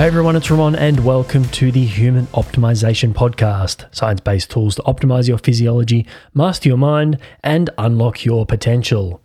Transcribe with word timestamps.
Hey 0.00 0.06
everyone, 0.06 0.34
it's 0.34 0.50
Ramon, 0.50 0.76
and 0.76 1.04
welcome 1.04 1.44
to 1.48 1.70
the 1.70 1.84
Human 1.84 2.24
Optimization 2.28 3.12
Podcast 3.12 3.94
science 3.94 4.22
based 4.22 4.50
tools 4.50 4.76
to 4.76 4.82
optimize 4.84 5.28
your 5.28 5.36
physiology, 5.36 6.06
master 6.32 6.70
your 6.70 6.78
mind, 6.78 7.18
and 7.44 7.68
unlock 7.76 8.24
your 8.24 8.46
potential. 8.46 9.20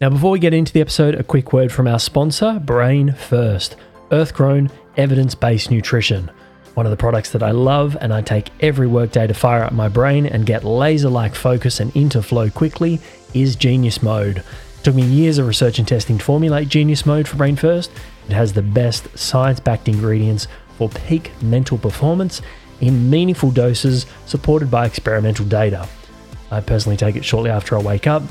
Now, 0.00 0.10
before 0.10 0.32
we 0.32 0.40
get 0.40 0.54
into 0.54 0.72
the 0.72 0.80
episode, 0.80 1.14
a 1.14 1.22
quick 1.22 1.52
word 1.52 1.70
from 1.70 1.86
our 1.86 2.00
sponsor, 2.00 2.58
Brain 2.58 3.12
First, 3.12 3.76
earth 4.10 4.34
grown, 4.34 4.72
evidence 4.96 5.36
based 5.36 5.70
nutrition. 5.70 6.28
One 6.74 6.84
of 6.84 6.90
the 6.90 6.96
products 6.96 7.30
that 7.30 7.44
I 7.44 7.52
love 7.52 7.96
and 8.00 8.12
I 8.12 8.22
take 8.22 8.50
every 8.58 8.88
workday 8.88 9.28
to 9.28 9.34
fire 9.34 9.62
up 9.62 9.72
my 9.72 9.86
brain 9.86 10.26
and 10.26 10.44
get 10.44 10.64
laser 10.64 11.10
like 11.10 11.36
focus 11.36 11.78
and 11.78 11.94
into 11.94 12.24
flow 12.24 12.50
quickly 12.50 12.98
is 13.34 13.54
Genius 13.54 14.02
Mode. 14.02 14.38
It 14.38 14.82
took 14.82 14.96
me 14.96 15.04
years 15.04 15.38
of 15.38 15.46
research 15.46 15.78
and 15.78 15.86
testing 15.86 16.18
to 16.18 16.24
formulate 16.24 16.68
Genius 16.68 17.06
Mode 17.06 17.28
for 17.28 17.36
Brain 17.36 17.54
First 17.54 17.92
it 18.28 18.32
has 18.32 18.52
the 18.52 18.62
best 18.62 19.16
science 19.18 19.60
backed 19.60 19.88
ingredients 19.88 20.48
for 20.78 20.88
peak 20.88 21.32
mental 21.42 21.78
performance 21.78 22.42
in 22.80 23.08
meaningful 23.08 23.50
doses 23.50 24.06
supported 24.26 24.70
by 24.70 24.86
experimental 24.86 25.44
data. 25.46 25.88
I 26.50 26.60
personally 26.60 26.96
take 26.96 27.16
it 27.16 27.24
shortly 27.24 27.50
after 27.50 27.76
I 27.78 27.82
wake 27.82 28.06
up, 28.06 28.22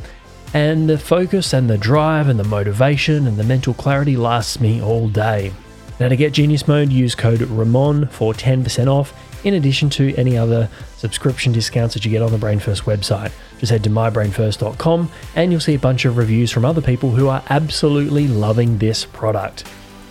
and 0.54 0.90
the 0.90 0.98
focus 0.98 1.54
and 1.54 1.70
the 1.70 1.78
drive 1.78 2.28
and 2.28 2.40
the 2.40 2.44
motivation 2.44 3.26
and 3.28 3.38
the 3.38 3.44
mental 3.44 3.74
clarity 3.74 4.18
lasts 4.18 4.60
me 4.60 4.82
all 4.82 5.08
day. 5.08 5.54
Now, 6.00 6.10
to 6.10 6.16
get 6.16 6.34
Genius 6.34 6.68
Mode, 6.68 6.92
use 6.92 7.16
code 7.16 7.42
RAMON 7.42 8.08
for 8.08 8.34
10% 8.34 8.88
off, 8.88 9.14
in 9.46 9.54
addition 9.56 9.90
to 9.92 10.14
any 10.16 10.38
other 10.38 10.70
subscription 10.98 11.52
discounts 11.52 11.94
that 11.94 12.06
you 12.06 12.12
get 12.12 12.22
on 12.22 12.32
the 12.32 12.38
BrainFirst 12.38 12.84
website. 12.84 13.32
Just 13.60 13.72
head 13.72 13.84
to 13.84 13.90
mybrainfirst.com 13.90 15.10
and 15.36 15.52
you'll 15.52 15.62
see 15.62 15.74
a 15.74 15.80
bunch 15.80 16.06
of 16.06 16.18
reviews 16.18 16.52
from 16.52 16.66
other 16.66 16.82
people 16.82 17.12
who 17.12 17.28
are 17.28 17.44
absolutely 17.50 18.28
loving 18.28 18.78
this 18.78 19.06
product 19.06 19.64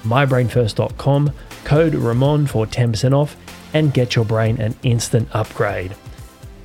mybrainfirst.com, 0.03 1.33
code 1.65 1.95
Ramon 1.95 2.47
for 2.47 2.67
10% 2.67 3.12
off, 3.12 3.37
and 3.75 3.95
get 3.95 4.17
your 4.17 4.25
brain 4.25 4.61
an 4.61 4.75
instant 4.83 5.29
upgrade. 5.33 5.95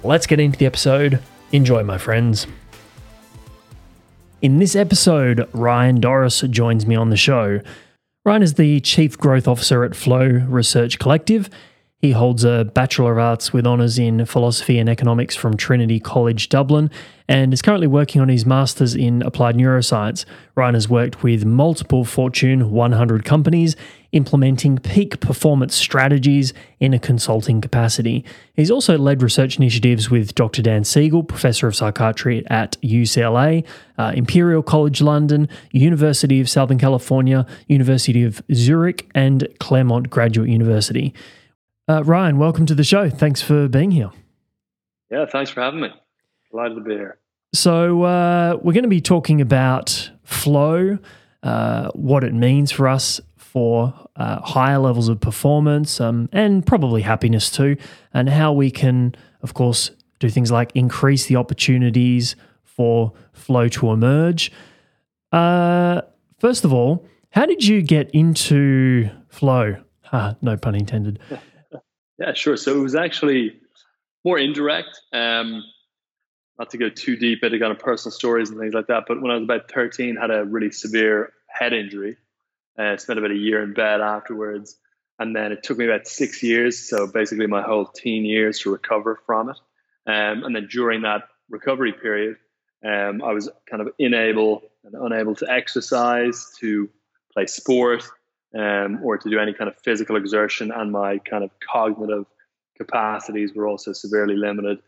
Let's 0.04 0.28
get 0.28 0.40
into 0.40 0.58
the 0.58 0.66
episode. 0.66 1.20
Enjoy, 1.52 1.84
my 1.84 1.98
friends. 1.98 2.48
In 4.42 4.60
this 4.60 4.76
episode, 4.76 5.50
Ryan 5.54 6.00
Doris 6.00 6.42
joins 6.42 6.86
me 6.86 6.96
on 6.96 7.10
the 7.10 7.18
show. 7.18 7.62
Ryan 8.26 8.44
is 8.44 8.56
the 8.56 8.80
Chief 8.82 9.18
Growth 9.18 9.48
Officer 9.48 9.84
at 9.84 9.96
Flow 9.96 10.26
Research 10.26 11.00
Collective 11.00 11.50
he 12.00 12.12
holds 12.12 12.44
a 12.44 12.66
Bachelor 12.66 13.14
of 13.14 13.18
Arts 13.18 13.54
with 13.54 13.66
honours 13.66 13.98
in 13.98 14.26
Philosophy 14.26 14.78
and 14.78 14.90
Economics 14.90 15.36
from 15.36 15.58
Trinity 15.58 16.00
College 16.00 16.50
Dublin 16.50 16.92
and 17.28 17.54
is 17.54 17.62
currently 17.62 17.88
working 17.88 18.22
on 18.22 18.30
his 18.30 18.46
Masters 18.46 18.96
in 18.96 19.24
Applied 19.24 19.56
Neuroscience. 19.56 20.26
Ryan 20.54 20.76
has 20.76 20.88
worked 20.88 21.24
with 21.24 21.46
multiple 21.46 22.06
Fortune 22.06 22.70
100 22.72 23.26
companies 23.26 23.76
implementing 24.12 24.78
peak 24.78 25.20
performance 25.20 25.76
strategies 25.76 26.54
in 26.80 26.94
a 26.94 27.00
consulting 27.00 27.60
capacity. 27.60 28.24
He's 28.54 28.72
also 28.72 28.98
led 28.98 29.22
research 29.22 29.58
initiatives 29.58 30.10
with 30.10 30.34
Dr. 30.36 30.62
Dan 30.62 30.86
Siegel, 30.86 31.24
Professor 31.24 31.68
of 31.68 31.76
Psychiatry 31.76 32.46
at 32.48 32.80
UCLA, 32.82 33.66
uh, 33.98 34.14
Imperial 34.16 34.64
College 34.64 35.02
London, 35.02 35.50
University 35.72 36.40
of 36.40 36.50
Southern 36.50 36.78
California, 36.78 37.46
University 37.68 38.24
of 38.24 38.42
Zurich, 38.54 39.10
and 39.14 39.48
Claremont 39.60 40.10
Graduate 40.10 40.50
University. 40.50 41.14
Uh, 41.88 42.04
Ryan, 42.04 42.40
welcome 42.40 42.66
to 42.66 42.74
the 42.74 42.84
show. 42.84 43.12
Thanks 43.12 43.44
for 43.44 43.68
being 43.68 43.92
here. 43.92 44.10
Yeah, 45.12 45.28
thanks 45.28 45.52
for 45.52 45.62
having 45.62 45.82
me. 45.82 45.90
Delighted 46.50 46.76
to 46.76 46.82
be 46.82 46.96
here. 46.96 47.20
So, 47.54 48.02
uh, 48.02 48.58
we're 48.64 48.74
going 48.74 48.84
to 48.84 48.90
be 48.90 49.02
talking 49.02 49.40
about 49.40 50.10
flow, 50.24 50.98
uh, 51.44 51.92
what 51.92 52.24
it 52.24 52.34
means 52.34 52.72
for 52.72 52.88
us 52.88 53.22
for 53.38 53.94
uh, 54.16 54.42
higher 54.42 54.80
levels 54.80 55.10
of 55.10 55.22
performance 55.22 56.02
um, 56.02 56.28
and 56.32 56.66
probably 56.66 57.04
happiness 57.04 57.52
too, 57.52 57.78
and 58.16 58.30
how 58.30 58.52
we 58.52 58.72
can, 58.72 59.14
of 59.44 59.54
course, 59.54 59.92
do 60.18 60.28
things 60.28 60.52
like 60.52 60.72
increase 60.74 61.28
the 61.28 61.36
opportunities 61.36 62.36
for 62.64 63.14
flow 63.32 63.68
to 63.68 63.92
emerge. 63.92 64.52
Uh, 65.32 66.02
first 66.40 66.66
of 66.66 66.74
all, 66.74 67.06
how 67.30 67.46
did 67.46 67.64
you 67.64 67.84
get 67.84 68.10
into 68.10 69.08
flow? 69.30 69.78
no 70.42 70.58
pun 70.58 70.74
intended. 70.74 71.20
Yeah, 72.20 72.34
sure. 72.34 72.58
So 72.58 72.76
it 72.76 72.82
was 72.82 72.96
actually 72.96 73.60
more 74.24 74.40
indirect. 74.40 75.00
Um, 75.14 75.64
not 76.58 76.70
to 76.70 76.78
go 76.78 76.90
too 76.90 77.18
deep 77.18 77.44
into 77.44 77.60
kind 77.60 77.72
of 77.72 77.80
personal 77.80 78.14
stories 78.14 78.50
and 78.50 78.60
things 78.60 78.74
like 78.74 78.88
that, 78.88 79.04
but 79.08 79.22
when 79.22 79.32
I 79.32 79.36
was 79.36 79.44
about 79.44 79.70
13, 79.70 80.16
had 80.16 80.32
a 80.32 80.46
really 80.46 80.72
severe 80.72 81.34
head 81.48 81.74
injury. 81.74 82.18
Uh, 82.78 82.98
spent 82.98 83.20
about 83.20 83.32
a 83.32 83.36
year 83.36 83.64
in 83.64 83.74
bed 83.74 84.02
afterwards, 84.02 84.78
and 85.18 85.34
then 85.34 85.54
it 85.54 85.64
took 85.64 85.78
me 85.78 85.86
about 85.86 86.08
six 86.08 86.44
years, 86.44 86.90
so 86.90 87.08
basically 87.08 87.48
my 87.48 87.62
whole 87.62 87.86
teen 87.86 88.26
years 88.26 88.60
to 88.60 88.72
recover 88.72 89.18
from 89.26 89.50
it. 89.50 89.58
Um, 90.08 90.44
and 90.44 90.54
then 90.56 90.68
during 90.70 91.04
that 91.04 91.24
recovery 91.50 91.94
period, 91.94 92.36
um, 92.86 93.24
I 93.24 93.32
was 93.32 93.50
kind 93.70 93.82
of 93.82 93.94
unable 93.98 94.62
and 94.84 94.94
unable 94.94 95.36
to 95.36 95.50
exercise, 95.50 96.52
to 96.60 96.90
play 97.34 97.46
sport, 97.46 98.04
um, 98.56 99.00
or 99.04 99.18
to 99.18 99.30
do 99.30 99.40
any 99.40 99.54
kind 99.54 99.70
of 99.70 99.76
physical 99.84 100.16
exertion, 100.16 100.72
and 100.72 100.92
my 100.92 101.18
kind 101.20 101.44
of 101.44 101.52
cognitive 101.60 102.26
capacities 102.78 103.54
were 103.54 103.68
also 103.68 103.94
severely 103.94 104.36
limited. 104.36 104.80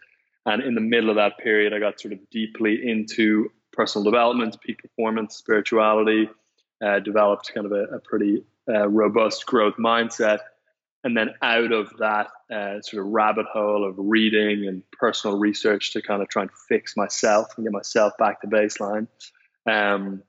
And 0.45 0.63
in 0.63 0.75
the 0.75 0.81
middle 0.81 1.09
of 1.09 1.17
that 1.17 1.37
period, 1.37 1.73
I 1.73 1.79
got 1.79 1.99
sort 1.99 2.13
of 2.13 2.19
deeply 2.29 2.79
into 2.87 3.51
personal 3.73 4.05
development, 4.05 4.57
peak 4.61 4.81
performance, 4.81 5.35
spirituality, 5.35 6.29
uh, 6.83 6.99
developed 6.99 7.51
kind 7.53 7.65
of 7.65 7.71
a, 7.73 7.83
a 7.95 7.99
pretty 7.99 8.43
uh, 8.69 8.87
robust 8.87 9.45
growth 9.45 9.75
mindset. 9.77 10.39
And 11.03 11.15
then 11.15 11.35
out 11.41 11.71
of 11.71 11.91
that 11.99 12.27
uh, 12.51 12.81
sort 12.81 13.05
of 13.05 13.11
rabbit 13.11 13.45
hole 13.45 13.87
of 13.87 13.95
reading 13.97 14.67
and 14.67 14.83
personal 14.91 15.37
research 15.37 15.93
to 15.93 16.01
kind 16.01 16.21
of 16.21 16.29
try 16.29 16.43
and 16.43 16.51
fix 16.67 16.97
myself 16.97 17.47
and 17.55 17.65
get 17.65 17.71
myself 17.71 18.13
back 18.17 18.41
to 18.41 18.47
baseline, 18.47 19.07
um, 19.65 20.23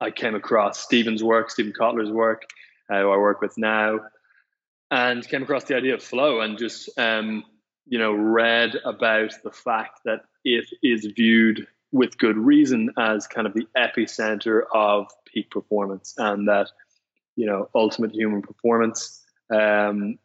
I 0.00 0.10
came 0.10 0.34
across 0.34 0.78
Steven's 0.78 1.24
work, 1.24 1.50
Steven 1.50 1.72
Kotler's 1.72 2.10
work, 2.10 2.42
uh, 2.90 3.00
who 3.00 3.10
I 3.10 3.16
work 3.16 3.40
with 3.40 3.56
now, 3.56 4.00
and 4.90 5.26
came 5.26 5.42
across 5.42 5.64
the 5.64 5.76
idea 5.76 5.94
of 5.94 6.02
flow 6.02 6.40
and 6.40 6.58
just, 6.58 6.90
um, 6.98 7.44
you 7.86 7.98
know, 7.98 8.12
read 8.12 8.76
about 8.84 9.32
the 9.42 9.50
fact 9.50 10.00
that 10.04 10.22
it 10.44 10.66
is 10.82 11.06
viewed 11.16 11.66
with 11.92 12.18
good 12.18 12.36
reason 12.36 12.90
as 12.98 13.26
kind 13.26 13.46
of 13.46 13.54
the 13.54 13.66
epicenter 13.76 14.62
of 14.74 15.06
peak 15.32 15.50
performance 15.50 16.14
and 16.18 16.48
that, 16.48 16.70
you 17.36 17.46
know, 17.46 17.68
ultimate 17.74 18.12
human 18.12 18.42
performance 18.42 19.24
um, 19.54 20.18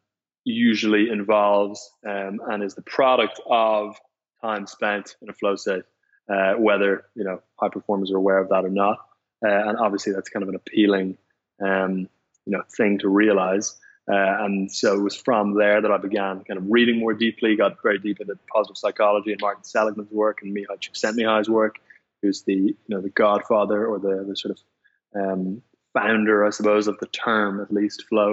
usually 0.44 1.10
involves 1.10 1.92
um, 2.08 2.40
and 2.50 2.64
is 2.64 2.76
the 2.76 2.82
product 2.82 3.40
of 3.50 3.96
time 4.42 4.68
spent 4.68 5.16
in 5.22 5.30
a 5.30 5.34
flow 5.34 5.56
state, 5.56 5.84
uh, 6.30 6.54
whether, 6.54 7.06
you 7.16 7.24
know, 7.24 7.42
high 7.60 7.70
performers 7.70 8.12
are 8.12 8.18
aware 8.18 8.40
of 8.40 8.50
that 8.50 8.66
or 8.66 8.70
not. 8.70 8.98
Uh, 9.44 9.70
and 9.70 9.78
obviously, 9.78 10.14
that's 10.14 10.30
kind 10.30 10.44
of 10.44 10.50
an 10.50 10.56
appealing, 10.56 11.18
um, 11.64 12.10
you 12.46 12.58
know, 12.58 12.64
thing 12.78 13.00
to 13.00 13.10
realize. 13.10 13.78
Uh, 14.12 14.44
and 14.44 14.72
so 14.72 14.98
it 14.98 15.02
was 15.02 15.16
from 15.16 15.56
there 15.58 15.82
that 15.82 15.92
I 15.92 15.98
began 15.98 16.44
kind 16.44 16.58
of 16.58 16.66
reading 16.68 17.00
more 17.00 17.14
deeply, 17.14 17.56
got 17.56 17.82
very 17.82 18.00
deep 18.00 18.20
into 18.20 18.38
positive 18.54 18.78
psychology 18.78 19.32
and 19.32 19.40
Martin 19.40 19.64
Seligman's 19.64 20.12
work 20.12 20.40
and 20.42 20.56
Mihaly 20.56 20.80
Csikszentmihalyi's 20.80 21.50
work, 21.50 21.76
who's 22.22 22.44
the 22.44 22.54
you 22.54 22.76
know 22.90 23.02
the 23.02 23.10
godfather 23.10 23.86
or 23.86 24.00
the, 24.00 24.26
the 24.28 24.36
sort 24.36 24.58
of 24.58 25.22
um, 25.22 25.62
founder, 25.94 26.46
I 26.46 26.50
suppose, 26.50 26.88
of 26.88 26.98
the 27.00 27.08
term 27.08 27.62
at 27.62 27.72
least 27.72 28.06
flow 28.08 28.32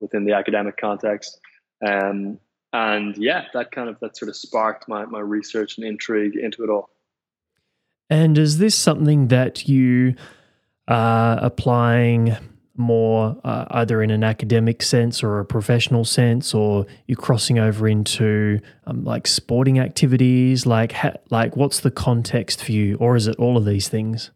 within 0.00 0.24
the 0.24 0.34
academic 0.34 0.76
context. 0.76 1.40
Um, 1.84 2.38
and 2.72 3.16
yeah, 3.16 3.46
that 3.54 3.72
kind 3.72 3.88
of 3.88 3.98
that 4.00 4.16
sort 4.16 4.28
of 4.28 4.36
sparked 4.36 4.88
my 4.88 5.04
my 5.06 5.20
research 5.20 5.78
and 5.78 5.86
intrigue 5.86 6.36
into 6.36 6.62
it 6.62 6.70
all. 6.70 6.90
And 8.10 8.38
is 8.38 8.58
this 8.58 8.74
something 8.74 9.28
that 9.28 9.68
you 9.68 10.14
uh, 10.88 11.38
applying 11.40 12.36
more 12.76 13.36
uh, 13.44 13.66
either 13.72 14.02
in 14.02 14.10
an 14.10 14.22
academic 14.22 14.82
sense 14.82 15.22
or 15.22 15.40
a 15.40 15.44
professional 15.44 16.04
sense, 16.04 16.54
or 16.54 16.86
you're 17.06 17.16
crossing 17.16 17.58
over 17.58 17.86
into 17.88 18.60
um, 18.86 19.04
like 19.04 19.26
sporting 19.26 19.78
activities? 19.78 20.64
Like, 20.64 20.92
ha- 20.92 21.14
like 21.30 21.56
what's 21.56 21.80
the 21.80 21.90
context 21.90 22.64
for 22.64 22.72
you, 22.72 22.96
or 22.96 23.16
is 23.16 23.26
it 23.26 23.36
all 23.36 23.56
of 23.56 23.64
these 23.64 23.88
things? 23.88 24.30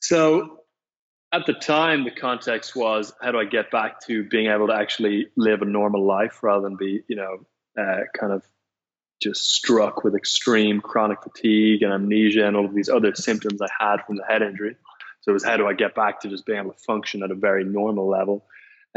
So, 0.00 0.60
at 1.32 1.46
the 1.46 1.54
time, 1.54 2.04
the 2.04 2.10
context 2.10 2.76
was 2.76 3.12
how 3.20 3.32
do 3.32 3.38
I 3.38 3.44
get 3.44 3.70
back 3.70 4.00
to 4.06 4.24
being 4.24 4.46
able 4.46 4.68
to 4.68 4.74
actually 4.74 5.28
live 5.36 5.62
a 5.62 5.66
normal 5.66 6.04
life 6.04 6.42
rather 6.42 6.62
than 6.62 6.76
be, 6.76 7.02
you 7.08 7.16
know, 7.16 7.46
uh, 7.78 8.00
kind 8.18 8.32
of 8.32 8.44
just 9.22 9.52
struck 9.52 10.04
with 10.04 10.14
extreme 10.14 10.80
chronic 10.80 11.22
fatigue 11.22 11.82
and 11.82 11.92
amnesia 11.92 12.46
and 12.46 12.56
all 12.56 12.66
of 12.66 12.74
these 12.74 12.88
other 12.88 13.14
symptoms 13.14 13.62
I 13.62 13.68
had 13.78 14.04
from 14.04 14.16
the 14.16 14.24
head 14.28 14.42
injury. 14.42 14.76
So 15.22 15.30
it 15.30 15.34
was 15.34 15.44
how 15.44 15.56
do 15.56 15.66
I 15.66 15.72
get 15.72 15.94
back 15.94 16.20
to 16.20 16.28
just 16.28 16.46
being 16.46 16.58
able 16.58 16.72
to 16.72 16.78
function 16.78 17.22
at 17.22 17.30
a 17.30 17.34
very 17.34 17.64
normal 17.64 18.08
level. 18.08 18.44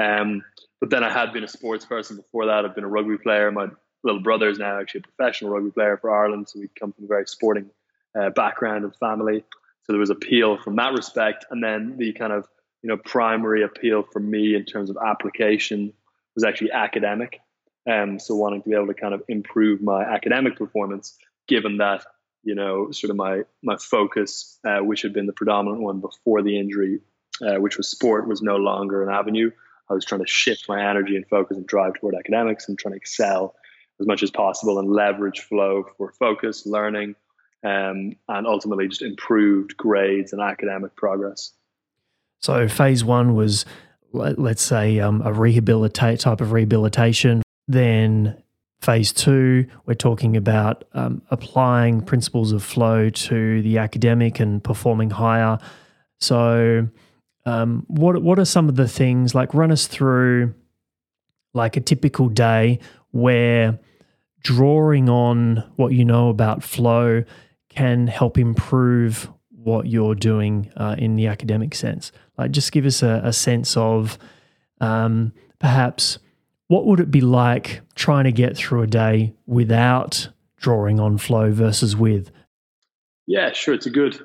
Um, 0.02 0.44
but 0.82 0.90
then 0.90 1.04
I 1.04 1.12
had 1.12 1.32
been 1.32 1.44
a 1.44 1.48
sports 1.48 1.86
person 1.86 2.18
before 2.18 2.48
that. 2.48 2.66
I've 2.66 2.76
been 2.76 2.84
a 2.84 2.90
rugby 2.90 3.18
player. 3.18 3.52
My 3.52 3.68
little 4.04 4.22
brother 4.22 4.50
is 4.50 4.60
now 4.60 4.80
actually 4.80 5.02
a 5.06 5.16
professional 5.16 5.52
rugby 5.52 5.72
player 5.72 5.98
for 5.98 6.14
Ireland. 6.14 6.50
So 6.50 6.60
we 6.60 6.68
come 6.80 6.92
from 6.92 7.06
a 7.06 7.08
very 7.08 7.28
sporting 7.28 7.70
uh, 8.20 8.32
background 8.32 8.84
and 8.84 8.96
family. 8.96 9.44
So 9.84 9.94
there 9.94 10.00
was 10.00 10.10
appeal 10.10 10.58
from 10.58 10.76
that 10.76 10.94
respect. 10.94 11.46
And 11.50 11.64
then 11.64 11.98
the 11.98 12.14
kind 12.14 12.34
of 12.34 12.48
you 12.86 12.90
know, 12.90 12.98
primary 12.98 13.64
appeal 13.64 14.04
for 14.04 14.20
me 14.20 14.54
in 14.54 14.64
terms 14.64 14.92
of 14.92 14.98
application 15.04 15.92
was 16.36 16.44
actually 16.44 16.72
academic. 16.72 17.40
Um, 17.90 18.20
so 18.20 18.36
wanting 18.36 18.62
to 18.62 18.70
be 18.70 18.76
able 18.76 18.88
to 18.88 18.94
kind 18.94 19.16
of 19.16 19.24
improve 19.28 19.82
my 19.82 20.04
academic 20.04 20.56
performance, 20.56 21.18
given 21.48 21.78
that 21.78 22.06
you 22.46 22.56
know, 22.56 22.92
sort 22.92 23.10
of 23.10 23.18
my 23.18 23.42
my 23.62 23.76
focus, 23.76 24.58
uh, 24.64 24.80
which 24.80 25.02
had 25.02 25.12
been 25.12 25.26
the 25.26 25.34
predominant 25.34 25.82
one 25.82 26.00
before 26.00 26.44
the 26.44 26.58
injury, 26.58 27.02
uh, 27.42 27.56
which 27.56 27.76
was 27.76 27.90
sport, 27.90 28.28
was 28.28 28.42
no 28.42 28.56
longer 28.56 29.04
an 29.04 29.14
avenue. 29.14 29.52
I 29.90 29.94
was 29.94 30.06
trying 30.06 30.22
to 30.22 30.28
shift 30.28 30.70
my 30.70 30.90
energy 30.90 31.16
and 31.16 31.28
focus 31.28 31.58
and 31.58 31.68
drive 31.68 31.96
toward 31.96 32.16
academics 32.16 32.70
and 32.70 32.78
trying 32.78 32.94
to 32.94 32.98
excel 32.98 33.56
as 34.00 34.08
much 34.08 34.24
as 34.24 34.32
possible 34.32 34.80
and 34.80 34.90
leverage 34.92 35.42
flow 35.42 35.86
for 35.98 36.12
focus, 36.12 36.66
learning, 36.66 37.16
um, 37.64 38.16
and 38.28 38.48
ultimately 38.48 38.88
just 38.88 39.02
improved 39.02 39.76
grades 39.76 40.32
and 40.32 40.42
academic 40.42 40.96
progress. 40.96 41.52
So 42.42 42.68
phase 42.68 43.04
one 43.04 43.34
was, 43.34 43.66
let's 44.12 44.62
say, 44.62 45.00
um, 45.00 45.22
a 45.24 45.34
rehabilitate 45.34 46.20
type 46.20 46.42
of 46.42 46.52
rehabilitation. 46.52 47.42
Then 47.68 48.44
phase 48.86 49.12
two, 49.12 49.66
we're 49.88 49.96
talking 49.96 50.38
about 50.38 50.84
um, 50.94 51.22
applying 51.32 52.02
principles 52.02 52.52
of 52.52 52.64
flow 52.64 53.10
to 53.10 53.62
the 53.64 53.80
academic 53.80 54.40
and 54.40 54.64
performing 54.64 55.10
higher. 55.10 55.58
So, 56.20 56.88
um, 57.48 57.84
what 57.88 58.22
what 58.22 58.38
are 58.38 58.46
some 58.46 58.70
of 58.70 58.76
the 58.76 58.88
things 58.88 59.34
like? 59.34 59.54
Run 59.54 59.72
us 59.72 59.88
through 59.88 60.54
like 61.54 61.76
a 61.78 61.82
typical 61.82 62.30
day 62.30 62.80
where 63.12 63.80
drawing 64.44 65.10
on 65.10 65.64
what 65.78 65.94
you 65.94 66.06
know 66.06 66.30
about 66.30 66.64
flow 66.64 67.24
can 67.70 68.06
help 68.06 68.38
improve 68.38 69.30
what 69.50 69.88
you're 69.88 70.16
doing 70.16 70.72
uh, 70.78 70.96
in 70.98 71.16
the 71.16 71.26
academic 71.26 71.74
sense? 71.74 72.12
Like, 72.38 72.52
just 72.52 72.72
give 72.72 72.86
us 72.86 73.02
a, 73.02 73.22
a 73.24 73.34
sense 73.34 73.76
of 73.76 74.20
um, 74.80 75.34
perhaps 75.60 76.20
what 76.68 76.86
would 76.86 77.00
it 77.00 77.12
be 77.12 77.22
like 77.22 77.82
trying 77.96 78.24
to 78.26 78.32
get 78.32 78.58
through 78.58 78.82
a 78.82 78.88
day 78.88 79.34
without 79.46 80.30
drawing 80.58 81.00
on 81.00 81.18
flow 81.18 81.52
versus 81.52 81.96
with? 81.96 82.32
Yeah, 83.28 83.54
sure. 83.54 83.74
It's 83.74 83.86
a 83.86 83.92
good, 83.92 84.20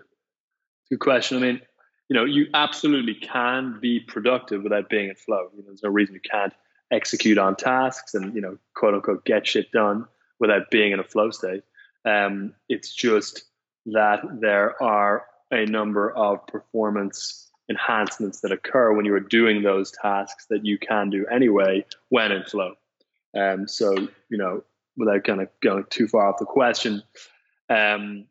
good 0.88 1.00
question. 1.00 1.38
I 1.38 1.40
mean, 1.40 1.60
you 2.08 2.16
know, 2.16 2.24
you 2.24 2.46
absolutely 2.54 3.14
can 3.14 3.78
be 3.80 4.00
productive 4.00 4.62
without 4.62 4.88
being 4.88 5.08
in 5.08 5.14
flow. 5.14 5.48
You 5.54 5.62
know, 5.62 5.68
there's 5.68 5.82
no 5.82 5.90
reason 5.90 6.14
you 6.14 6.20
can't 6.28 6.52
execute 6.90 7.38
on 7.38 7.56
tasks 7.56 8.14
and 8.14 8.34
you 8.34 8.40
know, 8.40 8.58
quote 8.74 8.94
unquote, 8.94 9.24
get 9.24 9.46
shit 9.46 9.70
done 9.70 10.06
without 10.38 10.70
being 10.70 10.92
in 10.92 10.98
a 10.98 11.04
flow 11.04 11.30
state. 11.30 11.62
Um, 12.04 12.54
it's 12.68 12.92
just 12.94 13.44
that 13.86 14.20
there 14.40 14.82
are 14.82 15.24
a 15.50 15.66
number 15.66 16.10
of 16.10 16.46
performance 16.46 17.49
enhancements 17.70 18.40
that 18.40 18.52
occur 18.52 18.92
when 18.92 19.06
you 19.06 19.14
are 19.14 19.20
doing 19.20 19.62
those 19.62 19.92
tasks 19.92 20.46
that 20.50 20.66
you 20.66 20.76
can 20.76 21.08
do 21.08 21.24
anyway 21.28 21.84
when 22.08 22.32
in 22.32 22.42
flow. 22.42 22.74
Um, 23.38 23.68
so, 23.68 23.94
you 24.28 24.36
know, 24.36 24.64
without 24.96 25.24
kind 25.24 25.40
of 25.40 25.48
going 25.62 25.84
too 25.88 26.08
far 26.08 26.28
off 26.28 26.40
the 26.40 26.44
question, 26.44 27.02
um, 27.70 28.26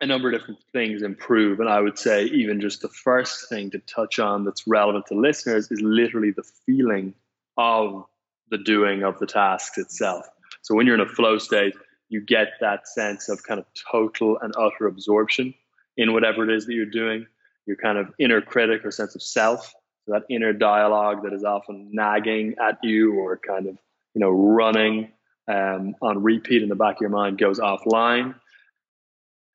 a 0.00 0.06
number 0.06 0.32
of 0.32 0.38
different 0.38 0.60
things 0.72 1.02
improve. 1.02 1.60
And 1.60 1.68
I 1.68 1.80
would 1.80 1.98
say, 1.98 2.24
even 2.26 2.60
just 2.60 2.80
the 2.80 2.88
first 2.88 3.48
thing 3.48 3.70
to 3.72 3.78
touch 3.80 4.18
on 4.18 4.44
that's 4.44 4.66
relevant 4.66 5.06
to 5.06 5.14
listeners 5.14 5.70
is 5.70 5.80
literally 5.82 6.30
the 6.30 6.48
feeling 6.64 7.12
of 7.58 8.06
the 8.50 8.58
doing 8.58 9.02
of 9.02 9.18
the 9.18 9.26
tasks 9.26 9.76
itself. 9.76 10.26
So, 10.62 10.74
when 10.74 10.86
you're 10.86 10.94
in 10.94 11.00
a 11.00 11.06
flow 11.06 11.38
state, 11.38 11.74
you 12.08 12.20
get 12.20 12.52
that 12.60 12.88
sense 12.88 13.28
of 13.28 13.42
kind 13.42 13.60
of 13.60 13.66
total 13.90 14.38
and 14.40 14.54
utter 14.56 14.86
absorption 14.86 15.54
in 15.96 16.12
whatever 16.12 16.48
it 16.48 16.54
is 16.54 16.66
that 16.66 16.74
you're 16.74 16.86
doing. 16.86 17.26
Your 17.66 17.76
kind 17.76 17.98
of 17.98 18.12
inner 18.18 18.40
critic 18.40 18.84
or 18.84 18.90
sense 18.90 19.14
of 19.14 19.22
self, 19.22 19.72
that 20.06 20.22
inner 20.28 20.52
dialogue 20.52 21.22
that 21.24 21.32
is 21.32 21.44
often 21.44 21.90
nagging 21.92 22.56
at 22.60 22.78
you 22.82 23.14
or 23.14 23.38
kind 23.38 23.66
of 23.66 23.78
you 24.14 24.20
know 24.20 24.30
running 24.30 25.12
um, 25.48 25.94
on 26.02 26.22
repeat 26.22 26.62
in 26.62 26.68
the 26.68 26.74
back 26.74 26.96
of 26.96 27.00
your 27.00 27.10
mind 27.10 27.38
goes 27.38 27.58
offline. 27.58 28.34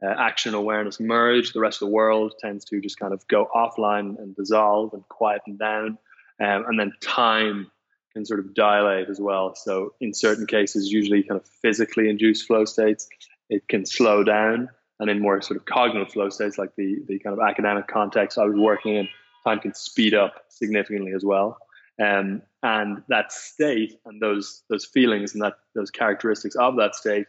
Uh, 0.06 0.13
action 0.18 0.54
awareness 0.54 1.00
merge. 1.00 1.54
The 1.54 1.62
rest 1.62 1.81
of 1.81 1.88
the 1.88 1.94
world 1.94 2.34
tends 2.40 2.66
to 2.66 2.81
just 2.81 3.00
kind 3.00 3.13
of 3.13 3.25
go 3.28 3.48
offline 3.56 4.19
and 4.19 4.36
dissolve 4.36 4.94
and 4.94 5.07
quieten 5.07 5.57
down, 5.57 5.98
um, 6.42 6.66
and 6.68 6.80
then 6.80 6.94
time 7.02 7.72
can 8.13 8.25
sort 8.25 8.40
of 8.40 8.54
dilate 8.54 9.10
as 9.10 9.19
well. 9.19 9.56
So 9.56 9.94
in 10.00 10.13
certain 10.13 10.48
cases, 10.48 10.92
usually 10.92 11.24
kind 11.24 11.40
of 11.40 11.48
physically 11.62 12.10
induced 12.10 12.48
flow 12.48 12.66
states, 12.66 13.07
it 13.50 13.68
can 13.68 13.86
slow 13.86 14.24
down. 14.24 14.69
And 15.00 15.09
in 15.09 15.19
more 15.19 15.42
sort 15.42 15.57
of 15.57 15.65
cognitive 15.65 16.12
flow 16.13 16.30
states, 16.30 16.57
like 16.57 16.75
the, 16.77 17.00
the 17.07 17.19
kind 17.19 17.38
of 17.38 17.45
academic 17.45 17.88
context 17.88 18.38
I 18.38 18.45
was 18.45 18.56
working 18.56 18.95
in, 18.95 19.09
time 19.45 19.59
can 19.59 19.74
speed 19.74 20.13
up 20.13 20.45
significantly 20.50 21.12
as 21.13 21.24
well. 21.24 21.57
Um, 22.01 22.42
and 22.63 23.03
that 23.09 23.31
state 23.31 24.00
and 24.06 24.21
those 24.21 24.63
those 24.69 24.86
feelings 24.86 25.33
and 25.33 25.42
that 25.44 25.53
those 25.75 25.92
characteristics 25.92 26.56
of 26.56 26.75
that 26.77 26.95
state 26.95 27.27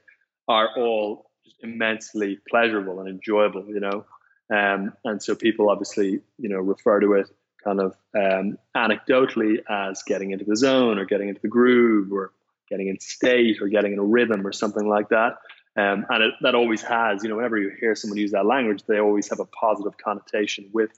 are 0.48 0.70
all 0.76 1.30
just 1.44 1.56
immensely 1.62 2.38
pleasurable 2.48 3.00
and 3.00 3.08
enjoyable, 3.08 3.64
you 3.66 3.80
know. 3.80 4.04
Um, 4.52 4.92
and 5.04 5.22
so 5.22 5.34
people 5.34 5.70
obviously, 5.70 6.20
you 6.38 6.48
know, 6.48 6.58
refer 6.58 7.00
to 7.00 7.14
it 7.14 7.28
kind 7.62 7.80
of 7.80 7.96
um, 8.16 8.58
anecdotally 8.76 9.58
as 9.68 10.02
getting 10.04 10.30
into 10.30 10.44
the 10.44 10.56
zone 10.56 10.98
or 10.98 11.04
getting 11.04 11.28
into 11.28 11.40
the 11.40 11.48
groove 11.48 12.12
or 12.12 12.32
getting 12.68 12.88
in 12.88 12.98
state 13.00 13.60
or 13.60 13.68
getting 13.68 13.92
in 13.92 13.98
a 13.98 14.04
rhythm 14.04 14.46
or 14.46 14.52
something 14.52 14.88
like 14.88 15.08
that. 15.08 15.34
Um, 15.76 16.06
and 16.08 16.24
it, 16.24 16.34
that 16.40 16.54
always 16.54 16.82
has, 16.82 17.22
you 17.22 17.28
know, 17.28 17.36
whenever 17.36 17.58
you 17.58 17.70
hear 17.78 17.94
someone 17.94 18.18
use 18.18 18.32
that 18.32 18.46
language, 18.46 18.84
they 18.88 18.98
always 18.98 19.28
have 19.28 19.40
a 19.40 19.44
positive 19.44 19.98
connotation 19.98 20.70
with 20.72 20.90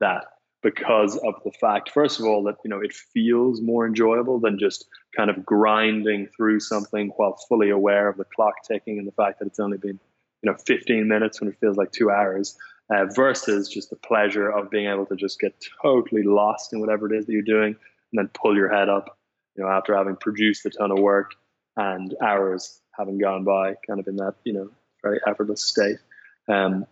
that 0.00 0.24
because 0.62 1.16
of 1.16 1.34
the 1.44 1.52
fact, 1.52 1.90
first 1.90 2.18
of 2.18 2.26
all, 2.26 2.42
that, 2.44 2.56
you 2.64 2.70
know, 2.70 2.80
it 2.80 2.92
feels 2.92 3.60
more 3.60 3.86
enjoyable 3.86 4.40
than 4.40 4.58
just 4.58 4.86
kind 5.16 5.30
of 5.30 5.46
grinding 5.46 6.26
through 6.36 6.60
something 6.60 7.12
while 7.16 7.38
fully 7.48 7.70
aware 7.70 8.08
of 8.08 8.16
the 8.16 8.24
clock 8.24 8.54
ticking 8.66 8.98
and 8.98 9.06
the 9.06 9.12
fact 9.12 9.38
that 9.38 9.46
it's 9.46 9.60
only 9.60 9.78
been, 9.78 9.98
you 10.42 10.50
know, 10.50 10.56
15 10.66 11.06
minutes 11.06 11.40
when 11.40 11.48
it 11.48 11.56
feels 11.60 11.76
like 11.76 11.92
two 11.92 12.10
hours 12.10 12.58
uh, 12.90 13.06
versus 13.14 13.68
just 13.68 13.90
the 13.90 13.96
pleasure 13.96 14.50
of 14.50 14.70
being 14.70 14.90
able 14.90 15.06
to 15.06 15.16
just 15.16 15.38
get 15.38 15.54
totally 15.80 16.24
lost 16.24 16.72
in 16.72 16.80
whatever 16.80 17.12
it 17.12 17.16
is 17.16 17.26
that 17.26 17.32
you're 17.32 17.42
doing 17.42 17.76
and 18.12 18.18
then 18.18 18.28
pull 18.34 18.56
your 18.56 18.68
head 18.68 18.88
up, 18.88 19.16
you 19.56 19.62
know, 19.62 19.70
after 19.70 19.96
having 19.96 20.16
produced 20.16 20.66
a 20.66 20.70
ton 20.70 20.90
of 20.90 20.98
work 20.98 21.30
and 21.76 22.14
hours 22.20 22.79
having 22.98 23.18
gone 23.18 23.44
by, 23.44 23.74
kind 23.86 24.00
of 24.00 24.06
in 24.06 24.16
that, 24.16 24.34
you 24.44 24.52
know, 24.52 24.70
very 25.02 25.20
effortless 25.26 25.62
state. 25.62 25.98
Um, 26.48 26.86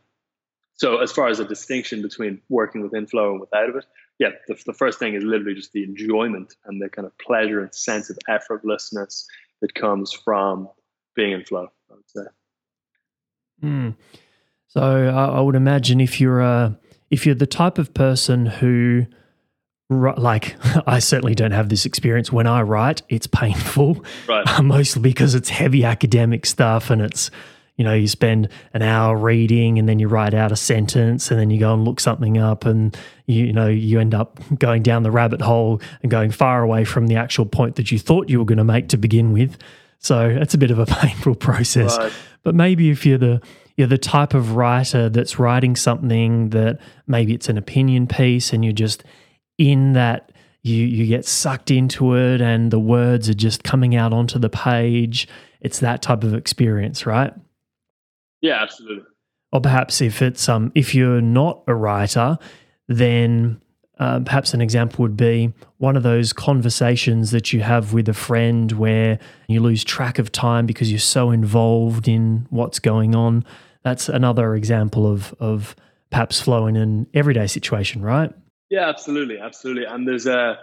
so 0.75 0.99
as 0.99 1.11
far 1.11 1.29
as 1.29 1.41
a 1.41 1.45
distinction 1.45 2.03
between 2.03 2.41
working 2.49 2.83
within 2.83 3.07
flow 3.07 3.33
and 3.33 3.41
without 3.41 3.69
of 3.69 3.77
it, 3.77 3.85
yeah, 4.19 4.31
the, 4.47 4.57
the 4.67 4.73
first 4.73 4.99
thing 4.99 5.15
is 5.15 5.25
literally 5.25 5.55
just 5.55 5.73
the 5.73 5.83
enjoyment 5.83 6.55
and 6.67 6.81
the 6.81 6.89
kind 6.89 7.07
of 7.07 7.17
pleasure 7.19 7.61
and 7.61 7.75
sense 7.75 8.11
of 8.11 8.19
effortlessness 8.29 9.25
that 9.61 9.75
comes 9.75 10.13
from 10.13 10.69
being 11.17 11.33
in 11.33 11.45
flow, 11.45 11.69
I 11.91 11.95
would 11.95 12.09
say. 12.09 12.23
Mm. 13.63 13.97
So 14.69 14.81
I, 14.81 15.39
I 15.39 15.41
would 15.41 15.57
imagine 15.57 16.01
if 16.01 16.21
you're 16.21 16.41
a 16.41 16.79
if 17.11 17.25
you're 17.25 17.35
the 17.35 17.47
type 17.47 17.79
of 17.79 17.95
person 17.95 18.47
who 18.47 19.07
like 19.91 20.57
I 20.87 20.99
certainly 20.99 21.35
don't 21.35 21.53
have 21.53 21.69
this 21.69 21.87
experience 21.87 22.31
when 22.31 22.47
I 22.47 22.63
write 22.63 23.03
it's 23.09 23.27
painful 23.27 24.05
right. 24.29 24.47
mostly 24.63 25.03
because 25.03 25.35
it's 25.35 25.49
heavy 25.49 25.85
academic 25.85 26.47
stuff 26.47 26.91
and 26.91 27.01
it's 27.01 27.31
you 27.77 27.85
know 27.85 27.95
you 27.95 28.09
spend 28.09 28.49
an 28.75 28.83
hour 28.83 29.17
reading 29.17 29.79
and 29.79 29.89
then 29.89 29.99
you 29.99 30.09
write 30.09 30.35
out 30.35 30.53
a 30.53 30.57
sentence 30.57 31.31
and 31.31 31.41
then 31.41 31.49
you 31.49 31.59
go 31.59 31.73
and 31.73 31.85
look 31.85 32.01
something 32.01 32.37
up 32.37 32.67
and 32.67 32.97
you, 33.27 33.47
you 33.47 33.53
know 33.53 33.69
you 33.69 33.99
end 33.99 34.15
up 34.15 34.39
going 34.59 34.83
down 34.83 35.05
the 35.05 35.11
rabbit 35.11 35.41
hole 35.41 35.81
and 36.03 36.11
going 36.11 36.31
far 36.31 36.63
away 36.63 36.85
from 36.85 37.07
the 37.07 37.17
actual 37.17 37.47
point 37.47 37.77
that 37.77 37.91
you 37.91 37.99
thought 37.99 38.29
you 38.29 38.39
were 38.39 38.45
going 38.45 38.59
to 38.59 38.65
make 38.65 38.89
to 38.89 38.99
begin 38.99 39.33
with 39.33 39.57
so 40.01 40.29
it's 40.29 40.53
a 40.55 40.59
bit 40.59 40.71
of 40.71 40.79
a 40.79 40.87
painful 41.01 41.35
process 41.35 41.97
right. 41.97 42.13
but 42.43 42.55
maybe 42.55 42.91
if 42.91 43.07
you're 43.07 43.17
the 43.17 43.41
you're 43.77 43.87
the 43.87 43.97
type 43.97 44.35
of 44.35 44.57
writer 44.57 45.09
that's 45.09 45.39
writing 45.39 45.77
something 45.77 46.51
that 46.51 46.81
maybe 47.07 47.33
it's 47.33 47.49
an 47.49 47.57
opinion 47.57 48.09
piece 48.09 48.53
and 48.53 48.65
you're 48.65 48.73
just 48.73 49.05
in 49.59 49.93
that 49.93 50.33
you 50.63 50.85
you 50.85 51.07
get 51.07 51.25
sucked 51.25 51.71
into 51.71 52.15
it 52.15 52.41
and 52.41 52.71
the 52.71 52.79
words 52.79 53.29
are 53.29 53.35
just 53.35 53.65
coming 53.65 53.95
out 53.95 54.13
onto 54.13 54.39
the 54.39 54.51
page. 54.51 55.29
It's 55.61 55.81
that 55.81 56.03
type 56.03 56.25
of 56.25 56.35
experience 56.35 57.07
right? 57.07 57.33
Yeah 58.41 58.63
absolutely. 58.63 59.05
Or 59.53 59.61
perhaps 59.61 60.01
if 60.01 60.23
it's 60.23 60.49
um 60.49 60.73
if 60.75 60.95
you're 60.95 61.21
not 61.21 61.63
a 61.67 61.75
writer 61.75 62.39
then 62.89 63.61
uh, 63.99 64.21
perhaps 64.21 64.55
an 64.55 64.61
example 64.61 65.03
would 65.03 65.17
be 65.17 65.53
one 65.79 65.97
of 65.97 66.05
those 66.05 66.33
conversations 66.33 67.33
that 67.33 67.53
you 67.53 67.61
have 67.61 67.93
with 67.93 68.09
a 68.09 68.15
friend 68.15 68.73
where 68.73 69.19
you 69.49 69.61
lose 69.61 69.83
track 69.83 70.21
of 70.21 70.31
time 70.31 70.67
because 70.67 70.91
you're 70.91 71.01
so 71.01 71.33
involved 71.33 72.07
in 72.07 72.47
what's 72.51 72.79
going 72.79 73.17
on. 73.17 73.45
That's 73.83 74.09
another 74.09 74.55
example 74.55 75.11
of 75.11 75.35
of 75.41 75.75
perhaps 76.11 76.41
flow 76.41 76.67
in 76.67 76.77
an 76.77 77.07
everyday 77.13 77.47
situation, 77.47 78.01
right? 78.03 78.33
Yeah, 78.71 78.89
absolutely, 78.89 79.39
absolutely. 79.39 79.85
And 79.85 80.07
there's 80.07 80.27
a 80.27 80.59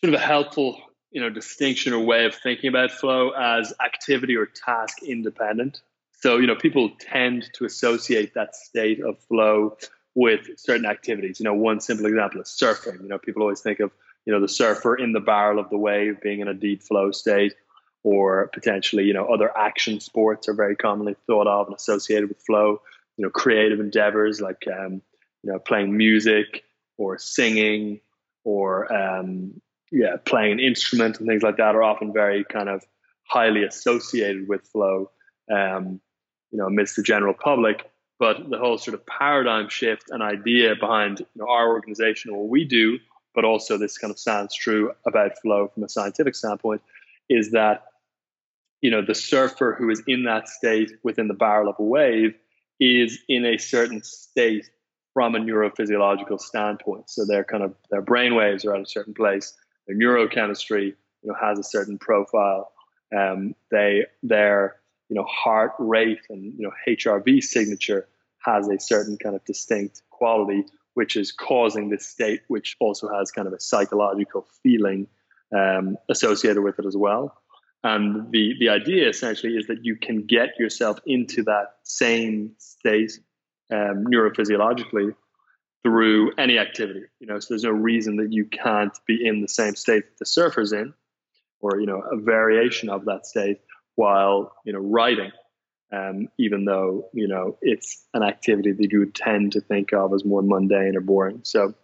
sort 0.00 0.14
of 0.14 0.20
a 0.20 0.24
helpful, 0.24 0.80
you 1.10 1.20
know, 1.20 1.30
distinction 1.30 1.92
or 1.92 2.00
way 2.04 2.24
of 2.26 2.34
thinking 2.34 2.68
about 2.68 2.90
flow 2.90 3.30
as 3.30 3.72
activity 3.84 4.36
or 4.36 4.46
task 4.46 5.02
independent. 5.02 5.80
So, 6.20 6.38
you 6.38 6.46
know, 6.46 6.56
people 6.56 6.90
tend 7.00 7.50
to 7.54 7.64
associate 7.64 8.34
that 8.34 8.56
state 8.56 9.00
of 9.00 9.18
flow 9.28 9.76
with 10.14 10.48
certain 10.58 10.86
activities. 10.86 11.38
You 11.38 11.44
know, 11.44 11.54
one 11.54 11.80
simple 11.80 12.06
example 12.06 12.40
is 12.40 12.48
surfing. 12.48 13.02
You 13.02 13.08
know, 13.08 13.18
people 13.18 13.42
always 13.42 13.60
think 13.60 13.80
of 13.80 13.92
you 14.26 14.32
know 14.34 14.40
the 14.40 14.48
surfer 14.48 14.94
in 14.96 15.12
the 15.12 15.20
barrel 15.20 15.58
of 15.58 15.70
the 15.70 15.78
wave 15.78 16.20
being 16.20 16.40
in 16.40 16.48
a 16.48 16.54
deep 16.54 16.82
flow 16.82 17.12
state, 17.12 17.54
or 18.02 18.48
potentially 18.52 19.04
you 19.04 19.14
know 19.14 19.26
other 19.26 19.56
action 19.56 20.00
sports 20.00 20.48
are 20.48 20.54
very 20.54 20.76
commonly 20.76 21.16
thought 21.26 21.46
of 21.46 21.66
and 21.68 21.76
associated 21.76 22.28
with 22.28 22.40
flow. 22.44 22.80
You 23.16 23.24
know, 23.24 23.30
creative 23.30 23.80
endeavors 23.80 24.40
like 24.40 24.64
um, 24.68 25.02
you 25.42 25.52
know 25.52 25.58
playing 25.60 25.96
music 25.96 26.64
or 26.98 27.16
singing 27.18 28.00
or 28.44 28.92
um, 28.92 29.60
yeah 29.90 30.16
playing 30.24 30.52
an 30.52 30.60
instrument 30.60 31.18
and 31.18 31.28
things 31.28 31.42
like 31.42 31.56
that 31.56 31.74
are 31.74 31.82
often 31.82 32.12
very 32.12 32.44
kind 32.44 32.68
of 32.68 32.84
highly 33.24 33.62
associated 33.62 34.48
with 34.48 34.66
flow. 34.66 35.10
Um, 35.50 36.00
you 36.50 36.58
know, 36.58 36.66
amidst 36.66 36.96
the 36.96 37.02
general 37.02 37.34
public 37.34 37.90
but 38.18 38.50
the 38.50 38.58
whole 38.58 38.78
sort 38.78 38.94
of 38.94 39.06
paradigm 39.06 39.68
shift 39.68 40.10
and 40.10 40.22
idea 40.22 40.74
behind 40.74 41.20
you 41.20 41.26
know, 41.36 41.48
our 41.48 41.68
organization 41.68 42.30
and 42.30 42.40
what 42.40 42.48
we 42.48 42.64
do, 42.64 42.98
but 43.34 43.44
also 43.44 43.78
this 43.78 43.96
kind 43.96 44.10
of 44.10 44.18
sounds 44.18 44.54
true 44.54 44.92
about 45.06 45.38
flow 45.40 45.68
from 45.68 45.84
a 45.84 45.88
scientific 45.88 46.34
standpoint, 46.34 46.82
is 47.28 47.52
that 47.52 47.84
you 48.80 48.90
know 48.90 49.02
the 49.02 49.14
surfer 49.14 49.74
who 49.78 49.90
is 49.90 50.02
in 50.06 50.24
that 50.24 50.48
state 50.48 50.92
within 51.02 51.28
the 51.28 51.34
barrel 51.34 51.68
of 51.68 51.76
a 51.78 51.82
wave 51.82 52.34
is 52.80 53.18
in 53.28 53.44
a 53.44 53.58
certain 53.58 54.02
state 54.02 54.70
from 55.18 55.34
a 55.34 55.40
neurophysiological 55.40 56.38
standpoint. 56.38 57.10
So 57.10 57.24
their 57.26 57.42
kind 57.42 57.64
of 57.64 57.74
their 57.90 58.00
brain 58.00 58.36
waves 58.36 58.64
are 58.64 58.72
at 58.76 58.80
a 58.80 58.86
certain 58.86 59.14
place. 59.14 59.52
Their 59.88 59.96
neurochemistry, 59.96 60.84
you 60.84 60.96
know, 61.24 61.34
has 61.40 61.58
a 61.58 61.64
certain 61.64 61.98
profile. 61.98 62.70
Um, 63.12 63.56
they 63.72 64.06
their 64.22 64.76
you 65.08 65.16
know 65.16 65.24
heart 65.24 65.72
rate 65.80 66.20
and 66.30 66.54
you 66.56 66.62
know 66.62 66.70
HRV 66.86 67.42
signature 67.42 68.06
has 68.44 68.68
a 68.68 68.78
certain 68.78 69.18
kind 69.18 69.34
of 69.34 69.44
distinct 69.44 70.02
quality, 70.10 70.64
which 70.94 71.16
is 71.16 71.32
causing 71.32 71.88
this 71.88 72.06
state, 72.06 72.42
which 72.46 72.76
also 72.78 73.12
has 73.12 73.32
kind 73.32 73.48
of 73.48 73.52
a 73.52 73.58
psychological 73.58 74.46
feeling 74.62 75.08
um, 75.52 75.96
associated 76.08 76.62
with 76.62 76.78
it 76.78 76.86
as 76.86 76.96
well. 76.96 77.36
And 77.82 78.30
the 78.30 78.54
the 78.60 78.68
idea 78.68 79.08
essentially 79.08 79.54
is 79.54 79.66
that 79.66 79.84
you 79.84 79.96
can 79.96 80.26
get 80.26 80.50
yourself 80.60 81.00
into 81.06 81.42
that 81.42 81.74
same 81.82 82.52
state 82.58 83.18
um, 83.72 84.06
neurophysiologically 84.06 85.14
through 85.82 86.32
any 86.38 86.58
activity. 86.58 87.02
You 87.20 87.26
know, 87.26 87.38
so 87.38 87.46
there's 87.50 87.64
no 87.64 87.70
reason 87.70 88.16
that 88.16 88.32
you 88.32 88.44
can't 88.44 88.96
be 89.06 89.24
in 89.24 89.42
the 89.42 89.48
same 89.48 89.74
state 89.74 90.04
that 90.04 90.18
the 90.18 90.26
surfer's 90.26 90.72
in, 90.72 90.94
or 91.60 91.80
you 91.80 91.86
know, 91.86 92.00
a 92.00 92.16
variation 92.16 92.88
of 92.88 93.04
that 93.06 93.26
state 93.26 93.60
while 93.94 94.52
you 94.64 94.72
know 94.72 94.78
writing, 94.78 95.32
um, 95.92 96.28
even 96.38 96.64
though 96.64 97.08
you 97.12 97.28
know 97.28 97.56
it's 97.62 98.04
an 98.14 98.22
activity 98.22 98.72
that 98.72 98.92
you 98.92 99.00
would 99.00 99.14
tend 99.14 99.52
to 99.52 99.60
think 99.60 99.92
of 99.92 100.12
as 100.12 100.24
more 100.24 100.42
mundane 100.42 100.96
or 100.96 101.00
boring. 101.00 101.40
So, 101.44 101.74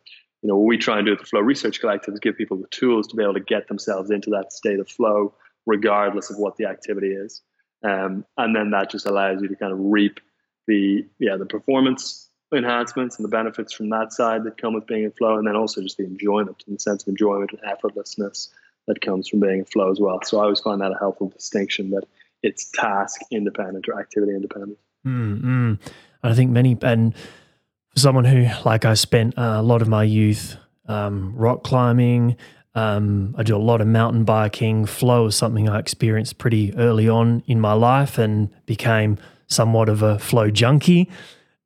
you 0.43 0.49
know, 0.49 0.57
what 0.57 0.67
we 0.67 0.79
try 0.79 0.99
and 0.99 1.07
do 1.07 1.13
at 1.13 1.19
the 1.19 1.27
Flow 1.27 1.41
Research 1.41 1.81
Collective 1.81 2.15
is 2.15 2.21
give 2.21 2.37
people 2.37 2.57
the 2.57 2.69
tools 2.69 3.07
to 3.09 3.17
be 3.17 3.23
able 3.23 3.35
to 3.35 3.41
get 3.41 3.69
themselves 3.69 4.11
into 4.11 4.31
that 4.31 4.53
state 4.53 4.81
of 4.81 4.89
flow, 4.89 5.35
regardless 5.67 6.31
of 6.31 6.37
what 6.39 6.57
the 6.57 6.67
activity 6.67 7.13
is, 7.13 7.43
um, 7.85 8.25
and 8.37 8.55
then 8.55 8.71
that 8.71 8.91
just 8.91 9.07
allows 9.07 9.41
you 9.41 9.49
to 9.49 9.57
kind 9.57 9.73
of 9.73 9.79
reap 9.81 10.21
the 10.67 11.05
yeah 11.19 11.37
the 11.37 11.47
performance 11.47 12.29
enhancements 12.55 13.17
and 13.17 13.25
the 13.25 13.29
benefits 13.29 13.73
from 13.73 13.91
that 13.91 14.13
side 14.13 14.45
that 14.45 14.57
come 14.57 14.75
with 14.75 14.87
being 14.87 15.05
in 15.05 15.11
flow, 15.13 15.37
and 15.37 15.47
then 15.47 15.57
also 15.57 15.83
just 15.83 15.97
the 15.97 16.05
enjoyment 16.05 16.63
and 16.67 16.77
the 16.77 16.81
sense 16.81 17.03
of 17.03 17.09
enjoyment 17.09 17.51
and 17.53 17.61
effortlessness 17.63 18.49
that 18.87 19.01
comes 19.01 19.29
from 19.29 19.41
being 19.41 19.61
in 19.61 19.65
flow 19.65 19.91
as 19.91 19.99
well. 19.99 20.21
So 20.23 20.39
I 20.39 20.45
always 20.45 20.61
find 20.61 20.81
that 20.81 20.93
a 20.93 20.99
helpful 20.99 21.29
distinction 21.29 21.91
that 21.91 22.05
it's 22.43 22.71
task 22.71 23.21
independent 23.31 23.89
or 23.89 23.99
activity 23.99 24.35
independent. 24.35 24.79
Mm-hmm. 25.07 25.75
I 26.23 26.35
think 26.35 26.51
many, 26.51 26.77
and 26.83 27.15
for 27.15 27.99
someone 27.99 28.25
who, 28.25 28.47
like, 28.65 28.85
I 28.85 28.95
spent 28.95 29.35
a 29.37 29.63
lot 29.63 29.83
of 29.83 29.89
my 29.89 30.05
youth 30.05 30.57
um, 30.87 31.35
rock 31.35 31.65
climbing. 31.65 32.37
Um, 32.75 33.35
I 33.39 33.43
do 33.43 33.57
a 33.57 33.59
lot 33.59 33.81
of 33.81 33.87
mountain 33.87 34.25
biking. 34.25 34.85
Flow 34.85 35.27
is 35.27 35.37
something 35.37 35.69
I 35.69 35.79
experienced 35.79 36.39
pretty 36.39 36.75
early 36.77 37.09
on 37.09 37.43
in 37.47 37.61
my 37.61 37.73
life 37.73 38.19
and 38.19 38.51
became 38.67 39.19
somewhat 39.47 39.89
of 39.89 40.03
a 40.03 40.19
flow 40.19 40.51
junkie, 40.51 41.11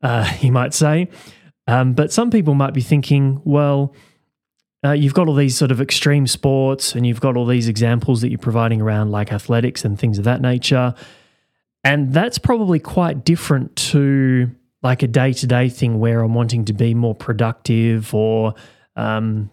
uh, 0.03 0.31
you 0.41 0.53
might 0.53 0.75
say. 0.75 1.09
Um, 1.67 1.93
but 1.93 2.13
some 2.13 2.31
people 2.31 2.55
might 2.55 2.73
be 2.73 2.81
thinking, 2.81 3.43
well, 3.45 3.95
uh, 4.85 4.93
you've 4.93 5.15
got 5.15 5.29
all 5.29 5.35
these 5.35 5.57
sort 5.57 5.71
of 5.71 5.81
extreme 5.81 6.27
sports 6.27 6.95
and 6.95 7.07
you've 7.07 7.21
got 7.21 7.37
all 7.37 7.47
these 7.47 7.69
examples 7.69 8.21
that 8.21 8.31
you're 8.31 8.39
providing 8.39 8.81
around 8.81 9.11
like 9.11 9.33
athletics 9.33 9.85
and 9.85 9.99
things 9.99 10.19
of 10.19 10.25
that 10.25 10.41
nature. 10.41 10.95
And 11.85 12.13
that's 12.13 12.39
probably 12.39 12.79
quite 12.79 13.25
different 13.25 13.75
to 13.77 14.51
like 14.83 15.03
a 15.03 15.09
day 15.09 15.33
to 15.33 15.47
day 15.47 15.69
thing 15.69 15.99
where 15.99 16.23
I'm 16.23 16.35
wanting 16.35 16.65
to 16.67 16.73
be 16.73 16.95
more 16.95 17.15
productive 17.15 18.15
or 18.15 18.55
um, 18.97 19.51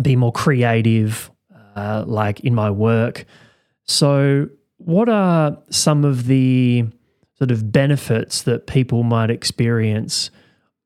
be 0.00 0.16
more 0.16 0.32
creative, 0.32 1.30
uh, 1.76 2.04
like 2.06 2.40
in 2.40 2.54
my 2.54 2.70
work. 2.70 3.24
So, 3.84 4.48
what 4.78 5.08
are 5.08 5.58
some 5.70 6.04
of 6.04 6.26
the 6.26 6.86
sort 7.38 7.50
of 7.50 7.72
benefits 7.72 8.42
that 8.42 8.66
people 8.66 9.02
might 9.02 9.30
experience 9.30 10.30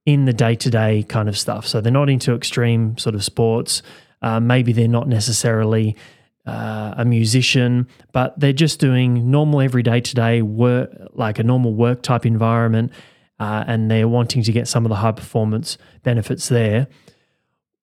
in 0.06 0.24
the 0.24 0.32
day 0.32 0.54
to 0.54 0.70
day 0.70 1.02
kind 1.02 1.28
of 1.28 1.36
stuff. 1.36 1.66
So 1.66 1.80
they're 1.80 1.92
not 1.92 2.08
into 2.08 2.34
extreme 2.34 2.96
sort 2.96 3.14
of 3.14 3.22
sports. 3.22 3.82
Uh, 4.22 4.40
maybe 4.40 4.72
they're 4.72 4.88
not 4.88 5.06
necessarily 5.06 5.96
uh, 6.46 6.94
a 6.96 7.04
musician, 7.04 7.86
but 8.12 8.38
they're 8.40 8.54
just 8.54 8.80
doing 8.80 9.30
normal 9.30 9.60
everyday 9.60 10.00
to 10.00 10.14
day 10.14 10.40
work, 10.40 10.90
like 11.12 11.38
a 11.38 11.42
normal 11.42 11.74
work 11.74 12.02
type 12.02 12.24
environment, 12.24 12.90
uh, 13.38 13.64
and 13.66 13.90
they're 13.90 14.08
wanting 14.08 14.42
to 14.42 14.50
get 14.50 14.66
some 14.66 14.86
of 14.86 14.88
the 14.88 14.96
high 14.96 15.12
performance 15.12 15.76
benefits 16.02 16.48
there. 16.48 16.88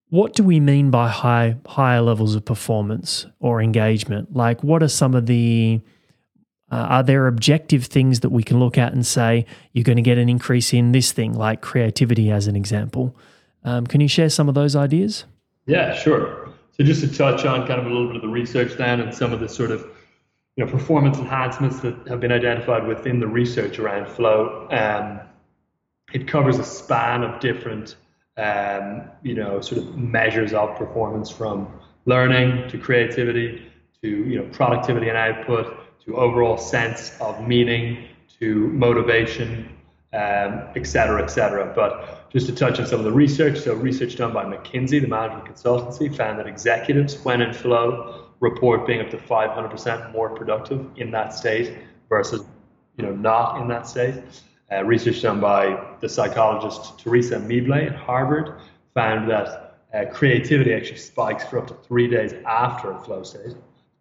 What 0.10 0.34
do 0.34 0.44
we 0.44 0.60
mean 0.60 0.90
by 0.90 1.10
high 1.10 1.58
higher 1.68 2.02
levels 2.02 2.34
of 2.34 2.44
performance 2.44 3.28
or 3.40 3.62
engagement? 3.62 4.36
Like, 4.36 4.64
what 4.64 4.82
are 4.82 4.88
some 4.88 5.14
of 5.14 5.28
the 5.28 5.80
uh, 6.72 6.76
are 6.90 7.04
there 7.04 7.28
objective 7.28 7.86
things 7.86 8.22
that 8.22 8.30
we 8.30 8.44
can 8.44 8.60
look 8.60 8.78
at 8.78 8.92
and 8.92 9.06
say 9.06 9.46
you're 9.74 9.84
going 9.84 9.98
to 9.98 10.02
get 10.02 10.18
an 10.18 10.30
increase 10.30 10.74
in 10.74 10.92
this 10.92 11.12
thing, 11.12 11.34
like 11.34 11.62
creativity, 11.62 12.32
as 12.32 12.48
an 12.48 12.56
example? 12.56 13.16
Um, 13.64 13.86
can 13.86 14.02
you 14.02 14.08
share 14.08 14.30
some 14.30 14.50
of 14.50 14.56
those 14.56 14.76
ideas? 14.76 15.26
Yeah, 15.68 15.94
sure. 15.94 16.50
So 16.72 16.84
just 16.84 17.02
to 17.02 17.08
touch 17.08 17.46
on 17.46 17.68
kind 17.68 17.80
of 17.80 17.86
a 17.86 17.90
little 17.90 18.08
bit 18.08 18.18
of 18.18 18.22
the 18.22 18.28
research 18.28 18.74
then 18.74 19.00
and 19.00 19.14
some 19.14 19.32
of 19.32 19.40
the 19.40 19.48
sort 19.48 19.72
of 19.72 19.88
you 20.56 20.66
know 20.66 20.72
performance 20.72 21.18
enhancements 21.18 21.80
that 21.82 21.96
have 22.08 22.20
been 22.20 22.32
identified 22.32 22.88
within 22.88 23.20
the 23.20 23.28
research 23.28 23.80
around 23.80 24.08
flow. 24.08 24.68
Um, 24.72 25.20
it 26.14 26.28
covers 26.28 26.60
a 26.60 26.64
span 26.64 27.24
of 27.24 27.40
different 27.40 27.96
um, 28.38 29.04
you 29.24 29.36
know 29.36 29.62
sort 29.62 29.82
of 29.82 29.98
measures 29.98 30.54
of 30.54 30.76
performance 30.78 31.30
from 31.30 31.68
learning 32.06 32.70
to 32.70 32.78
creativity 32.78 33.72
to 34.02 34.10
you 34.10 34.40
know 34.40 34.50
productivity 34.52 35.10
and 35.10 35.18
output 35.18 35.85
to 36.06 36.16
overall 36.16 36.58
sense 36.58 37.16
of 37.20 37.48
meaning, 37.48 38.08
to 38.40 38.68
motivation, 38.70 39.70
um, 40.14 40.64
et 40.76 40.86
cetera, 40.86 41.22
et 41.24 41.28
cetera. 41.28 41.72
But 41.76 42.30
just 42.30 42.48
to 42.48 42.56
touch 42.56 42.80
on 42.80 42.86
some 42.86 43.00
of 43.00 43.06
the 43.06 43.12
research, 43.12 43.60
so 43.60 43.74
research 43.74 44.16
done 44.16 44.34
by 44.34 44.46
McKinsey, 44.46 45.02
the 45.02 45.08
management 45.08 45.46
consultancy, 45.46 46.16
found 46.16 46.40
that 46.40 46.48
executives, 46.48 47.18
when 47.24 47.42
in 47.42 47.54
flow, 47.54 48.26
report 48.40 48.86
being 48.86 49.02
up 49.02 49.10
to 49.10 49.18
500% 49.18 50.12
more 50.12 50.30
productive 50.30 50.86
in 50.98 51.12
that 51.12 51.34
state 51.34 51.78
versus, 52.10 52.44
you 52.98 53.06
know, 53.06 53.14
not 53.14 53.62
in 53.62 53.68
that 53.70 53.88
state. 53.88 54.16
Uh, 54.72 54.84
research 54.84 55.22
done 55.22 55.40
by 55.40 55.96
the 56.02 56.10
psychologist 56.10 57.00
Teresa 57.00 57.36
Amabile 57.36 57.92
at 57.92 57.96
Harvard 57.96 58.60
found 58.94 59.30
that 59.30 59.78
uh, 59.94 60.06
creativity 60.12 60.74
actually 60.74 60.98
spikes 60.98 61.46
for 61.46 61.60
up 61.60 61.68
to 61.68 61.74
three 61.88 62.08
days 62.08 62.34
after 62.46 62.92
a 62.92 63.00
flow 63.00 63.24
state 63.24 63.56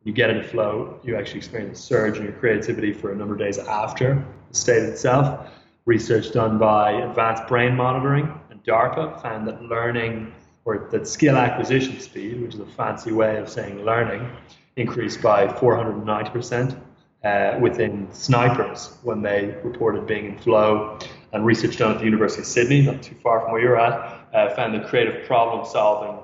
you 0.04 0.12
get 0.12 0.30
into 0.30 0.46
flow, 0.46 1.00
you 1.02 1.16
actually 1.16 1.38
experience 1.38 1.78
a 1.78 1.82
surge 1.82 2.18
in 2.18 2.24
your 2.24 2.32
creativity 2.34 2.92
for 2.92 3.10
a 3.10 3.16
number 3.16 3.34
of 3.34 3.40
days 3.40 3.58
after 3.58 4.24
the 4.50 4.56
state 4.56 4.82
itself. 4.82 5.50
Research 5.86 6.32
done 6.32 6.58
by 6.58 6.92
Advanced 6.92 7.46
Brain 7.46 7.74
Monitoring 7.74 8.32
and 8.50 8.62
DARPA 8.64 9.20
found 9.22 9.48
that 9.48 9.62
learning 9.62 10.32
or 10.66 10.88
that 10.90 11.08
skill 11.08 11.36
acquisition 11.36 12.00
speed, 12.00 12.40
which 12.40 12.54
is 12.54 12.60
a 12.60 12.66
fancy 12.66 13.12
way 13.12 13.36
of 13.36 13.48
saying 13.48 13.84
learning, 13.84 14.30
increased 14.76 15.22
by 15.22 15.46
490% 15.46 16.80
uh, 17.24 17.58
within 17.60 18.08
snipers 18.12 18.96
when 19.02 19.22
they 19.22 19.56
reported 19.62 20.06
being 20.06 20.26
in 20.26 20.38
flow. 20.38 20.98
And 21.32 21.44
research 21.44 21.78
done 21.78 21.92
at 21.92 21.98
the 21.98 22.04
University 22.04 22.42
of 22.42 22.46
Sydney, 22.46 22.82
not 22.82 23.02
too 23.02 23.14
far 23.16 23.40
from 23.40 23.52
where 23.52 23.60
you're 23.60 23.80
at, 23.80 24.28
uh, 24.34 24.54
found 24.54 24.74
that 24.74 24.86
creative 24.88 25.26
problem 25.26 25.66
solving 25.66 26.18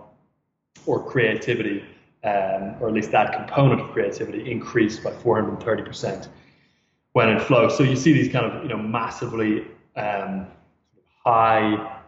or 0.87 1.03
creativity 1.11 1.85
um, 2.25 2.77
or 2.81 2.89
at 2.89 2.95
least 2.95 3.11
that 3.12 3.33
component 3.33 3.81
of 3.81 3.91
creativity, 3.93 4.50
increased 4.50 5.03
by 5.03 5.11
430% 5.11 6.29
when 7.12 7.29
in 7.29 7.41
flow. 7.41 7.69
So 7.69 7.83
you 7.83 7.97
see 7.97 8.12
these 8.12 8.31
kind 8.31 8.47
of 8.47 8.62
you 8.62 8.69
know 8.69 8.79
massively 8.79 9.67
um, 9.97 10.47
high 11.25 12.00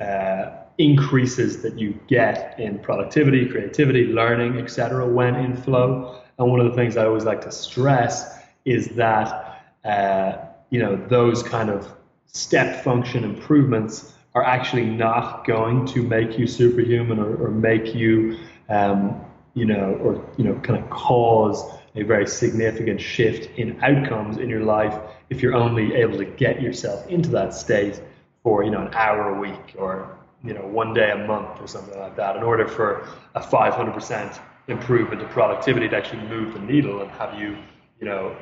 uh, 0.00 0.50
increases 0.78 1.62
that 1.62 1.78
you 1.78 1.98
get 2.06 2.58
in 2.58 2.78
productivity, 2.78 3.46
creativity, 3.46 4.06
learning, 4.06 4.58
etc. 4.58 5.06
when 5.06 5.34
in 5.36 5.56
flow. 5.56 6.20
And 6.38 6.50
one 6.50 6.60
of 6.60 6.66
the 6.66 6.74
things 6.74 6.96
I 6.96 7.06
always 7.06 7.24
like 7.24 7.40
to 7.42 7.52
stress 7.52 8.38
is 8.64 8.88
that 8.90 9.62
uh, 9.84 10.38
you 10.70 10.80
know 10.80 10.96
those 11.08 11.42
kind 11.42 11.70
of 11.70 11.90
step 12.26 12.84
function 12.84 13.24
improvements 13.24 14.12
are 14.34 14.44
actually 14.44 14.84
not 14.84 15.46
going 15.46 15.86
to 15.86 16.02
make 16.02 16.38
you 16.38 16.46
superhuman 16.46 17.18
or, 17.18 17.36
or 17.36 17.50
make 17.50 17.94
you, 17.94 18.36
um, 18.68 19.24
you 19.56 19.64
know, 19.64 19.98
or 20.04 20.24
you 20.36 20.44
know, 20.44 20.54
kind 20.60 20.78
of 20.78 20.88
cause 20.90 21.64
a 21.96 22.02
very 22.02 22.26
significant 22.26 23.00
shift 23.00 23.58
in 23.58 23.82
outcomes 23.82 24.36
in 24.36 24.48
your 24.48 24.62
life 24.62 24.94
if 25.30 25.42
you're 25.42 25.54
only 25.54 25.94
able 25.94 26.18
to 26.18 26.26
get 26.26 26.60
yourself 26.60 27.06
into 27.08 27.30
that 27.30 27.54
state 27.54 28.00
for 28.42 28.62
you 28.62 28.70
know 28.70 28.82
an 28.82 28.92
hour 28.94 29.34
a 29.34 29.40
week 29.40 29.74
or 29.78 30.16
you 30.44 30.52
know 30.52 30.60
one 30.66 30.92
day 30.92 31.10
a 31.10 31.26
month 31.26 31.60
or 31.60 31.66
something 31.66 31.98
like 31.98 32.14
that 32.16 32.36
in 32.36 32.42
order 32.42 32.68
for 32.68 33.08
a 33.34 33.40
500% 33.40 34.38
improvement 34.68 35.22
in 35.22 35.28
productivity 35.28 35.88
to 35.88 35.96
actually 35.96 36.22
move 36.28 36.52
the 36.52 36.60
needle 36.60 37.00
and 37.00 37.10
have 37.12 37.38
you 37.40 37.56
you 37.98 38.06
know 38.06 38.36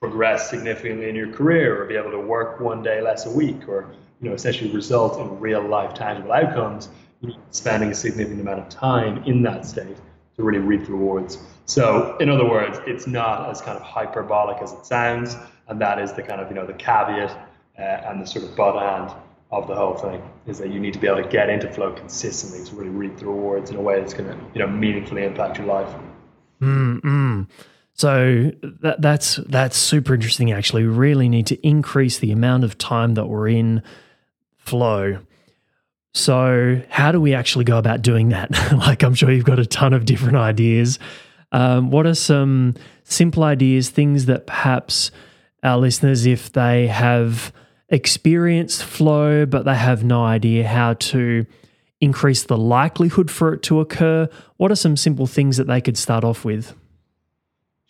progress 0.00 0.48
significantly 0.48 1.08
in 1.08 1.16
your 1.16 1.32
career 1.32 1.82
or 1.82 1.86
be 1.86 1.96
able 1.96 2.12
to 2.12 2.20
work 2.20 2.60
one 2.60 2.80
day 2.80 3.02
less 3.02 3.26
a 3.26 3.30
week 3.30 3.68
or 3.68 3.90
you 4.22 4.28
know 4.28 4.34
essentially 4.34 4.70
result 4.70 5.18
in 5.18 5.40
real 5.40 5.66
life 5.66 5.94
tangible 5.94 6.32
outcomes 6.32 6.88
you 7.20 7.30
need 7.30 7.38
spending 7.50 7.90
a 7.90 7.94
significant 7.94 8.40
amount 8.40 8.60
of 8.60 8.68
time 8.68 9.24
in 9.24 9.42
that 9.42 9.66
state 9.66 9.96
to 10.38 10.42
really 10.42 10.58
reap 10.60 10.86
the 10.86 10.92
rewards 10.92 11.36
so 11.66 12.16
in 12.18 12.30
other 12.30 12.48
words 12.48 12.78
it's 12.86 13.06
not 13.06 13.50
as 13.50 13.60
kind 13.60 13.76
of 13.76 13.82
hyperbolic 13.82 14.62
as 14.62 14.72
it 14.72 14.86
sounds 14.86 15.36
and 15.68 15.78
that 15.78 16.00
is 16.00 16.14
the 16.14 16.22
kind 16.22 16.40
of 16.40 16.48
you 16.48 16.54
know 16.54 16.66
the 16.66 16.72
caveat 16.72 17.30
uh, 17.78 17.82
and 17.82 18.22
the 18.22 18.26
sort 18.26 18.42
of 18.42 18.56
butt 18.56 18.74
end 18.82 19.14
of 19.50 19.66
the 19.66 19.74
whole 19.74 19.94
thing 19.94 20.22
is 20.46 20.58
that 20.58 20.70
you 20.70 20.78
need 20.78 20.92
to 20.92 20.98
be 20.98 21.06
able 21.06 21.22
to 21.22 21.28
get 21.28 21.48
into 21.48 21.70
flow 21.70 21.92
consistently 21.92 22.64
to 22.66 22.74
really 22.76 22.90
reap 22.90 23.16
the 23.18 23.26
rewards 23.26 23.70
in 23.70 23.76
a 23.76 23.80
way 23.80 23.98
that's 23.98 24.14
going 24.14 24.28
to 24.28 24.36
you 24.54 24.60
know 24.60 24.66
meaningfully 24.66 25.24
impact 25.24 25.58
your 25.58 25.66
life. 25.66 25.94
Mm-hmm. 26.60 27.42
So 27.94 28.52
that, 28.62 29.00
that's 29.00 29.36
that's 29.48 29.76
super 29.76 30.14
interesting. 30.14 30.52
Actually, 30.52 30.84
we 30.84 30.90
really 30.90 31.28
need 31.28 31.46
to 31.46 31.66
increase 31.66 32.18
the 32.18 32.30
amount 32.30 32.64
of 32.64 32.76
time 32.78 33.14
that 33.14 33.26
we're 33.26 33.48
in 33.48 33.82
flow. 34.56 35.18
So 36.18 36.82
how 36.88 37.12
do 37.12 37.20
we 37.20 37.32
actually 37.32 37.64
go 37.64 37.78
about 37.78 38.02
doing 38.02 38.30
that? 38.30 38.50
like 38.76 39.02
I'm 39.02 39.14
sure 39.14 39.30
you've 39.30 39.44
got 39.44 39.58
a 39.58 39.66
ton 39.66 39.92
of 39.92 40.04
different 40.04 40.36
ideas. 40.36 40.98
Um, 41.52 41.90
what 41.90 42.06
are 42.06 42.14
some 42.14 42.74
simple 43.04 43.44
ideas, 43.44 43.90
things 43.90 44.26
that 44.26 44.46
perhaps 44.46 45.10
our 45.62 45.78
listeners, 45.78 46.26
if 46.26 46.52
they 46.52 46.88
have 46.88 47.52
experienced 47.88 48.82
flow, 48.82 49.46
but 49.46 49.64
they 49.64 49.76
have 49.76 50.04
no 50.04 50.24
idea 50.24 50.66
how 50.66 50.94
to 50.94 51.46
increase 52.00 52.42
the 52.42 52.58
likelihood 52.58 53.30
for 53.30 53.54
it 53.54 53.62
to 53.62 53.80
occur, 53.80 54.28
what 54.56 54.70
are 54.70 54.76
some 54.76 54.96
simple 54.96 55.26
things 55.26 55.56
that 55.56 55.68
they 55.68 55.80
could 55.80 55.96
start 55.96 56.24
off 56.24 56.44
with? 56.44 56.74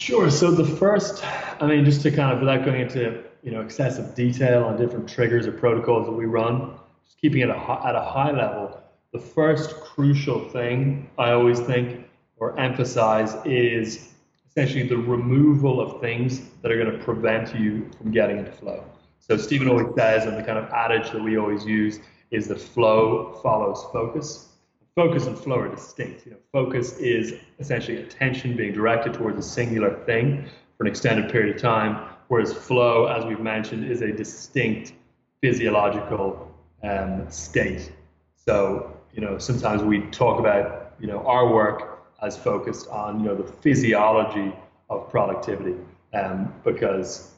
Sure. 0.01 0.31
So 0.31 0.51
the 0.51 0.65
first, 0.65 1.25
I 1.61 1.67
mean, 1.67 1.85
just 1.85 2.03
to 2.03 2.11
kind 2.11 2.33
of 2.33 2.41
without 2.41 2.65
going 2.65 2.83
into 2.83 3.25
you 3.43 3.53
know 3.53 3.63
excessive 3.63 4.15
detail 4.15 4.65
on 4.65 4.77
different 4.77 5.09
triggers 5.09 5.47
or 5.47 5.53
protocols 5.53 6.07
that 6.07 6.13
we 6.13 6.27
run, 6.27 6.79
keeping 7.21 7.41
it 7.41 7.49
at 7.49 7.95
a 7.95 8.01
high 8.01 8.31
level. 8.31 8.81
The 9.13 9.19
first 9.19 9.81
crucial 9.81 10.49
thing 10.51 11.11
I 11.19 11.33
always 11.33 11.61
think 11.61 12.07
or 12.37 12.59
emphasize 12.59 13.35
is 13.45 14.13
essentially 14.47 14.87
the 14.87 14.97
removal 14.97 15.81
of 15.81 16.01
things 16.01 16.41
that 16.63 16.71
are 16.71 16.77
going 16.83 16.97
to 16.97 17.05
prevent 17.05 17.55
you 17.59 17.91
from 17.99 18.11
getting 18.13 18.39
into 18.39 18.53
flow. 18.53 18.85
So 19.21 19.37
Steven 19.37 19.69
always 19.69 19.95
says, 19.97 20.27
and 20.27 20.37
the 20.37 20.43
kind 20.43 20.59
of 20.59 20.71
adage 20.71 21.11
that 21.11 21.23
we 21.23 21.37
always 21.37 21.65
use 21.65 22.01
is 22.31 22.49
that 22.49 22.61
flow 22.61 23.39
follows 23.43 23.85
focus. 23.93 24.49
Focus 24.95 25.27
and 25.27 25.39
flow 25.39 25.59
are 25.59 25.69
distinct. 25.69 26.27
You 26.27 26.33
know, 26.33 26.39
focus 26.53 26.97
is 26.99 27.35
essentially 27.59 27.99
attention 27.99 28.57
being 28.57 28.73
directed 28.73 29.15
towards 29.15 29.39
a 29.39 29.49
singular 29.49 29.95
thing 30.05 30.49
for 30.77 30.85
an 30.85 30.91
extended 30.91 31.31
period 31.31 31.55
of 31.55 31.61
time, 31.61 32.09
whereas 32.29 32.53
flow, 32.53 33.07
as 33.07 33.25
we've 33.25 33.41
mentioned, 33.41 33.91
is 33.91 34.03
a 34.03 34.13
distinct 34.13 34.93
physiological 35.41 36.48
um, 36.83 37.31
state. 37.31 37.93
So, 38.37 38.97
you 39.13 39.21
know, 39.21 39.39
sometimes 39.39 39.83
we 39.83 40.01
talk 40.11 40.39
about, 40.39 40.95
you 41.01 41.07
know, 41.07 41.27
our 41.27 41.53
work 41.53 42.01
as 42.23 42.37
focused 42.37 42.89
on, 42.89 43.21
you 43.21 43.27
know, 43.27 43.35
the 43.35 43.45
physiology 43.45 44.53
of 44.91 45.11
productivity, 45.11 45.77
um, 46.15 46.53
because 46.65 47.31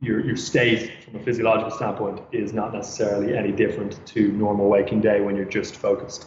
your, 0.00 0.20
your 0.20 0.36
state 0.36 1.02
from 1.04 1.16
a 1.16 1.22
physiological 1.22 1.70
standpoint 1.70 2.20
is 2.32 2.52
not 2.52 2.72
necessarily 2.72 3.36
any 3.36 3.52
different 3.52 4.04
to 4.06 4.32
normal 4.32 4.68
waking 4.68 5.00
day 5.00 5.20
when 5.20 5.36
you're 5.36 5.44
just 5.44 5.76
focused. 5.76 6.26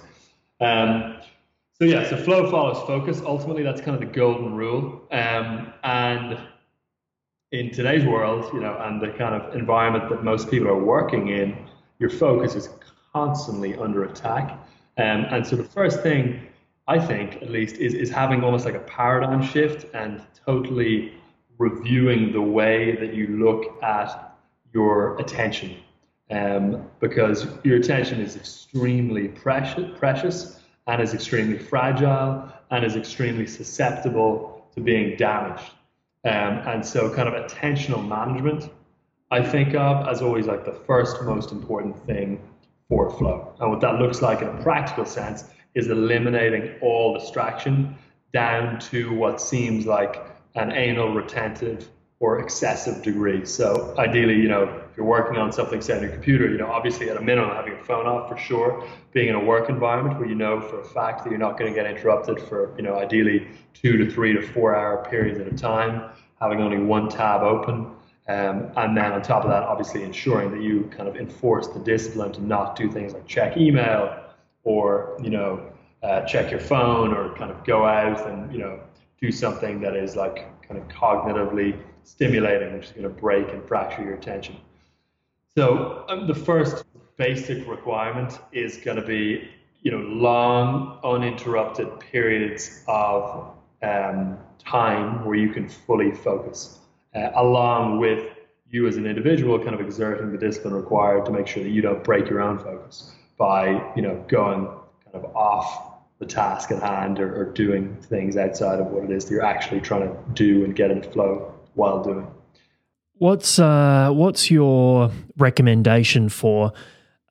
Um, 0.62 1.18
so 1.74 1.86
yeah, 1.86 2.10
so 2.10 2.18
flow 2.18 2.52
follows 2.52 2.86
focus. 2.86 3.22
Ultimately, 3.26 3.64
that's 3.64 3.80
kind 3.80 3.96
of 3.96 4.02
the 4.02 4.14
golden 4.14 4.54
rule. 4.54 5.02
Um, 5.12 5.72
and 5.84 6.38
in 7.52 7.72
today's 7.72 8.06
world, 8.06 8.52
you 8.54 8.60
know, 8.60 8.78
and 8.82 9.02
the 9.02 9.10
kind 9.10 9.34
of 9.34 9.56
environment 9.56 10.10
that 10.10 10.24
most 10.24 10.52
people 10.52 10.68
are 10.68 10.84
working 10.84 11.30
in, 11.30 11.58
your 12.00 12.10
focus 12.10 12.56
is 12.56 12.70
constantly 13.14 13.76
under 13.76 14.06
attack. 14.06 14.52
Um, 14.98 15.26
and 15.30 15.46
so 15.46 15.56
the 15.56 15.64
first 15.64 16.02
thing 16.02 16.48
I 16.88 16.98
think, 17.00 17.42
at 17.44 17.52
least, 17.52 17.76
is 17.76 17.94
is 17.94 18.10
having 18.10 18.44
almost 18.44 18.66
like 18.66 18.76
a 18.76 18.80
paradigm 18.80 19.44
shift 19.44 19.86
and 19.94 20.22
totally 20.46 21.14
reviewing 21.60 22.32
the 22.32 22.42
way 22.42 22.96
that 22.96 23.14
you 23.14 23.28
look 23.28 23.84
at 23.84 24.38
your 24.74 25.20
attention 25.20 25.76
um, 26.32 26.90
because 27.00 27.48
your 27.64 27.78
attention 27.78 28.22
is 28.22 28.36
extremely 28.36 29.28
precious, 29.28 29.98
precious 29.98 30.60
and 30.88 31.02
is 31.02 31.14
extremely 31.14 31.58
fragile 31.58 32.52
and 32.72 32.86
is 32.86 32.96
extremely 32.96 33.46
susceptible 33.46 34.68
to 34.74 34.82
being 34.82 35.18
damaged. 35.18 35.72
Um, 36.26 36.62
and 36.68 36.86
so, 36.86 37.14
kind 37.14 37.30
of 37.30 37.36
attentional 37.36 38.06
management, 38.06 38.70
I 39.32 39.44
think 39.44 39.76
of 39.76 40.08
as 40.08 40.22
always 40.22 40.48
like 40.48 40.66
the 40.66 40.74
first 40.74 41.22
most 41.22 41.52
important 41.52 42.04
thing 42.08 42.42
for 42.88 43.12
flow. 43.12 43.54
And 43.60 43.70
what 43.70 43.82
that 43.82 44.00
looks 44.00 44.22
like 44.22 44.42
in 44.42 44.48
a 44.48 44.64
practical 44.64 45.06
sense 45.06 45.44
is 45.76 45.88
eliminating 45.88 46.74
all 46.82 47.18
distraction 47.18 47.96
down 48.34 48.80
to 48.80 49.14
what 49.14 49.40
seems 49.40 49.86
like 49.86 50.26
an 50.56 50.72
anal 50.72 51.14
retentive 51.14 51.88
or 52.20 52.40
excessive 52.40 53.02
degree. 53.02 53.46
So 53.46 53.96
ideally, 53.98 54.36
you 54.36 54.50
know, 54.50 54.64
if 54.64 54.98
you're 54.98 55.06
working 55.06 55.38
on 55.38 55.54
something, 55.54 55.80
say 55.80 55.96
on 55.96 56.02
your 56.02 56.12
computer, 56.12 56.50
you 56.50 56.58
know, 56.58 56.68
obviously 56.68 57.10
at 57.10 57.16
a 57.16 57.22
minimum 57.22 57.56
having 57.56 57.74
your 57.74 57.84
phone 57.84 58.08
off 58.08 58.30
for 58.30 58.38
sure, 58.38 58.84
being 59.14 59.30
in 59.30 59.36
a 59.36 59.44
work 59.44 59.70
environment 59.70 60.20
where 60.20 60.28
you 60.28 60.36
know 60.36 60.60
for 60.60 60.82
a 60.82 60.84
fact 60.84 61.24
that 61.24 61.30
you're 61.30 61.40
not 61.40 61.58
going 61.58 61.72
to 61.72 61.80
get 61.80 61.90
interrupted 61.90 62.42
for, 62.42 62.76
you 62.76 62.84
know, 62.84 62.98
ideally 62.98 63.48
two 63.74 63.98
to 63.98 64.12
three 64.12 64.34
to 64.34 64.42
four 64.42 64.76
hour 64.76 65.06
periods 65.10 65.40
at 65.40 65.48
a 65.48 65.56
time, 65.56 66.10
having 66.42 66.60
only 66.60 66.80
one 66.80 67.08
tab 67.08 67.42
open. 67.42 67.92
Um, 68.30 68.72
and 68.78 68.96
then 68.96 69.12
on 69.12 69.24
top 69.24 69.44
of 69.44 69.50
that, 69.50 69.64
obviously 69.64 70.04
ensuring 70.04 70.52
that 70.52 70.62
you 70.62 70.90
kind 70.96 71.10
of 71.10 71.16
enforce 71.16 71.68
the 71.68 71.80
discipline 71.80 72.32
to 72.34 72.42
not 72.46 72.76
do 72.76 72.90
things 72.92 73.14
like 73.14 73.26
check 73.26 73.58
email 73.58 74.24
or, 74.64 75.18
you 75.20 75.32
know, 75.32 75.72
uh, 76.04 76.22
check 76.22 76.52
your 76.52 76.60
phone 76.60 77.12
or 77.12 77.36
kind 77.36 77.50
of 77.50 77.66
go 77.66 77.86
out 77.86 78.30
and, 78.30 78.52
you 78.54 78.60
know, 78.60 78.80
do 79.20 79.32
something 79.32 79.82
that 79.82 79.96
is 79.96 80.16
like 80.16 80.46
kind 80.62 80.80
of 80.80 80.88
cognitively 80.90 81.76
stimulating, 82.04 82.72
which 82.74 82.86
is 82.86 82.92
going 82.92 83.04
to 83.04 83.10
break 83.10 83.50
and 83.50 83.68
fracture 83.68 84.04
your 84.04 84.14
attention. 84.14 84.58
So 85.58 86.06
um, 86.08 86.28
the 86.28 86.36
first 86.36 86.86
basic 87.18 87.68
requirement 87.68 88.40
is 88.52 88.78
going 88.78 88.98
to 88.98 89.06
be, 89.06 89.50
you 89.82 89.92
know, 89.92 89.98
long 89.98 91.00
uninterrupted 91.04 92.00
periods 92.00 92.84
of 92.88 93.54
um, 93.82 94.38
time 94.60 95.26
where 95.26 95.36
you 95.36 95.50
can 95.50 95.68
fully 95.68 96.12
focus, 96.12 96.78
uh, 97.16 97.30
along 97.36 98.00
with 98.00 98.26
you 98.70 98.88
as 98.88 98.98
an 98.98 99.06
individual 99.06 99.58
kind 99.58 99.74
of 99.74 99.82
exerting 99.82 100.32
the 100.32 100.38
discipline 100.38 100.74
required 100.74 101.26
to 101.26 101.32
make 101.32 101.48
sure 101.48 101.64
that 101.64 101.70
you 101.70 101.82
don't 101.82 102.04
break 102.04 102.30
your 102.30 102.42
own 102.42 102.60
focus 102.60 103.12
by, 103.38 103.70
you 103.96 104.02
know, 104.02 104.24
going 104.28 104.66
kind 104.66 105.16
of 105.16 105.26
off 105.36 105.90
the 106.20 106.26
task 106.26 106.70
at 106.72 106.82
hand 106.84 107.20
or, 107.20 107.34
or, 107.34 107.46
doing 107.54 107.96
things 108.02 108.36
outside 108.36 108.80
of 108.80 108.88
what 108.88 109.06
it 109.06 109.10
is 109.10 109.26
that 109.26 109.32
you're 109.32 109.44
actually 109.44 109.80
trying 109.80 110.02
to 110.02 110.18
do 110.34 110.66
and 110.66 110.76
get 110.76 110.92
into 110.92 111.10
flow 111.10 111.54
while 111.76 112.04
doing. 112.04 112.28
What's 113.14 113.58
uh, 113.58 114.10
what's 114.12 114.52
your 114.52 115.12
recommendation 115.38 116.28
for 116.28 116.74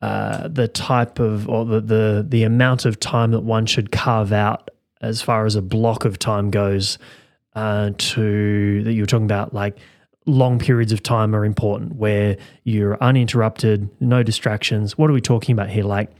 uh, 0.00 0.48
the 0.48 0.68
type 0.68 1.18
of 1.18 1.48
or 1.48 1.66
the, 1.66 1.80
the 1.80 2.26
the 2.26 2.42
amount 2.44 2.86
of 2.86 2.98
time 2.98 3.32
that 3.32 3.40
one 3.40 3.66
should 3.66 3.92
carve 3.92 4.32
out 4.32 4.70
as 5.02 5.20
far 5.20 5.44
as 5.44 5.54
a 5.54 5.62
block 5.62 6.04
of 6.04 6.18
time 6.18 6.50
goes 6.50 6.98
uh, 7.58 7.90
to 7.98 8.82
that 8.84 8.92
you 8.92 9.02
were 9.02 9.06
talking 9.06 9.24
about 9.24 9.52
like 9.52 9.78
long 10.26 10.58
periods 10.58 10.92
of 10.92 11.02
time 11.02 11.34
are 11.34 11.44
important 11.44 11.96
where 11.96 12.36
you're 12.64 13.02
uninterrupted 13.02 13.88
no 14.00 14.22
distractions 14.22 14.98
what 14.98 15.08
are 15.08 15.14
we 15.14 15.20
talking 15.20 15.54
about 15.54 15.70
here 15.70 15.84
like 15.84 16.10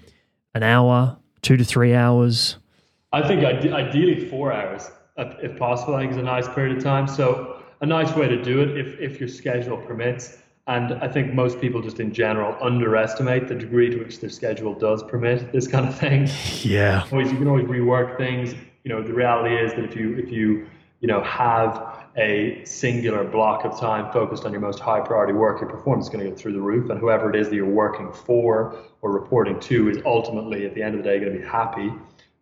an 0.55 0.63
hour 0.63 1.19
two 1.43 1.57
to 1.57 1.65
three 1.65 1.95
hours? 1.95 2.57
I 3.13 3.27
think 3.27 3.45
ideally 3.45 4.29
four 4.29 4.53
hours, 4.53 4.91
if 5.17 5.59
possible. 5.59 5.95
I 5.95 6.01
think 6.01 6.13
is 6.13 6.19
a 6.19 6.23
nice 6.23 6.49
period 6.49 6.77
of 6.77 6.83
time. 6.83 7.09
So 7.09 7.63
a 7.81 7.87
nice 7.87 8.15
way 8.15 8.29
to 8.29 8.43
do 8.43 8.61
it 8.61 8.77
if, 8.77 8.99
if 9.01 9.21
your 9.21 9.29
schedule 9.29 9.79
permits. 9.79 10.39
And 10.67 10.93
I 10.95 11.09
think 11.09 11.33
most 11.33 11.59
people 11.61 11.81
just 11.81 12.01
in 12.01 12.13
general 12.13 12.55
underestimate 12.61 13.49
the 13.49 13.55
degree 13.55 13.89
to 13.89 13.99
which 13.99 14.21
their 14.21 14.29
schedule 14.29 14.75
does 14.75 15.03
permit 15.03 15.51
this 15.51 15.67
kind 15.67 15.89
of 15.89 15.99
thing. 15.99 16.29
Yeah. 16.63 17.07
Always, 17.11 17.33
you 17.33 17.39
can 17.39 17.49
always 17.49 17.65
rework 17.65 18.19
things. 18.19 18.55
You 18.85 18.91
know, 18.93 19.03
the 19.03 19.15
reality 19.15 19.55
is 19.57 19.73
that 19.75 19.85
if 19.85 19.97
you 19.97 20.19
if 20.19 20.31
you 20.31 20.67
you 21.01 21.09
know 21.09 21.23
have 21.23 21.99
a 22.19 22.65
singular 22.65 23.25
block 23.25 23.65
of 23.65 23.79
time 23.79 24.13
focused 24.13 24.45
on 24.45 24.51
your 24.53 24.61
most 24.61 24.81
high 24.81 25.01
priority 25.01 25.33
work, 25.33 25.61
your 25.61 25.71
performance 25.71 26.07
is 26.07 26.13
going 26.13 26.25
to 26.25 26.31
go 26.31 26.37
through 26.37 26.53
the 26.53 26.61
roof. 26.61 26.91
And 26.91 26.99
whoever 26.99 27.31
it 27.31 27.37
is 27.37 27.49
that 27.49 27.55
you're 27.55 27.65
working 27.65 28.13
for 28.13 28.77
or 29.03 29.13
reporting 29.13 29.61
to 29.61 29.89
is 29.89 29.99
ultimately, 30.05 30.67
at 30.67 30.75
the 30.75 30.83
end 30.83 30.97
of 30.97 31.03
the 31.03 31.09
day, 31.09 31.21
going 31.21 31.33
to 31.33 31.39
be 31.39 31.47
happy 31.47 31.93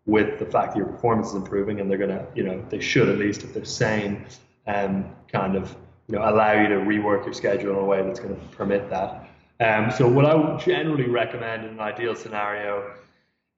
with 0.06 0.38
the 0.38 0.46
fact 0.46 0.72
that 0.72 0.78
your 0.78 0.86
performance 0.86 1.28
is 1.28 1.34
improving. 1.34 1.80
And 1.80 1.90
they're 1.90 1.98
going 1.98 2.10
to, 2.10 2.26
you 2.34 2.44
know, 2.44 2.64
they 2.70 2.80
should 2.80 3.08
at 3.08 3.18
least, 3.18 3.42
if 3.42 3.52
they're 3.52 3.64
sane, 3.66 4.24
um, 4.66 5.04
kind 5.30 5.56
of, 5.56 5.76
you 6.08 6.16
know, 6.16 6.22
allow 6.22 6.52
you 6.52 6.68
to 6.68 6.76
rework 6.76 7.24
your 7.24 7.34
schedule 7.34 7.72
in 7.72 7.78
a 7.78 7.84
way 7.84 8.02
that's 8.02 8.20
going 8.20 8.34
to 8.34 8.56
permit 8.56 8.88
that. 8.88 9.28
Um, 9.58 9.90
so, 9.90 10.06
what 10.06 10.24
I 10.26 10.34
would 10.34 10.60
generally 10.60 11.08
recommend 11.08 11.64
in 11.64 11.70
an 11.70 11.80
ideal 11.80 12.14
scenario 12.14 12.94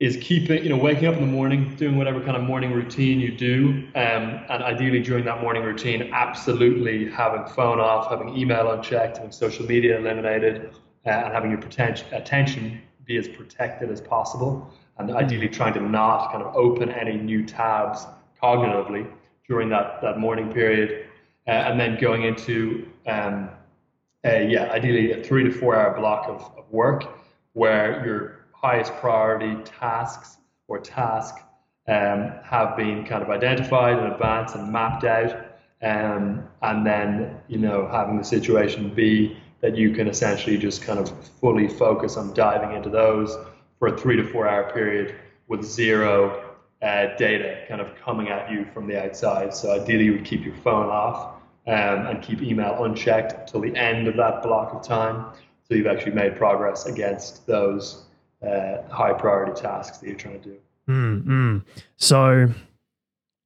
is 0.00 0.16
keeping, 0.20 0.62
you 0.62 0.68
know, 0.68 0.76
waking 0.76 1.08
up 1.08 1.16
in 1.16 1.20
the 1.22 1.26
morning, 1.26 1.74
doing 1.74 1.98
whatever 1.98 2.20
kind 2.20 2.36
of 2.36 2.42
morning 2.42 2.72
routine 2.72 3.18
you 3.18 3.32
do, 3.32 3.88
um, 3.96 4.40
and 4.48 4.62
ideally 4.62 5.00
during 5.00 5.24
that 5.24 5.40
morning 5.40 5.64
routine, 5.64 6.10
absolutely 6.12 7.10
having 7.10 7.44
phone 7.46 7.80
off, 7.80 8.08
having 8.08 8.36
email 8.36 8.70
unchecked, 8.70 9.16
having 9.16 9.32
social 9.32 9.66
media 9.66 9.98
eliminated, 9.98 10.70
uh, 11.04 11.10
and 11.10 11.32
having 11.32 11.50
your 11.50 11.58
attention 11.58 12.80
be 13.04 13.16
as 13.16 13.26
protected 13.26 13.90
as 13.90 14.00
possible, 14.00 14.72
and 14.98 15.10
ideally 15.10 15.48
trying 15.48 15.74
to 15.74 15.80
not 15.80 16.30
kind 16.30 16.44
of 16.44 16.54
open 16.54 16.90
any 16.90 17.16
new 17.16 17.44
tabs 17.44 18.06
cognitively 18.40 19.10
during 19.48 19.68
that 19.68 20.00
that 20.00 20.18
morning 20.18 20.52
period, 20.52 21.06
uh, 21.48 21.50
and 21.50 21.80
then 21.80 21.98
going 22.00 22.22
into 22.22 22.88
um, 23.08 23.48
a, 24.24 24.46
yeah, 24.48 24.64
ideally 24.70 25.10
a 25.10 25.24
three 25.24 25.42
to 25.42 25.50
four 25.50 25.74
hour 25.74 25.96
block 25.98 26.28
of, 26.28 26.42
of 26.56 26.70
work 26.70 27.04
where 27.54 28.04
you're 28.06 28.37
highest 28.60 28.92
priority 28.96 29.62
tasks 29.64 30.36
or 30.66 30.78
task 30.78 31.36
um, 31.86 32.32
have 32.44 32.76
been 32.76 33.04
kind 33.04 33.22
of 33.22 33.30
identified 33.30 33.98
in 33.98 34.06
advance 34.12 34.54
and 34.54 34.70
mapped 34.72 35.04
out. 35.04 35.46
Um, 35.80 36.48
and 36.60 36.84
then, 36.84 37.40
you 37.46 37.58
know, 37.58 37.88
having 37.90 38.18
the 38.18 38.24
situation 38.24 38.90
be 38.90 39.36
that 39.60 39.76
you 39.76 39.92
can 39.92 40.08
essentially 40.08 40.58
just 40.58 40.82
kind 40.82 40.98
of 40.98 41.08
fully 41.40 41.68
focus 41.68 42.16
on 42.16 42.34
diving 42.34 42.76
into 42.76 42.90
those 42.90 43.36
for 43.78 43.88
a 43.88 43.96
three 43.96 44.16
to 44.16 44.24
four 44.24 44.48
hour 44.48 44.70
period 44.72 45.14
with 45.46 45.64
zero 45.64 46.54
uh, 46.82 47.16
data 47.16 47.64
kind 47.68 47.80
of 47.80 47.94
coming 47.96 48.28
at 48.28 48.50
you 48.50 48.66
from 48.74 48.86
the 48.86 49.02
outside. 49.02 49.54
So 49.54 49.72
ideally, 49.72 50.04
you 50.04 50.12
would 50.12 50.24
keep 50.24 50.44
your 50.44 50.54
phone 50.56 50.90
off 50.90 51.36
um, 51.66 52.06
and 52.06 52.22
keep 52.22 52.42
email 52.42 52.84
unchecked 52.84 53.50
till 53.50 53.60
the 53.60 53.74
end 53.76 54.08
of 54.08 54.16
that 54.16 54.42
block 54.42 54.74
of 54.74 54.82
time. 54.82 55.26
So 55.68 55.74
you've 55.74 55.86
actually 55.86 56.12
made 56.12 56.36
progress 56.36 56.86
against 56.86 57.46
those 57.46 58.04
uh, 58.46 58.82
high 58.90 59.12
priority 59.12 59.60
tasks 59.60 59.98
that 59.98 60.06
you're 60.06 60.16
trying 60.16 60.40
to 60.40 60.48
do. 60.48 60.56
Mm-hmm. 60.88 61.58
So 61.96 62.48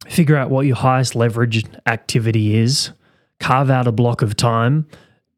figure 0.06 0.36
out 0.36 0.50
what 0.50 0.66
your 0.66 0.76
highest 0.76 1.14
leverage 1.14 1.64
activity 1.86 2.56
is, 2.56 2.92
carve 3.40 3.70
out 3.70 3.86
a 3.86 3.92
block 3.92 4.22
of 4.22 4.36
time, 4.36 4.86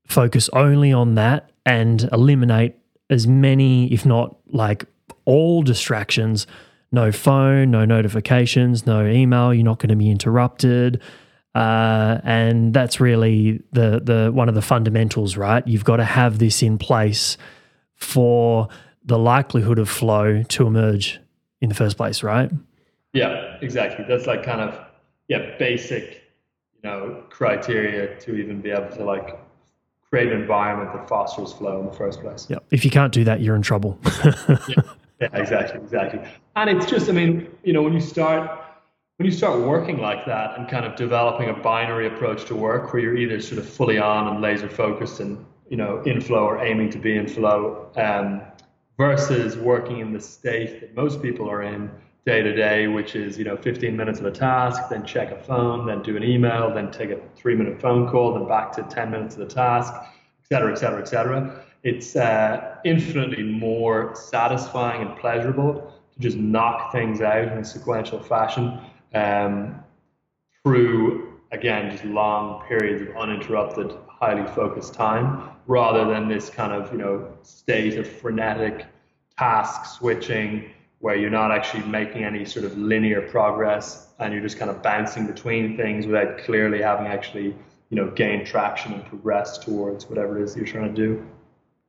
focus 0.07 0.49
only 0.53 0.93
on 0.93 1.15
that, 1.15 1.51
and 1.67 2.09
eliminate 2.13 2.77
as 3.11 3.27
many, 3.27 3.93
if 3.93 4.05
not 4.05 4.37
like 4.49 4.85
all 5.25 5.63
distractions. 5.63 6.47
No 6.93 7.11
phone, 7.11 7.71
no 7.71 7.85
notifications, 7.85 8.87
no 8.87 9.07
email. 9.07 9.53
You're 9.53 9.65
not 9.65 9.79
going 9.79 9.89
to 9.89 9.97
be 9.97 10.11
interrupted. 10.11 11.03
Uh, 11.55 12.21
and 12.25 12.75
that's 12.75 13.01
really 13.01 13.63
the 13.73 14.01
the 14.03 14.31
one 14.33 14.49
of 14.49 14.55
the 14.55 14.63
fundamentals, 14.63 15.37
right? 15.37 15.67
You've 15.67 15.85
got 15.85 15.97
to 15.97 16.05
have 16.05 16.39
this 16.39 16.63
in 16.63 16.79
place 16.79 17.37
for 17.95 18.69
the 19.05 19.19
likelihood 19.19 19.79
of 19.79 19.89
flow 19.89 20.43
to 20.43 20.67
emerge 20.67 21.21
in 21.61 21.69
the 21.69 21.75
first 21.75 21.97
place, 21.97 22.23
right? 22.23 22.51
Yeah, 23.13 23.59
exactly. 23.61 24.05
That's 24.09 24.27
like 24.27 24.43
kind 24.43 24.61
of 24.61 24.79
yeah, 25.29 25.57
basic, 25.59 26.23
you 26.75 26.91
know, 26.91 27.23
criteria 27.31 28.19
to 28.21 28.37
even 28.37 28.61
be 28.61 28.71
able 28.71 28.95
to 28.97 29.05
like 29.05 29.39
create 30.09 30.33
an 30.33 30.41
environment 30.41 30.93
that 30.93 31.09
fosters 31.09 31.53
flow 31.53 31.81
in 31.81 31.87
the 31.87 31.93
first 31.93 32.21
place. 32.21 32.47
Yeah. 32.49 32.59
If 32.71 32.85
you 32.85 32.91
can't 32.91 33.13
do 33.13 33.25
that, 33.25 33.41
you're 33.41 33.57
in 33.57 33.63
trouble. 33.63 33.99
yeah. 34.25 34.77
yeah, 35.21 35.29
exactly, 35.33 35.81
exactly. 35.81 36.21
And 36.57 36.71
it's 36.71 36.87
just, 36.87 37.09
I 37.09 37.13
mean, 37.13 37.49
you 37.63 37.73
know, 37.73 37.83
when 37.83 37.93
you 37.93 38.01
start 38.01 38.61
when 39.17 39.27
you 39.27 39.33
start 39.33 39.61
working 39.61 39.99
like 39.99 40.27
that 40.27 40.59
and 40.59 40.69
kind 40.69 40.85
of 40.85 40.97
developing 40.97 41.49
a 41.49 41.53
binary 41.53 42.09
approach 42.09 42.47
to 42.47 42.55
work 42.57 42.93
where 42.93 43.01
you're 43.01 43.17
either 43.17 43.41
sort 43.41 43.61
of 43.61 43.69
fully 43.69 43.97
on 43.97 44.27
and 44.27 44.41
laser 44.41 44.69
focused 44.69 45.21
and 45.21 45.45
you 45.69 45.77
know 45.77 46.03
in 46.03 46.21
flow 46.21 46.45
or 46.45 46.59
aiming 46.65 46.91
to 46.91 46.99
be 46.99 47.17
in 47.17 47.29
flow 47.29 47.89
um, 47.95 48.43
versus 48.97 49.57
working 49.57 49.99
in 49.99 50.13
the 50.13 50.21
state 50.21 50.81
that 50.81 50.95
most 50.95 51.23
people 51.23 51.51
are 51.51 51.63
in 51.63 51.91
day 52.27 52.43
to 52.43 52.55
day, 52.55 52.87
which 52.87 53.17
is 53.17 53.37
you 53.39 53.45
know 53.45 53.57
15 53.57 53.97
minutes 53.97 54.21
of 54.21 54.27
a 54.27 54.31
task, 54.31 54.83
then 54.91 55.05
check 55.05 55.31
a 55.31 55.39
phone, 55.39 55.87
then 55.87 56.03
do 56.03 56.17
an 56.17 56.25
email, 56.25 56.73
then 56.73 56.91
take 56.91 57.11
a 57.11 57.21
three 57.37 57.55
minute 57.55 57.81
phone 57.81 58.09
call, 58.09 58.35
then 58.35 58.49
back 58.49 58.73
to 58.73 58.83
10 58.83 59.11
minutes 59.11 59.37
of 59.37 59.49
the 59.49 59.55
task, 59.55 59.93
et 59.95 60.49
cetera, 60.49 60.73
et 60.73 60.77
cetera, 60.77 61.01
et 61.01 61.09
cetera. 61.09 61.65
It's 61.83 62.17
uh, 62.17 62.77
infinitely 62.85 63.43
more 63.43 64.15
satisfying 64.15 65.07
and 65.07 65.19
pleasurable 65.19 65.93
to 66.15 66.21
just 66.21 66.39
knock 66.39 66.93
things 66.93 67.21
out 67.21 67.49
in 67.49 67.59
a 67.59 67.65
sequential 67.65 68.23
fashion 68.23 68.81
um, 69.13 69.83
through 70.63 71.41
again 71.53 71.91
just 71.91 72.05
long 72.07 72.67
periods 72.67 73.03
of 73.03 73.15
uninterrupted, 73.17 73.93
highly 74.09 74.47
focused 74.55 74.95
time 74.95 75.54
rather 75.67 76.05
than 76.05 76.29
this 76.29 76.51
kind 76.51 76.73
of 76.73 76.91
you 76.93 76.99
know 76.99 77.29
state 77.43 77.99
of 77.99 78.07
frenetic 78.07 78.87
task 79.39 79.99
switching 79.99 80.71
where 81.01 81.17
you're 81.17 81.31
not 81.31 81.51
actually 81.51 81.83
making 81.85 82.25
any 82.25 82.45
sort 82.45 82.65
of 82.65 82.77
linear 82.79 83.21
progress 83.23 84.09
and 84.19 84.33
you're 84.33 84.43
just 84.43 84.59
kind 84.59 84.71
of 84.71 84.83
bouncing 84.83 85.27
between 85.27 85.77
things 85.77 86.07
without 86.07 86.39
clearly 86.39 86.81
having 86.81 87.07
actually 87.07 87.55
you 87.91 87.97
know 87.97 88.11
gained 88.11 88.47
traction 88.47 88.93
and 88.93 89.05
progressed 89.07 89.63
towards 89.63 90.09
whatever 90.09 90.39
it 90.39 90.45
is 90.45 90.57
you're 90.57 90.67
trying 90.67 90.95
to 90.95 90.95
do 90.95 91.27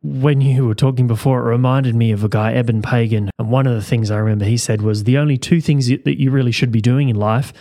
when 0.01 0.39
you 0.39 0.67
were 0.67 0.75
talking 0.75 1.07
before, 1.07 1.39
it 1.39 1.49
reminded 1.49 1.95
me 1.95 2.11
of 2.11 2.23
a 2.23 2.29
guy, 2.29 2.53
Eben 2.53 2.83
Pagan. 2.83 3.31
And 3.39 3.49
one 3.49 3.65
of 3.65 3.73
the 3.73 3.81
things 3.81 4.11
I 4.11 4.17
remember 4.17 4.45
he 4.45 4.55
said 4.55 4.83
was 4.83 5.03
the 5.03 5.17
only 5.17 5.35
two 5.35 5.61
things 5.61 5.87
that 5.87 6.19
you 6.19 6.29
really 6.29 6.51
should 6.51 6.71
be 6.71 6.79
doing 6.79 7.09
in 7.09 7.15
life 7.15 7.51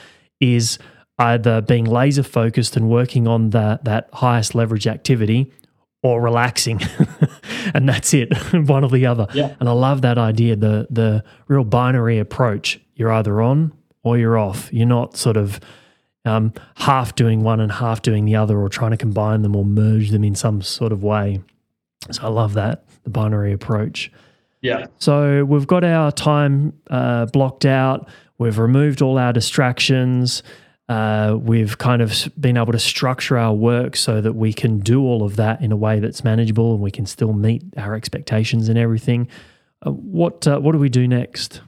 is 0.41 0.79
either 1.19 1.63
being 1.63 1.87
laser 1.87 2.23
focused 2.23 2.77
and 2.77 2.91
working 2.91 3.27
on 3.27 3.49
that, 3.51 3.85
that 3.87 4.11
highest 4.13 4.55
leverage 4.55 4.87
activity 4.87 5.51
or 6.05 6.21
relaxing. 6.21 6.81
and 7.75 7.89
that's 7.89 8.15
it, 8.15 8.33
one 8.53 8.85
or 8.85 8.91
the 8.91 9.07
other. 9.07 9.27
Yeah. 9.33 9.57
And 9.59 9.69
I 9.69 9.73
love 9.73 10.03
that 10.03 10.19
idea, 10.19 10.55
the 10.55 10.87
the 10.91 11.25
real 11.49 11.65
binary 11.65 12.19
approach. 12.19 12.79
You're 12.95 13.11
either 13.11 13.43
on 13.43 13.73
or 14.05 14.17
you're 14.17 14.39
off. 14.39 14.73
You're 14.73 14.87
not 14.87 15.17
sort 15.17 15.37
of 15.37 15.59
um, 16.25 16.53
half 16.77 17.17
doing 17.17 17.43
one 17.43 17.59
and 17.59 17.73
half 17.73 18.03
doing 18.03 18.27
the 18.27 18.37
other 18.37 18.59
or 18.59 18.69
trying 18.69 18.93
to 18.93 18.97
combine 18.97 19.43
them 19.43 19.57
or 19.57 19.65
merge 19.65 20.11
them 20.11 20.23
in 20.23 20.35
some 20.35 20.63
sort 20.63 20.93
of 20.93 21.03
way. 21.03 21.41
So 22.13 22.23
I 22.23 22.29
love 22.29 22.55
that, 22.55 22.85
the 23.03 23.11
binary 23.11 23.53
approach. 23.53 24.13
Yeah. 24.61 24.87
So 24.99 25.45
we've 25.45 25.67
got 25.67 25.85
our 25.85 26.13
time 26.13 26.75
uh, 26.89 27.27
blocked 27.27 27.65
out. 27.65 28.09
We've 28.39 28.59
removed 28.59 29.03
all 29.03 29.19
our 29.19 29.33
distractions. 29.33 30.43
Uh, 30.89 31.39
we've 31.41 31.79
kind 31.79 32.03
of 32.03 32.29
been 32.39 32.59
able 32.59 32.73
to 32.73 32.79
structure 32.79 33.39
our 33.39 33.55
work 33.55 33.97
so 33.97 34.21
that 34.21 34.35
we 34.35 34.53
can 34.53 34.79
do 34.81 35.03
all 35.03 35.23
of 35.23 35.37
that 35.37 35.63
in 35.63 35.73
a 35.73 35.77
way 35.77 35.99
that's 35.99 36.23
manageable 36.23 36.75
and 36.75 36.83
we 36.83 36.91
can 36.91 37.07
still 37.07 37.33
meet 37.33 37.63
our 37.79 37.95
expectations 37.95 38.69
and 38.69 38.79
everything. 38.79 39.27
Uh, 39.87 39.91
what 39.91 40.47
uh, 40.47 40.59
what 40.59 40.73
do 40.73 40.79
we 40.79 40.91
do 40.91 41.09
next? 41.09 41.63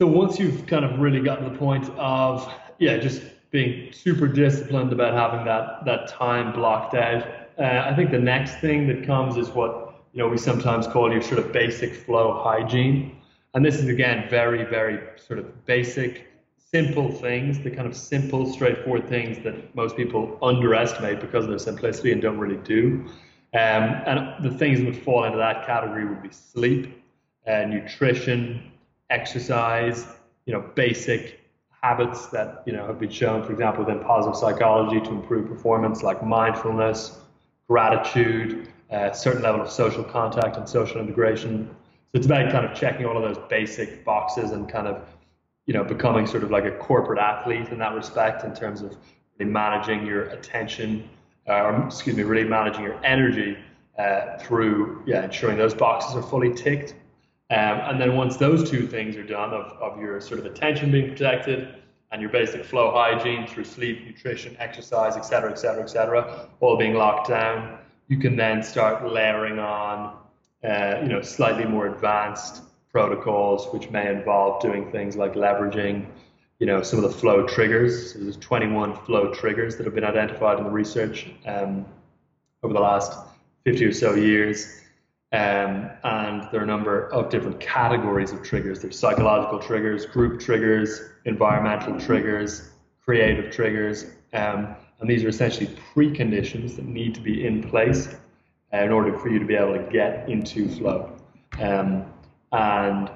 So 0.00 0.06
once 0.06 0.38
you've 0.38 0.66
kind 0.66 0.84
of 0.84 0.98
really 0.98 1.20
gotten 1.20 1.44
to 1.44 1.50
the 1.50 1.58
point 1.58 1.88
of 1.98 2.50
yeah, 2.78 2.96
just 2.96 3.22
being 3.50 3.92
super 3.92 4.26
disciplined 4.26 4.92
about 4.92 5.12
having 5.12 5.44
that 5.44 5.84
that 5.84 6.08
time 6.08 6.52
blocked 6.52 6.94
out, 6.94 7.26
uh, 7.58 7.90
I 7.90 7.94
think 7.94 8.10
the 8.10 8.18
next 8.18 8.60
thing 8.60 8.86
that 8.88 9.06
comes 9.06 9.36
is 9.36 9.50
what 9.50 10.02
you 10.12 10.22
know 10.22 10.28
we 10.28 10.38
sometimes 10.38 10.86
call 10.86 11.12
your 11.12 11.22
sort 11.22 11.40
of 11.40 11.52
basic 11.52 11.94
flow 11.94 12.42
hygiene, 12.42 13.16
and 13.52 13.62
this 13.62 13.76
is 13.76 13.88
again 13.88 14.28
very 14.30 14.64
very 14.64 14.98
sort 15.16 15.38
of 15.38 15.66
basic 15.66 16.26
simple 16.72 17.12
things, 17.12 17.60
the 17.60 17.70
kind 17.70 17.86
of 17.86 17.96
simple, 17.96 18.50
straightforward 18.52 19.08
things 19.08 19.38
that 19.44 19.74
most 19.76 19.96
people 19.96 20.36
underestimate 20.42 21.20
because 21.20 21.44
of 21.44 21.50
their 21.50 21.58
simplicity 21.58 22.12
and 22.12 22.20
don't 22.20 22.38
really 22.38 22.62
do. 22.64 23.04
Um, 23.54 24.02
and 24.06 24.44
the 24.44 24.50
things 24.50 24.80
that 24.80 24.86
would 24.86 25.02
fall 25.02 25.24
into 25.24 25.38
that 25.38 25.64
category 25.64 26.04
would 26.04 26.22
be 26.22 26.30
sleep, 26.30 27.02
uh, 27.46 27.64
nutrition, 27.64 28.72
exercise, 29.10 30.06
you 30.44 30.52
know, 30.52 30.60
basic 30.74 31.40
habits 31.82 32.26
that 32.26 32.64
you 32.66 32.72
know 32.72 32.84
have 32.86 32.98
been 32.98 33.10
shown, 33.10 33.44
for 33.44 33.52
example, 33.52 33.84
within 33.84 34.02
positive 34.02 34.36
psychology 34.36 35.00
to 35.00 35.10
improve 35.10 35.48
performance, 35.48 36.02
like 36.02 36.24
mindfulness, 36.24 37.18
gratitude, 37.68 38.68
a 38.90 38.94
uh, 38.94 39.12
certain 39.12 39.42
level 39.42 39.60
of 39.60 39.70
social 39.70 40.02
contact 40.02 40.56
and 40.56 40.68
social 40.68 41.00
integration. 41.00 41.68
So 42.08 42.18
it's 42.18 42.26
about 42.26 42.50
kind 42.50 42.66
of 42.66 42.74
checking 42.74 43.06
all 43.06 43.16
of 43.16 43.22
those 43.22 43.42
basic 43.48 44.04
boxes 44.04 44.50
and 44.50 44.68
kind 44.68 44.88
of 44.88 45.15
you 45.66 45.74
know, 45.74 45.84
becoming 45.84 46.26
sort 46.26 46.44
of 46.44 46.50
like 46.50 46.64
a 46.64 46.70
corporate 46.70 47.18
athlete 47.18 47.68
in 47.68 47.78
that 47.78 47.94
respect 47.94 48.44
in 48.44 48.54
terms 48.54 48.82
of 48.82 48.96
really 49.38 49.50
managing 49.50 50.06
your 50.06 50.24
attention, 50.26 51.08
uh, 51.48 51.64
or 51.64 51.86
excuse 51.86 52.16
me, 52.16 52.22
really 52.22 52.48
managing 52.48 52.84
your 52.84 53.04
energy 53.04 53.58
uh, 53.98 54.38
through, 54.38 55.02
yeah, 55.06 55.24
ensuring 55.24 55.58
those 55.58 55.74
boxes 55.74 56.14
are 56.14 56.22
fully 56.22 56.54
ticked. 56.54 56.94
Um, 57.50 57.80
and 57.84 58.00
then 58.00 58.16
once 58.16 58.36
those 58.36 58.68
two 58.68 58.86
things 58.86 59.16
are 59.16 59.22
done, 59.22 59.52
of, 59.52 59.72
of 59.80 60.00
your 60.00 60.20
sort 60.20 60.40
of 60.40 60.46
attention 60.46 60.90
being 60.90 61.10
protected 61.10 61.74
and 62.12 62.20
your 62.20 62.30
basic 62.30 62.64
flow 62.64 62.92
hygiene 62.92 63.46
through 63.46 63.64
sleep, 63.64 64.04
nutrition, 64.06 64.56
exercise, 64.58 65.16
etc., 65.16 65.50
etc., 65.50 65.82
etc., 65.82 66.48
all 66.60 66.76
being 66.76 66.94
locked 66.94 67.28
down, 67.28 67.78
you 68.08 68.18
can 68.18 68.36
then 68.36 68.62
start 68.62 69.04
layering 69.12 69.58
on, 69.58 70.16
uh, 70.64 71.00
you 71.02 71.08
know, 71.08 71.20
slightly 71.20 71.64
more 71.64 71.88
advanced 71.88 72.62
protocols, 72.96 73.68
which 73.74 73.90
may 73.90 74.10
involve 74.10 74.58
doing 74.62 74.90
things 74.90 75.16
like 75.16 75.34
leveraging, 75.34 76.06
you 76.58 76.66
know, 76.66 76.80
some 76.80 76.98
of 76.98 77.02
the 77.02 77.14
flow 77.14 77.46
triggers. 77.46 78.14
So 78.14 78.20
there's 78.20 78.38
21 78.38 78.96
flow 79.04 79.34
triggers 79.34 79.76
that 79.76 79.84
have 79.84 79.94
been 79.94 80.02
identified 80.02 80.56
in 80.56 80.64
the 80.64 80.70
research 80.70 81.26
um, 81.44 81.84
over 82.62 82.72
the 82.72 82.80
last 82.80 83.12
50 83.66 83.84
or 83.84 83.92
so 83.92 84.14
years. 84.14 84.80
Um, 85.32 85.90
and 86.04 86.48
there 86.50 86.60
are 86.60 86.64
a 86.64 86.66
number 86.66 87.12
of 87.12 87.28
different 87.28 87.60
categories 87.60 88.32
of 88.32 88.42
triggers. 88.42 88.80
There's 88.80 88.98
psychological 88.98 89.58
triggers, 89.58 90.06
group 90.06 90.40
triggers, 90.40 91.02
environmental 91.26 92.00
triggers, 92.00 92.70
creative 93.04 93.52
triggers. 93.52 94.06
Um, 94.32 94.74
and 95.00 95.10
these 95.10 95.22
are 95.22 95.28
essentially 95.28 95.68
preconditions 95.94 96.76
that 96.76 96.86
need 96.86 97.14
to 97.16 97.20
be 97.20 97.46
in 97.46 97.62
place 97.68 98.08
uh, 98.72 98.78
in 98.78 98.90
order 98.90 99.18
for 99.18 99.28
you 99.28 99.38
to 99.38 99.44
be 99.44 99.54
able 99.54 99.74
to 99.74 99.86
get 99.92 100.30
into 100.30 100.66
flow. 100.66 101.12
Um, 101.60 102.06
and 102.56 103.10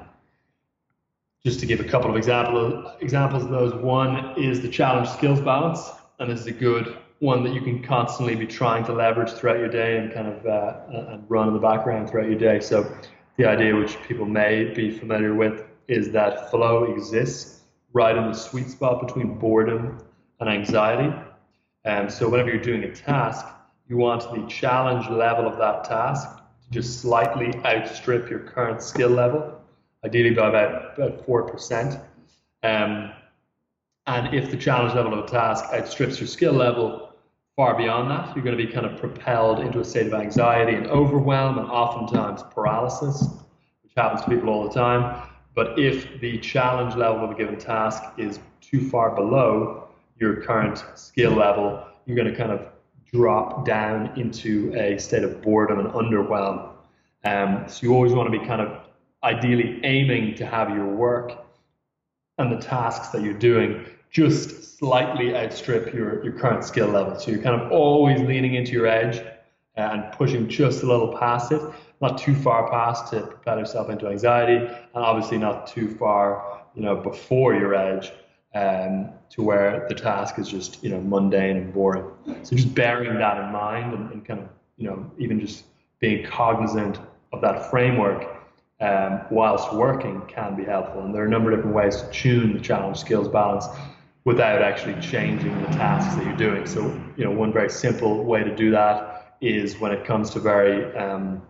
just 1.43 1.61
to 1.61 1.67
give 1.67 1.81
a 1.81 1.85
couple 1.85 2.11
of 2.11 2.17
example, 2.17 2.93
examples 3.01 3.45
of 3.45 3.51
those, 3.51 3.73
one 3.73 4.39
is 4.39 4.61
the 4.61 4.69
challenge 4.69 5.09
skills 5.09 5.41
balance. 5.41 5.91
And 6.19 6.31
this 6.31 6.41
is 6.41 6.47
a 6.47 6.53
good 6.53 6.99
one 7.21 7.43
that 7.45 7.55
you 7.55 7.63
can 7.63 7.83
constantly 7.83 8.35
be 8.35 8.47
trying 8.47 8.85
to 8.85 8.93
leverage 8.93 9.31
throughout 9.31 9.59
your 9.59 9.69
day 9.69 9.97
and 9.97 10.13
kind 10.13 10.29
of 10.29 10.47
uh, 10.47 11.13
and 11.13 11.25
run 11.31 11.49
in 11.49 11.55
the 11.55 11.61
background 11.61 12.11
throughout 12.11 12.29
your 12.29 12.39
day. 12.39 12.61
So 12.61 12.95
the 13.39 13.47
idea 13.47 13.75
which 13.75 13.97
people 14.03 14.27
may 14.27 14.65
be 14.75 14.91
familiar 14.91 15.35
with 15.35 15.65
is 15.89 16.11
that 16.11 16.51
flow 16.51 16.85
exists 16.95 17.63
right 17.95 18.15
in 18.15 18.27
the 18.27 18.35
sweet 18.35 18.69
spot 18.69 19.07
between 19.07 19.39
boredom 19.39 19.99
and 20.41 20.51
anxiety. 20.51 21.15
And 21.85 22.13
so 22.13 22.29
whenever 22.29 22.51
you're 22.51 22.61
doing 22.63 22.85
a 22.85 22.95
task, 22.95 23.47
you 23.89 23.97
want 23.97 24.23
the 24.35 24.47
challenge 24.47 25.09
level 25.09 25.47
of 25.47 25.57
that 25.59 25.85
task 25.85 26.40
just 26.71 27.01
slightly 27.01 27.53
outstrip 27.65 28.31
your 28.31 28.41
current 28.41 28.83
skill 28.83 29.11
level, 29.11 29.61
ideally 30.05 30.35
by 30.35 30.49
about, 30.49 30.99
about 30.99 31.27
4%. 31.27 32.01
Um, 32.63 33.13
and 34.07 34.35
if 34.35 34.51
the 34.51 34.57
challenge 34.57 34.95
level 34.95 35.13
of 35.13 35.25
a 35.25 35.29
task 35.29 35.65
outstrips 35.73 36.21
your 36.21 36.27
skill 36.27 36.53
level, 36.53 37.11
far 37.61 37.77
beyond 37.77 38.11
that. 38.11 38.35
You're 38.35 38.43
going 38.43 38.57
to 38.57 38.67
be 38.67 38.73
kind 38.73 38.87
of 38.87 38.99
propelled 38.99 39.61
into 39.61 39.81
a 39.81 39.85
state 39.85 40.07
of 40.07 40.15
anxiety 40.15 40.75
and 40.75 40.87
overwhelm 40.87 41.59
and 41.59 41.69
oftentimes 41.69 42.43
paralysis, 42.55 43.23
which 43.83 43.93
happens 43.97 44.23
to 44.23 44.31
people 44.31 44.49
all 44.49 44.67
the 44.67 44.73
time. 44.73 45.29
But 45.55 45.79
if 45.79 46.21
the 46.21 46.39
challenge 46.39 46.95
level 46.95 47.23
of 47.23 47.33
a 47.33 47.35
given 47.35 47.59
task 47.59 48.03
is 48.17 48.39
too 48.63 48.89
far 48.89 49.15
below 49.15 49.89
your 50.19 50.43
current 50.43 50.83
skill 50.95 51.33
level, 51.33 51.85
you're 52.07 52.17
going 52.17 52.31
to 52.31 52.35
kind 52.35 52.51
of 52.51 52.69
drop 53.13 53.65
down 53.65 54.19
into 54.19 54.73
a 54.75 54.99
state 54.99 55.25
of 55.25 55.43
boredom 55.43 55.81
and 55.81 55.89
underwhelm. 55.91 56.71
Um, 57.25 57.65
so 57.69 57.81
you 57.83 57.95
always 57.95 58.13
want 58.13 58.33
to 58.33 58.39
be 58.39 58.45
kind 58.47 58.61
of 58.61 58.81
ideally 59.23 59.81
aiming 59.85 60.35
to 60.37 60.47
have 60.47 60.71
your 60.71 60.87
work 60.87 61.45
and 62.39 62.51
the 62.51 62.57
tasks 62.57 63.09
that 63.09 63.23
you're 63.23 63.35
doing 63.35 63.85
just 64.11 64.79
slightly 64.79 65.37
outstrip 65.37 65.93
your, 65.93 66.25
your 66.25 66.33
current 66.33 66.65
skill 66.65 66.89
level. 66.89 67.19
So 67.19 67.31
you're 67.31 67.43
kind 67.43 67.61
of 67.61 67.71
always 67.71 68.21
leaning 68.21 68.55
into 68.55 68.73
your 68.73 68.87
edge 68.87 69.23
and 69.77 70.11
pushing 70.13 70.49
just 70.49 70.83
a 70.83 70.87
little 70.87 71.17
past 71.19 71.53
it, 71.53 71.63
not 72.01 72.19
too 72.19 72.35
far 72.35 72.71
past 72.71 73.13
to 73.13 73.21
propel 73.21 73.59
yourself 73.59 73.91
into 73.91 74.09
anxiety, 74.09 74.57
and 74.57 75.05
obviously 75.05 75.39
not 75.39 75.67
too 75.67 75.89
far, 75.89 76.63
you 76.75 76.83
know, 76.83 76.97
before 76.97 77.55
your 77.55 77.75
edge 77.75 78.11
um, 78.55 79.11
to 79.31 79.43
where 79.43 79.87
the 79.89 79.95
task 79.95 80.39
is 80.39 80.49
just, 80.49 80.83
you 80.83 80.91
know, 80.91 81.01
mundane 81.01 81.57
and 81.57 81.73
boring. 81.73 82.11
So 82.43 82.57
just 82.57 82.75
bearing 82.75 83.19
that 83.19 83.39
in 83.45 83.53
mind 83.53 83.95
and, 83.95 84.11
and 84.13 84.25
kind 84.25 84.41
of, 84.41 84.49
you 84.77 84.89
know, 84.89 85.11
even 85.19 85.39
just 85.39 85.65
being 86.01 86.25
cognizant 86.25 86.99
of 87.33 87.41
that 87.43 87.71
framework 87.71 88.27
um, 88.81 89.21
whilst 89.31 89.73
working 89.73 90.23
can 90.27 90.57
be 90.57 90.65
helpful. 90.65 91.03
And 91.03 91.15
there 91.15 91.23
are 91.23 91.27
a 91.27 91.31
number 91.31 91.53
of 91.53 91.59
different 91.59 91.77
ways 91.77 92.03
to 92.03 92.11
tune 92.11 92.55
the 92.55 92.61
challenge 92.61 92.97
skills 92.97 93.29
balance 93.29 93.67
without 94.25 94.63
actually 94.63 95.01
changing 95.01 95.59
the 95.63 95.69
tasks 95.69 96.15
that 96.17 96.25
you're 96.25 96.37
doing. 96.37 96.67
So, 96.67 96.83
you 97.17 97.25
know, 97.25 97.31
one 97.31 97.53
very 97.53 97.71
simple 97.71 98.25
way 98.25 98.43
to 98.43 98.55
do 98.55 98.71
that 98.73 99.37
is 99.41 99.79
when 99.79 99.93
it 99.93 100.05
comes 100.05 100.31
to 100.31 100.41
very, 100.41 100.95
um, 100.97 101.43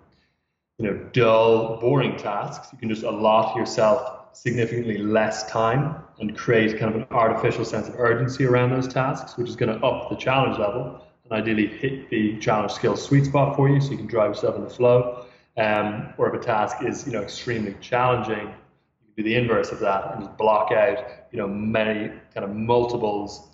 you 0.78 0.86
know, 0.86 0.96
dull, 1.12 1.80
boring 1.80 2.16
tasks, 2.16 2.68
you 2.72 2.78
can 2.78 2.88
just 2.88 3.02
allot 3.02 3.56
yourself 3.56 4.19
significantly 4.32 4.98
less 4.98 5.48
time 5.50 5.96
and 6.18 6.36
create 6.36 6.78
kind 6.78 6.94
of 6.94 7.00
an 7.00 7.06
artificial 7.10 7.64
sense 7.64 7.88
of 7.88 7.94
urgency 7.98 8.44
around 8.44 8.70
those 8.70 8.88
tasks, 8.88 9.36
which 9.36 9.48
is 9.48 9.56
going 9.56 9.76
to 9.76 9.84
up 9.84 10.10
the 10.10 10.16
challenge 10.16 10.58
level 10.58 11.04
and 11.24 11.32
ideally 11.32 11.66
hit 11.66 12.08
the 12.10 12.38
challenge 12.38 12.72
skills 12.72 13.02
sweet 13.02 13.24
spot 13.24 13.56
for 13.56 13.68
you 13.68 13.80
so 13.80 13.90
you 13.90 13.96
can 13.96 14.06
drive 14.06 14.30
yourself 14.30 14.56
in 14.56 14.64
the 14.64 14.70
flow. 14.70 15.26
Um, 15.56 16.12
or 16.16 16.34
if 16.34 16.40
a 16.40 16.44
task 16.44 16.78
is, 16.82 17.06
you 17.06 17.12
know, 17.12 17.22
extremely 17.22 17.74
challenging, 17.80 18.46
you 18.46 19.14
can 19.14 19.14
do 19.16 19.22
the 19.22 19.34
inverse 19.34 19.72
of 19.72 19.80
that 19.80 20.14
and 20.14 20.24
just 20.24 20.36
block 20.38 20.72
out, 20.72 21.04
you 21.32 21.38
know, 21.38 21.48
many 21.48 22.08
kind 22.34 22.44
of 22.44 22.54
multiples 22.54 23.48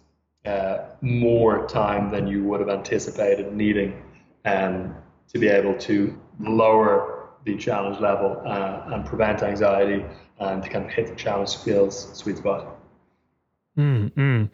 uh, 0.45 0.79
more 1.01 1.67
time 1.67 2.11
than 2.11 2.27
you 2.27 2.45
would 2.45 2.61
have 2.61 2.69
anticipated 2.69 3.53
needing 3.53 4.01
um, 4.45 4.95
to 5.29 5.39
be 5.39 5.49
able 5.49 5.77
to 5.79 6.17
lower 6.39 7.31
the 7.45 7.57
challenge 7.57 8.01
level 8.01 8.43
uh, 8.45 8.83
and 8.87 9.05
prevent 9.07 9.43
anxiety 9.43 10.05
and 10.39 10.63
to 10.63 10.69
kind 10.69 10.85
of 10.85 10.91
hit 10.91 11.17
the 11.17 11.47
skills 11.47 12.11
sweet 12.17 12.39
spot. 12.39 12.79
Mm-hmm. 13.79 14.45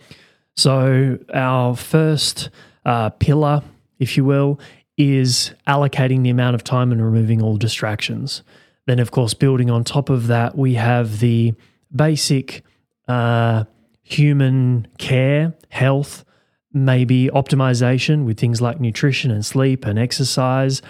So 0.57 1.19
our 1.33 1.77
first 1.77 2.51
uh, 2.85 3.11
pillar, 3.11 3.63
if 3.99 4.17
you 4.17 4.25
will, 4.25 4.61
is 4.97 5.53
allocating 5.67 6.23
the 6.23 6.31
amount 6.31 6.55
of 6.55 6.65
time 6.65 6.93
and 6.93 7.03
removing 7.03 7.43
all 7.43 7.57
distractions. 7.57 8.43
Then, 8.87 8.99
of 8.99 9.11
course, 9.11 9.35
building 9.35 9.71
on 9.71 9.85
top 9.85 10.11
of 10.11 10.27
that, 10.27 10.57
we 10.57 10.75
have 10.75 11.21
the 11.21 11.55
basic 11.95 12.65
uh, 13.09 13.65
human 14.03 14.89
care, 14.99 15.55
health, 15.69 16.25
maybe 16.73 17.29
optimization 17.29 18.25
with 18.25 18.39
things 18.39 18.61
like 18.61 18.81
nutrition 18.81 19.31
and 19.31 19.45
sleep 19.47 19.87
and 19.87 19.99
exercise. 19.99 20.83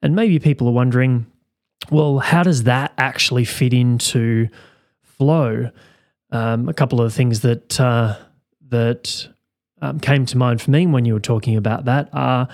And 0.00 0.14
maybe 0.14 0.38
people 0.38 0.68
are 0.68 0.72
wondering, 0.72 1.26
well, 1.90 2.18
how 2.18 2.42
does 2.42 2.64
that 2.64 2.92
actually 2.98 3.44
fit 3.44 3.72
into 3.72 4.48
flow? 5.02 5.70
Um, 6.30 6.68
a 6.68 6.74
couple 6.74 7.00
of 7.00 7.12
things 7.12 7.40
that 7.40 7.78
uh, 7.80 8.16
that 8.68 9.28
um, 9.80 10.00
came 10.00 10.24
to 10.26 10.38
mind 10.38 10.62
for 10.62 10.70
me 10.70 10.86
when 10.86 11.04
you 11.04 11.14
were 11.14 11.20
talking 11.20 11.56
about 11.56 11.84
that 11.84 12.08
are 12.12 12.48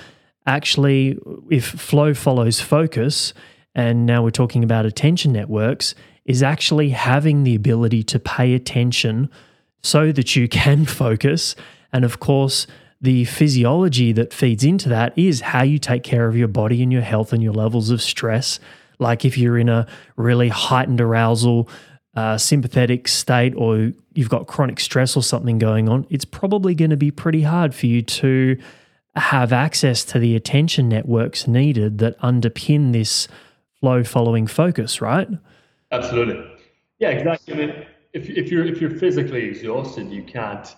actually 0.47 1.19
if 1.51 1.67
flow 1.67 2.15
follows 2.15 2.61
focus, 2.61 3.35
and 3.75 4.07
now 4.07 4.23
we're 4.23 4.31
talking 4.31 4.65
about 4.65 4.87
attention 4.87 5.33
networks, 5.33 5.95
is 6.25 6.43
actually 6.43 6.91
having 6.91 7.45
the 7.45 7.55
ability 7.55 8.03
to 8.03 8.19
pay 8.19 8.55
attention 8.55 9.31
so 9.83 10.11
that 10.13 10.35
you 10.37 10.49
can 10.63 10.85
focus. 10.85 11.55
And 11.93 12.05
of 12.05 12.21
course, 12.21 12.67
the 13.01 13.25
physiology 13.27 14.13
that 14.13 14.33
feeds 14.33 14.65
into 14.65 14.89
that 14.89 15.17
is 15.17 15.41
how 15.41 15.63
you 15.63 15.79
take 15.79 16.03
care 16.03 16.27
of 16.27 16.37
your 16.37 16.49
body 16.49 16.83
and 16.83 16.93
your 16.93 17.03
health 17.03 17.33
and 17.33 17.43
your 17.43 17.53
levels 17.53 17.91
of 17.91 18.03
stress. 18.03 18.59
Like 18.99 19.25
if 19.25 19.39
you're 19.39 19.59
in 19.59 19.69
a 19.69 19.87
really 20.17 20.49
heightened 20.49 21.01
arousal, 21.01 21.69
uh, 22.15 22.37
sympathetic 22.37 23.07
state, 23.07 23.55
or 23.57 23.93
you've 24.15 24.29
got 24.29 24.47
chronic 24.47 24.81
stress 24.81 25.17
or 25.17 25.23
something 25.23 25.59
going 25.59 25.89
on, 25.89 26.07
it's 26.11 26.25
probably 26.25 26.75
going 26.75 26.91
to 26.91 26.97
be 26.97 27.11
pretty 27.11 27.43
hard 27.43 27.75
for 27.75 27.87
you 27.87 28.03
to 28.03 28.59
have 29.15 29.53
access 29.53 30.05
to 30.05 30.19
the 30.19 30.35
attention 30.37 30.89
networks 30.89 31.47
needed 31.47 31.99
that 31.99 32.19
underpin 32.21 32.93
this 32.93 33.29
flow 33.81 34.03
following 34.03 34.47
focus, 34.47 35.01
right? 35.01 35.29
Absolutely. 35.93 36.45
Yeah, 36.99 37.11
exactly. 37.11 37.55
I 37.55 37.57
mean, 37.57 37.87
if, 38.13 38.29
if 38.29 38.51
you're 38.51 38.67
if 38.67 38.81
you're 38.81 38.91
physically 38.91 39.45
exhausted, 39.45 40.11
you 40.11 40.23
can't, 40.23 40.75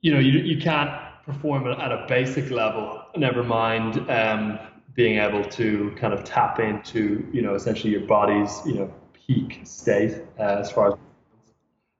you 0.00 0.12
know, 0.12 0.18
you 0.18 0.40
you 0.40 0.60
can't 0.60 0.90
perform 1.24 1.66
at 1.66 1.92
a 1.92 2.06
basic 2.08 2.50
level. 2.50 3.00
Never 3.16 3.42
mind 3.42 3.98
um, 4.10 4.58
being 4.94 5.18
able 5.18 5.44
to 5.44 5.92
kind 5.96 6.14
of 6.14 6.24
tap 6.24 6.60
into, 6.60 7.26
you 7.32 7.42
know, 7.42 7.54
essentially 7.54 7.92
your 7.92 8.06
body's, 8.06 8.60
you 8.64 8.74
know, 8.74 8.92
peak 9.12 9.60
state 9.64 10.22
uh, 10.38 10.58
as 10.60 10.70
far 10.70 10.92
as. 10.92 10.98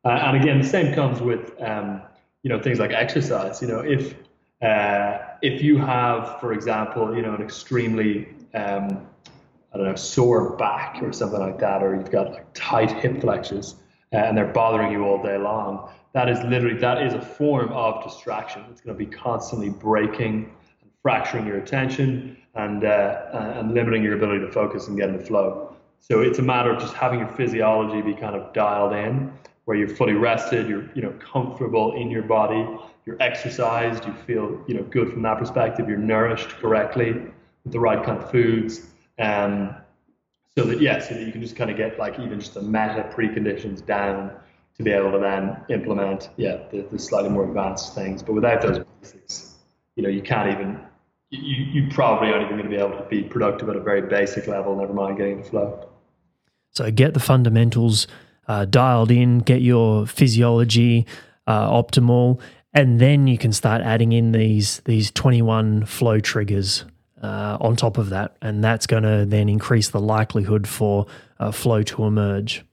Uh, 0.05 0.09
and 0.09 0.37
again, 0.37 0.61
the 0.61 0.69
same 0.69 0.95
comes 0.95 1.21
with, 1.21 1.61
um, 1.63 2.03
you 2.43 2.51
know, 2.51 2.61
things 2.61 2.79
like 2.79 2.93
exercise. 2.93 3.63
You 3.63 3.69
know, 3.69 3.81
if 3.81 4.15
uh, 4.63 5.19
if 5.43 5.63
you 5.63 5.79
have, 5.79 6.41
for 6.41 6.53
example, 6.53 7.17
you 7.17 7.23
know, 7.23 7.35
an 7.35 7.43
extremely 7.43 8.29
um, 8.55 9.07
I 9.75 9.77
don't 9.77 9.87
know, 9.87 9.97
sore 9.97 10.57
back 10.57 11.03
or 11.03 11.13
something 11.13 11.41
like 11.41 11.59
that, 11.59 11.83
or 11.83 11.97
you've 11.97 12.11
got 12.11 12.33
like 12.33 12.47
tight 12.55 12.93
hip 12.93 13.21
flexors 13.21 13.75
uh, 14.13 14.19
and 14.19 14.39
they're 14.39 14.53
bothering 14.53 14.93
you 14.93 15.05
all 15.05 15.21
day 15.21 15.37
long, 15.37 15.91
that 16.13 16.29
is 16.29 16.39
literally, 16.45 16.79
that 16.79 17.03
is 17.03 17.13
a 17.13 17.21
form 17.21 17.73
of 17.73 18.05
distraction. 18.05 18.65
It's 18.71 18.81
going 18.81 18.97
to 18.97 19.05
be 19.05 19.11
constantly 19.11 19.71
breaking 19.71 20.53
fracturing 21.05 21.47
your 21.47 21.59
attention 21.59 22.37
and, 22.55 22.83
uh, 22.83 23.59
and 23.61 23.75
limiting 23.75 24.03
your 24.03 24.17
ability 24.17 24.41
to 24.41 24.51
focus 24.51 24.89
and 24.89 24.97
get 24.97 25.11
in 25.11 25.17
the 25.17 25.23
flow. 25.23 25.77
So 26.01 26.23
it's 26.23 26.39
a 26.39 26.43
matter 26.43 26.73
of 26.73 26.81
just 26.81 26.95
having 26.95 27.19
your 27.19 27.29
physiology 27.29 28.01
be 28.03 28.15
kind 28.15 28.35
of 28.35 28.53
dialed 28.55 28.95
in 28.95 29.31
where 29.65 29.77
you're 29.77 29.89
fully 29.89 30.13
rested, 30.13 30.69
you're 30.69 30.89
you 30.95 31.03
know 31.03 31.13
comfortable 31.21 31.95
in 31.95 32.11
your 32.11 32.23
body, 32.23 32.67
you're 33.07 33.17
exercised, 33.21 34.05
you 34.07 34.13
feel 34.27 34.63
you 34.67 34.75
know 34.75 34.83
good 34.85 35.11
from 35.13 35.23
that 35.23 35.39
perspective, 35.39 35.89
you're 35.89 35.99
nourished 35.99 36.51
correctly 36.61 37.13
with 37.13 37.73
the 37.73 37.81
right 37.81 38.05
kind 38.05 38.19
of 38.19 38.31
foods, 38.31 38.87
um, 39.19 39.75
so 40.57 40.65
that 40.65 40.81
yeah, 40.81 40.99
so 40.99 41.15
that 41.15 41.25
you 41.25 41.33
can 41.33 41.41
just 41.41 41.57
kind 41.57 41.71
of 41.71 41.77
get 41.77 41.99
like 41.99 42.19
even 42.19 42.39
just 42.39 42.55
the 42.55 42.63
meta 42.63 43.11
preconditions 43.15 43.85
down 43.85 44.31
to 44.77 44.83
be 44.83 44.91
able 44.91 45.13
to 45.13 45.19
then 45.19 45.57
implement 45.71 46.31
yeah 46.37 46.59
the, 46.71 46.83
the 46.91 46.99
slightly 46.99 47.31
more 47.31 47.45
advanced 47.45 47.95
things. 47.95 48.23
But 48.23 48.35
without 48.35 48.61
those 48.61 48.81
basics, 49.01 49.55
you 49.97 50.03
know, 50.03 50.11
you 50.11 50.23
can't 50.23 50.53
even 50.53 50.79
you, 51.37 51.83
you 51.83 51.91
probably 51.91 52.29
aren't 52.29 52.45
even 52.45 52.59
going 52.59 52.71
to 52.71 52.77
be 52.77 52.83
able 52.83 52.97
to 52.97 53.09
be 53.09 53.23
productive 53.23 53.69
at 53.69 53.77
a 53.77 53.81
very 53.81 54.03
basic 54.03 54.47
level, 54.47 54.77
never 54.77 54.93
mind 54.93 55.17
getting 55.17 55.43
the 55.43 55.49
flow. 55.49 55.89
So 56.71 56.91
get 56.91 57.15
the 57.15 57.21
fundamentals 57.21 58.07
uh, 58.49 58.65
dialed 58.65 59.11
in, 59.11 59.39
get 59.39 59.63
your 59.63 60.07
physiology 60.07 61.07
uh, 61.47 61.71
optimal, 61.71 62.41
and 62.73 63.01
then 63.01 63.27
you 63.27 63.39
can 63.39 63.53
start 63.53 63.83
adding 63.83 64.13
in 64.13 64.33
these 64.33 64.81
these 64.85 65.11
21 65.13 65.87
flow 65.87 66.19
triggers 66.19 66.85
uh, 67.23 67.57
on 67.61 67.77
top 67.77 67.97
of 67.97 68.11
that, 68.11 68.37
and 68.43 68.63
that's 68.63 68.87
going 68.87 69.05
to 69.05 69.25
then 69.27 69.49
increase 69.49 69.91
the 69.91 70.01
likelihood 70.01 70.67
for 70.67 71.07
uh, 71.39 71.51
flow 71.53 71.83
to 71.83 72.05
emerge. 72.05 72.65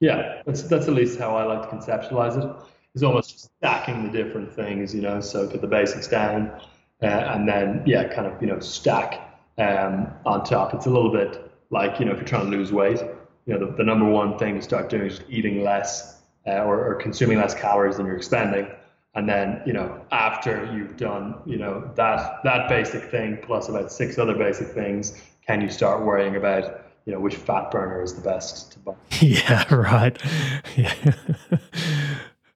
Yeah, 0.00 0.42
that's 0.46 0.62
that's 0.62 0.88
at 0.88 0.94
least 0.94 1.18
how 1.18 1.36
I 1.36 1.44
like 1.44 1.68
to 1.68 1.76
conceptualize 1.76 2.42
it. 2.42 2.64
It's 2.94 3.04
almost 3.04 3.38
stacking 3.40 4.10
the 4.10 4.10
different 4.10 4.52
things, 4.52 4.94
you 4.94 5.02
know. 5.02 5.20
So 5.20 5.48
put 5.48 5.60
the 5.60 5.66
basics 5.66 6.08
down, 6.08 6.60
uh, 7.02 7.06
and 7.06 7.48
then 7.48 7.82
yeah, 7.86 8.12
kind 8.12 8.26
of 8.26 8.40
you 8.40 8.48
know 8.48 8.60
stack 8.60 9.20
um, 9.58 10.08
on 10.24 10.44
top. 10.44 10.74
It's 10.74 10.86
a 10.86 10.90
little 10.90 11.12
bit 11.12 11.50
like 11.70 11.98
you 11.98 12.04
know 12.06 12.12
if 12.12 12.18
you're 12.18 12.26
trying 12.26 12.50
to 12.50 12.56
lose 12.56 12.72
weight, 12.72 13.00
you 13.46 13.54
know 13.54 13.66
the, 13.66 13.72
the 13.76 13.84
number 13.84 14.06
one 14.06 14.38
thing 14.38 14.56
to 14.56 14.62
start 14.62 14.88
doing 14.88 15.06
is 15.06 15.20
eating 15.28 15.62
less 15.62 16.20
uh, 16.46 16.62
or, 16.62 16.92
or 16.92 16.94
consuming 16.94 17.38
less 17.38 17.54
calories 17.54 17.96
than 17.96 18.06
you're 18.06 18.16
expending. 18.16 18.68
And 19.14 19.28
then 19.28 19.62
you 19.66 19.72
know 19.72 20.00
after 20.10 20.72
you've 20.74 20.96
done 20.96 21.34
you 21.44 21.58
know 21.58 21.90
that 21.96 22.42
that 22.44 22.68
basic 22.68 23.10
thing 23.10 23.38
plus 23.42 23.68
about 23.68 23.92
six 23.92 24.18
other 24.18 24.34
basic 24.34 24.68
things 24.68 25.20
can 25.46 25.60
you 25.60 25.68
start 25.68 26.02
worrying 26.02 26.36
about 26.36 26.86
you 27.04 27.12
know 27.12 27.20
which 27.20 27.34
fat 27.34 27.70
burner 27.70 28.02
is 28.02 28.14
the 28.14 28.22
best 28.22 28.72
to 28.72 28.78
buy? 28.78 28.94
Yeah 29.20 29.74
right. 29.74 30.18
Yeah. 30.76 30.94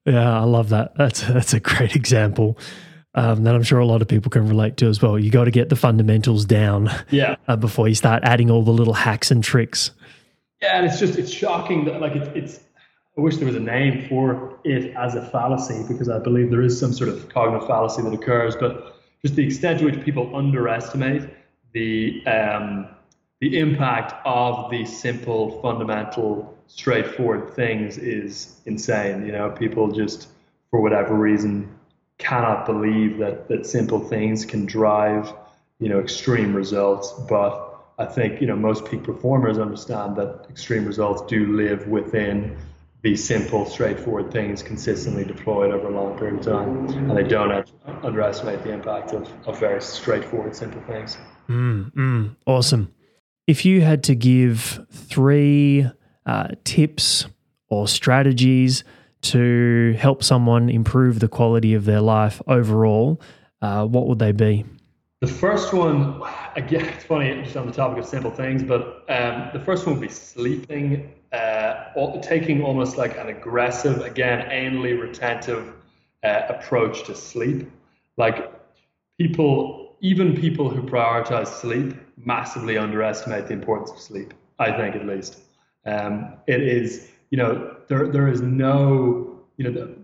Yeah 0.06 0.40
i 0.40 0.44
love 0.44 0.68
that. 0.68 0.94
That's 0.96 1.20
that's 1.22 1.52
a 1.52 1.60
great 1.60 1.96
example 1.96 2.56
um, 3.16 3.44
that 3.44 3.54
I'm 3.54 3.62
sure 3.62 3.78
a 3.78 3.86
lot 3.86 4.02
of 4.02 4.08
people 4.08 4.30
can 4.30 4.46
relate 4.46 4.76
to 4.78 4.86
as 4.86 5.02
well. 5.02 5.18
You 5.18 5.30
got 5.30 5.44
to 5.44 5.50
get 5.50 5.70
the 5.70 5.76
fundamentals 5.76 6.44
down, 6.44 6.90
yeah, 7.10 7.36
uh, 7.48 7.56
before 7.56 7.88
you 7.88 7.94
start 7.94 8.22
adding 8.22 8.50
all 8.50 8.62
the 8.62 8.70
little 8.70 8.94
hacks 8.94 9.30
and 9.30 9.42
tricks. 9.42 9.90
Yeah, 10.62 10.78
and 10.78 10.86
it's 10.86 11.00
just 11.00 11.18
it's 11.18 11.32
shocking 11.32 11.86
that 11.86 12.00
like 12.00 12.14
it's 12.14 12.28
it's. 12.34 12.60
I 13.18 13.22
wish 13.22 13.38
there 13.38 13.46
was 13.46 13.56
a 13.56 13.60
name 13.60 14.06
for 14.10 14.58
it 14.62 14.94
as 14.94 15.14
a 15.14 15.24
fallacy 15.30 15.82
because 15.88 16.10
I 16.10 16.18
believe 16.18 16.50
there 16.50 16.60
is 16.60 16.78
some 16.78 16.92
sort 16.92 17.08
of 17.08 17.30
cognitive 17.30 17.66
fallacy 17.66 18.02
that 18.02 18.12
occurs, 18.12 18.54
but 18.54 19.00
just 19.22 19.36
the 19.36 19.46
extent 19.46 19.78
to 19.78 19.86
which 19.86 20.04
people 20.04 20.36
underestimate 20.36 21.22
the 21.72 22.22
um, 22.26 22.86
the 23.40 23.58
impact 23.58 24.14
of 24.26 24.70
the 24.70 24.84
simple, 24.84 25.60
fundamental, 25.62 26.54
straightforward 26.66 27.54
things 27.54 27.96
is 27.96 28.60
insane. 28.66 29.24
You 29.24 29.32
know, 29.32 29.50
people 29.50 29.90
just 29.90 30.28
for 30.70 30.80
whatever 30.82 31.14
reason 31.14 31.75
cannot 32.18 32.66
believe 32.66 33.18
that 33.18 33.48
that 33.48 33.66
simple 33.66 34.00
things 34.00 34.44
can 34.44 34.66
drive 34.66 35.32
you 35.78 35.88
know 35.88 36.00
extreme 36.00 36.54
results. 36.54 37.12
But 37.28 37.62
i 37.98 38.04
think 38.04 38.40
you 38.42 38.46
know 38.46 38.56
most 38.56 38.84
peak 38.84 39.02
performers 39.02 39.58
understand 39.58 40.16
that 40.16 40.46
extreme 40.50 40.84
results 40.84 41.22
do 41.30 41.56
live 41.56 41.86
within 41.88 42.56
these 43.06 43.24
simple 43.24 43.64
straightforward 43.66 44.32
things 44.32 44.64
consistently 44.64 45.24
deployed 45.24 45.72
over 45.72 45.86
a 45.86 45.90
long 45.90 46.18
period 46.18 46.40
of 46.40 46.44
time. 46.44 46.88
And 46.88 47.16
they 47.16 47.22
don't 47.22 47.70
underestimate 48.02 48.64
the 48.64 48.72
impact 48.72 49.12
of, 49.12 49.30
of 49.46 49.60
very 49.60 49.80
straightforward 49.80 50.56
simple 50.56 50.80
things. 50.88 51.16
Mm, 51.48 51.92
mm, 51.94 52.36
awesome. 52.46 52.92
If 53.46 53.64
you 53.64 53.82
had 53.82 54.02
to 54.04 54.16
give 54.16 54.80
three 54.90 55.88
uh, 56.26 56.48
tips 56.64 57.26
or 57.68 57.86
strategies 57.86 58.82
to 59.30 59.94
help 59.98 60.22
someone 60.22 60.68
improve 60.68 61.20
the 61.20 61.28
quality 61.28 61.74
of 61.74 61.84
their 61.84 62.00
life 62.00 62.40
overall, 62.46 63.20
uh, 63.62 63.84
what 63.86 64.06
would 64.06 64.18
they 64.18 64.32
be? 64.32 64.64
The 65.20 65.26
first 65.26 65.72
one, 65.72 66.20
again, 66.56 66.84
it's 66.86 67.04
funny, 67.04 67.42
just 67.42 67.56
on 67.56 67.66
the 67.66 67.72
topic 67.72 67.98
of 67.98 68.06
simple 68.06 68.30
things, 68.30 68.62
but 68.62 69.04
um, 69.08 69.48
the 69.52 69.60
first 69.64 69.86
one 69.86 69.96
would 69.96 70.06
be 70.06 70.12
sleeping, 70.12 71.12
uh, 71.32 72.20
taking 72.20 72.62
almost 72.62 72.98
like 72.98 73.16
an 73.16 73.28
aggressive, 73.28 74.02
again, 74.02 74.48
anally 74.50 75.00
retentive 75.00 75.72
uh, 76.22 76.42
approach 76.48 77.04
to 77.04 77.14
sleep. 77.14 77.70
Like 78.18 78.52
people, 79.18 79.96
even 80.00 80.36
people 80.36 80.68
who 80.68 80.82
prioritize 80.82 81.48
sleep, 81.48 81.94
massively 82.18 82.76
underestimate 82.76 83.46
the 83.46 83.54
importance 83.54 83.90
of 83.90 83.98
sleep. 83.98 84.34
I 84.58 84.70
think, 84.72 84.96
at 84.96 85.06
least, 85.06 85.40
um, 85.86 86.34
it 86.46 86.62
is 86.62 87.10
you 87.36 87.42
know, 87.42 87.76
there 87.88 88.08
there 88.08 88.28
is 88.28 88.40
no, 88.40 89.42
you 89.58 89.64
know, 89.64 89.70
the, 89.70 89.94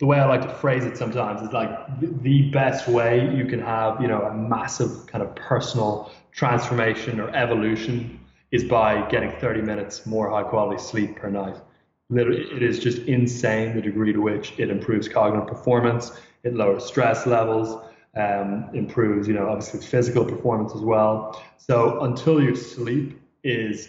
the 0.00 0.06
way 0.06 0.18
I 0.18 0.26
like 0.26 0.42
to 0.42 0.52
phrase 0.52 0.84
it 0.84 0.96
sometimes 0.96 1.40
is 1.40 1.52
like 1.52 1.70
the 2.00 2.50
best 2.50 2.88
way 2.88 3.32
you 3.32 3.46
can 3.46 3.60
have, 3.60 4.00
you 4.00 4.08
know, 4.08 4.22
a 4.22 4.34
massive 4.34 5.06
kind 5.06 5.22
of 5.22 5.32
personal 5.36 6.10
transformation 6.32 7.20
or 7.20 7.30
evolution 7.30 8.18
is 8.50 8.64
by 8.64 9.08
getting 9.08 9.30
30 9.38 9.62
minutes 9.62 10.04
more 10.04 10.30
high 10.30 10.42
quality 10.42 10.82
sleep 10.82 11.14
per 11.14 11.30
night. 11.30 11.54
Literally, 12.08 12.42
it 12.56 12.64
is 12.64 12.80
just 12.80 12.98
insane 13.02 13.76
the 13.76 13.82
degree 13.82 14.12
to 14.12 14.20
which 14.20 14.54
it 14.58 14.68
improves 14.68 15.08
cognitive 15.08 15.46
performance, 15.46 16.10
it 16.42 16.54
lowers 16.54 16.84
stress 16.84 17.24
levels, 17.24 17.84
um, 18.16 18.68
improves, 18.74 19.28
you 19.28 19.34
know, 19.34 19.48
obviously 19.48 19.78
physical 19.78 20.24
performance 20.24 20.74
as 20.74 20.80
well. 20.80 21.40
So 21.56 22.00
until 22.00 22.42
your 22.42 22.56
sleep 22.56 23.20
is 23.44 23.88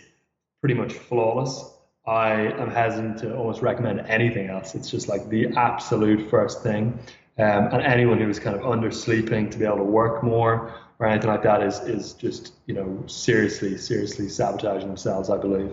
pretty 0.62 0.76
much 0.76 0.94
flawless, 0.94 1.71
I 2.06 2.32
am 2.32 2.72
hesitant 2.72 3.20
to 3.20 3.36
almost 3.36 3.62
recommend 3.62 4.02
anything 4.02 4.50
else. 4.50 4.74
It's 4.74 4.90
just 4.90 5.08
like 5.08 5.30
the 5.30 5.48
absolute 5.56 6.30
first 6.30 6.64
thing. 6.64 7.00
Um, 7.38 7.70
and 7.72 7.82
anyone 7.82 8.20
who 8.20 8.30
is 8.30 8.40
kind 8.40 8.56
of 8.56 8.64
undersleeping 8.64 9.52
to 9.52 9.58
be 9.58 9.66
able 9.66 9.78
to 9.78 9.84
work 9.84 10.24
more 10.24 10.74
or 11.00 11.08
anything 11.08 11.30
like 11.30 11.44
that 11.44 11.64
is 11.64 11.80
is 11.82 12.14
just 12.14 12.54
you 12.68 12.74
know 12.74 13.04
seriously 13.08 13.78
seriously 13.78 14.30
sabotaging 14.30 14.88
themselves. 14.88 15.30
I 15.30 15.38
believe. 15.38 15.72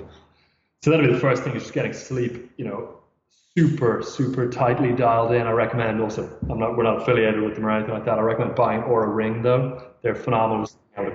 So 0.83 0.91
that'll 0.91 1.07
be 1.07 1.13
the 1.13 1.19
first 1.19 1.43
thing 1.43 1.55
is 1.57 1.63
just 1.63 1.75
getting 1.75 1.93
sleep. 1.93 2.51
You 2.57 2.67
know, 2.67 2.99
super 3.57 4.03
super 4.03 4.49
tightly 4.51 4.93
dialed 4.93 5.33
in. 5.33 5.47
I 5.47 5.51
recommend 5.51 6.01
also. 6.01 6.31
I'm 6.49 6.59
not 6.59 6.77
we're 6.77 6.85
not 6.85 7.03
affiliated 7.03 7.41
with 7.43 7.55
them 7.55 7.67
or 7.67 7.71
anything 7.71 7.95
like 7.95 8.05
that. 8.05 8.19
I 8.19 8.23
recommend 8.23 8.55
buying 8.55 8.83
Oura 8.83 9.15
Ring 9.15 9.43
though. 9.43 9.83
They're 10.03 10.15
phenomenal 10.15 10.67
to 10.67 10.75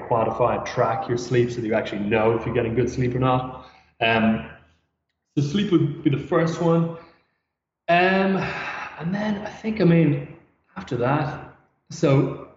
quantify 0.10 0.58
and 0.58 0.65
track 0.65 1.08
your 1.08 1.17
sleep 1.17 1.49
so 1.49 1.62
that 1.62 1.67
you 1.67 1.73
actually 1.73 2.02
know 2.02 2.38
if 2.38 2.45
you're 2.45 2.56
getting 2.56 2.76
good 2.76 2.89
sleep 2.89 3.15
or 3.15 3.19
not. 3.19 3.69
Um, 4.02 4.49
so 5.36 5.43
sleep 5.43 5.72
would 5.72 6.04
be 6.04 6.10
the 6.10 6.17
first 6.17 6.62
one. 6.62 6.98
Um, 7.89 8.38
and 9.00 9.13
then 9.13 9.38
I 9.38 9.50
think, 9.50 9.82
I 9.82 9.84
mean, 9.84 10.36
after 10.78 10.96
that, 10.98 11.56
so 11.89 12.50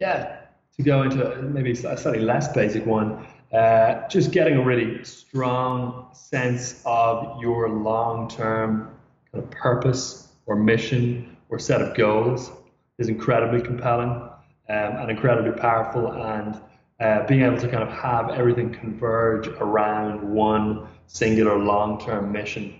yeah, 0.00 0.40
to 0.76 0.82
go 0.82 1.02
into 1.02 1.42
maybe 1.42 1.72
a 1.72 1.76
slightly 1.96 2.20
less 2.20 2.52
basic 2.52 2.86
one, 2.86 3.26
uh, 3.52 4.06
just 4.08 4.30
getting 4.32 4.56
a 4.56 4.62
really 4.62 5.04
strong 5.04 6.08
sense 6.12 6.82
of 6.84 7.40
your 7.40 7.68
long-term 7.70 8.90
kind 9.32 9.44
of 9.44 9.50
purpose 9.50 10.28
or 10.46 10.56
mission 10.56 11.36
or 11.48 11.58
set 11.58 11.80
of 11.80 11.96
goals 11.96 12.50
is 12.98 13.08
incredibly 13.08 13.60
compelling 13.60 14.10
um, 14.10 14.30
and 14.68 15.10
incredibly 15.10 15.52
powerful. 15.52 16.12
And 16.12 16.60
uh, 17.00 17.26
being 17.26 17.42
able 17.42 17.58
to 17.58 17.68
kind 17.68 17.82
of 17.82 17.90
have 17.90 18.30
everything 18.30 18.72
converge 18.72 19.48
around 19.48 20.22
one 20.22 20.88
singular 21.06 21.58
long-term 21.58 22.32
mission. 22.32 22.74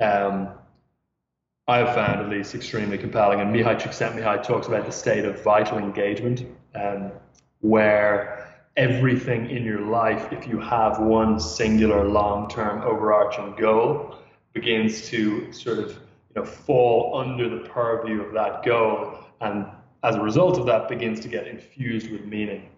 Um, 0.00 0.48
I 1.68 1.78
have 1.78 1.94
found 1.94 2.20
at 2.20 2.28
least 2.28 2.54
extremely 2.54 2.98
compelling. 2.98 3.40
And 3.40 3.54
Mihaly 3.54 3.80
Csikszentmihalyi 3.80 4.42
talks 4.42 4.66
about 4.66 4.86
the 4.86 4.92
state 4.92 5.24
of 5.24 5.40
vital 5.42 5.78
engagement, 5.78 6.44
um, 6.74 7.12
where 7.60 8.52
everything 8.76 9.50
in 9.50 9.64
your 9.64 9.80
life, 9.80 10.32
if 10.32 10.48
you 10.48 10.58
have 10.58 10.98
one 10.98 11.38
singular 11.38 12.08
long-term 12.08 12.82
overarching 12.82 13.54
goal, 13.56 14.16
begins 14.52 15.08
to 15.10 15.52
sort 15.52 15.78
of 15.78 15.90
you 15.90 16.42
know 16.42 16.44
fall 16.44 17.16
under 17.16 17.48
the 17.48 17.68
purview 17.68 18.20
of 18.20 18.32
that 18.32 18.64
goal, 18.64 19.18
and 19.40 19.66
as 20.02 20.16
a 20.16 20.20
result 20.20 20.58
of 20.58 20.66
that, 20.66 20.88
begins 20.88 21.20
to 21.20 21.28
get 21.28 21.46
infused 21.46 22.10
with 22.10 22.24
meaning. 22.24 22.68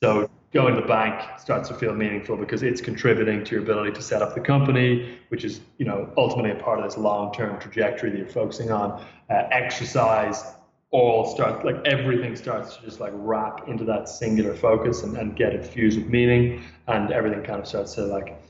So 0.00 0.30
going 0.52 0.74
to 0.74 0.80
the 0.80 0.86
bank 0.86 1.38
starts 1.38 1.68
to 1.68 1.74
feel 1.74 1.94
meaningful 1.94 2.36
because 2.36 2.62
it's 2.62 2.80
contributing 2.80 3.44
to 3.44 3.54
your 3.54 3.62
ability 3.62 3.92
to 3.92 4.02
set 4.02 4.22
up 4.22 4.34
the 4.34 4.40
company, 4.40 5.18
which 5.28 5.44
is, 5.44 5.60
you 5.76 5.84
know, 5.84 6.10
ultimately 6.16 6.50
a 6.50 6.62
part 6.62 6.78
of 6.78 6.84
this 6.84 6.96
long-term 6.96 7.60
trajectory 7.60 8.10
that 8.10 8.16
you're 8.16 8.26
focusing 8.26 8.70
on. 8.70 9.04
Uh, 9.28 9.46
exercise, 9.50 10.44
all 10.90 11.26
starts 11.26 11.64
like 11.64 11.76
everything 11.84 12.34
starts 12.34 12.76
to 12.76 12.82
just 12.82 12.98
like 12.98 13.12
wrap 13.14 13.68
into 13.68 13.84
that 13.84 14.08
singular 14.08 14.54
focus 14.54 15.02
and, 15.02 15.18
and 15.18 15.36
get 15.36 15.54
infused 15.54 15.98
with 15.98 16.08
meaning, 16.08 16.64
and 16.86 17.12
everything 17.12 17.42
kind 17.42 17.60
of 17.60 17.66
starts 17.66 17.94
to 17.94 18.02
like 18.06 18.40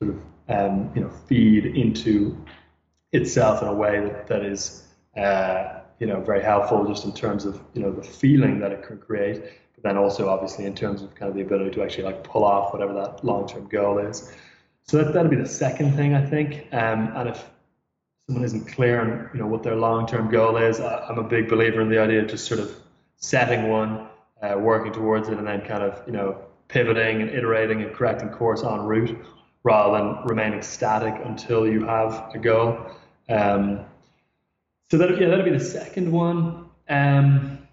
sort 0.00 0.10
of 0.10 0.20
um, 0.48 0.90
you 0.96 1.00
know 1.00 1.08
feed 1.28 1.66
into 1.66 2.36
itself 3.12 3.62
in 3.62 3.68
a 3.68 3.74
way 3.74 4.00
that, 4.00 4.26
that 4.26 4.44
is 4.44 4.88
uh, 5.16 5.80
you 6.00 6.06
know 6.08 6.20
very 6.20 6.42
helpful 6.42 6.84
just 6.84 7.04
in 7.04 7.12
terms 7.12 7.44
of 7.44 7.60
you 7.74 7.80
know 7.80 7.92
the 7.92 8.02
feeling 8.02 8.58
that 8.58 8.72
it 8.72 8.82
can 8.82 8.98
create 8.98 9.44
then 9.84 9.98
also 9.98 10.28
obviously 10.28 10.64
in 10.64 10.74
terms 10.74 11.02
of 11.02 11.14
kind 11.14 11.28
of 11.28 11.36
the 11.36 11.42
ability 11.42 11.70
to 11.70 11.82
actually 11.82 12.04
like 12.04 12.24
pull 12.24 12.42
off 12.42 12.72
whatever 12.72 12.94
that 12.94 13.22
long-term 13.24 13.68
goal 13.68 13.98
is. 13.98 14.32
So 14.84 14.96
that, 14.96 15.12
that'll 15.12 15.30
be 15.30 15.36
the 15.36 15.46
second 15.46 15.94
thing 15.94 16.14
i 16.14 16.24
think. 16.24 16.66
Um, 16.72 17.12
and 17.14 17.28
if 17.28 17.44
someone 18.26 18.44
isn't 18.44 18.64
clear 18.64 19.00
on 19.00 19.30
you 19.34 19.40
know 19.40 19.46
what 19.46 19.62
their 19.62 19.76
long-term 19.76 20.30
goal 20.30 20.56
is 20.56 20.80
I, 20.80 21.06
am 21.10 21.18
a 21.18 21.22
big 21.22 21.48
believer 21.48 21.82
in 21.82 21.90
the 21.90 22.00
idea 22.00 22.22
of 22.22 22.28
just 22.28 22.46
sort 22.46 22.60
of 22.60 22.74
setting 23.16 23.68
one 23.68 24.08
uh, 24.42 24.56
working 24.58 24.92
towards 24.92 25.28
it 25.28 25.38
and 25.38 25.46
then 25.46 25.60
kind 25.60 25.82
of 25.82 26.02
you 26.06 26.12
know 26.12 26.38
pivoting 26.68 27.20
and 27.20 27.30
iterating 27.30 27.82
and 27.82 27.94
correcting 27.94 28.30
course 28.30 28.64
en 28.64 28.80
route 28.80 29.18
rather 29.64 29.98
than 29.98 30.24
remaining 30.24 30.62
static 30.62 31.14
until 31.24 31.66
you 31.66 31.84
have 31.84 32.30
a 32.34 32.38
goal. 32.38 32.78
Um, 33.28 33.80
so 34.90 34.98
that 34.98 35.20
yeah, 35.20 35.28
that'll 35.28 35.44
be 35.44 35.50
the 35.50 35.60
second 35.60 36.10
one. 36.10 36.70
Um, 36.88 37.63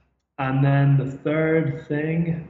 and 0.42 0.64
then 0.64 0.98
the 0.98 1.06
third 1.06 1.86
thing, 1.88 2.48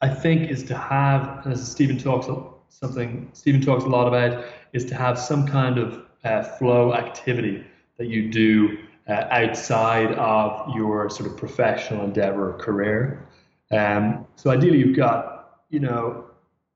I 0.00 0.08
think, 0.08 0.48
is 0.48 0.62
to 0.64 0.76
have, 0.76 1.44
as 1.46 1.70
Steven 1.70 1.98
talks 1.98 2.28
something 2.68 3.28
Steven 3.32 3.60
talks 3.60 3.84
a 3.84 3.88
lot 3.88 4.06
about, 4.06 4.44
is 4.72 4.84
to 4.86 4.94
have 4.94 5.18
some 5.18 5.46
kind 5.46 5.78
of 5.78 6.04
uh, 6.24 6.42
flow 6.42 6.94
activity 6.94 7.64
that 7.96 8.06
you 8.06 8.30
do 8.30 8.78
uh, 9.08 9.26
outside 9.30 10.12
of 10.12 10.76
your 10.76 11.10
sort 11.10 11.28
of 11.28 11.36
professional 11.36 12.04
endeavor 12.04 12.50
or 12.50 12.58
career. 12.58 13.26
Um, 13.72 14.26
so 14.36 14.50
ideally, 14.50 14.78
you've 14.78 14.96
got, 14.96 15.64
you 15.70 15.80
know, 15.80 16.26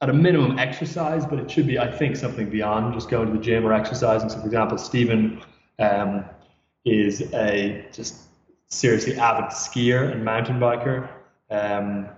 at 0.00 0.10
a 0.10 0.12
minimum 0.12 0.58
exercise, 0.58 1.24
but 1.24 1.38
it 1.38 1.48
should 1.48 1.68
be, 1.68 1.78
I 1.78 1.88
think, 1.88 2.16
something 2.16 2.50
beyond 2.50 2.94
just 2.94 3.08
going 3.08 3.28
to 3.30 3.32
the 3.32 3.44
gym 3.44 3.64
or 3.64 3.72
exercising. 3.72 4.30
So, 4.30 4.40
for 4.40 4.46
example, 4.46 4.78
Steven 4.78 5.40
um, 5.78 6.24
is 6.84 7.32
a 7.32 7.86
just 7.92 8.31
seriously 8.72 9.16
avid 9.16 9.50
skier 9.50 10.10
and 10.10 10.24
mountain 10.24 10.58
biker. 10.58 11.08
Um, 11.50 12.08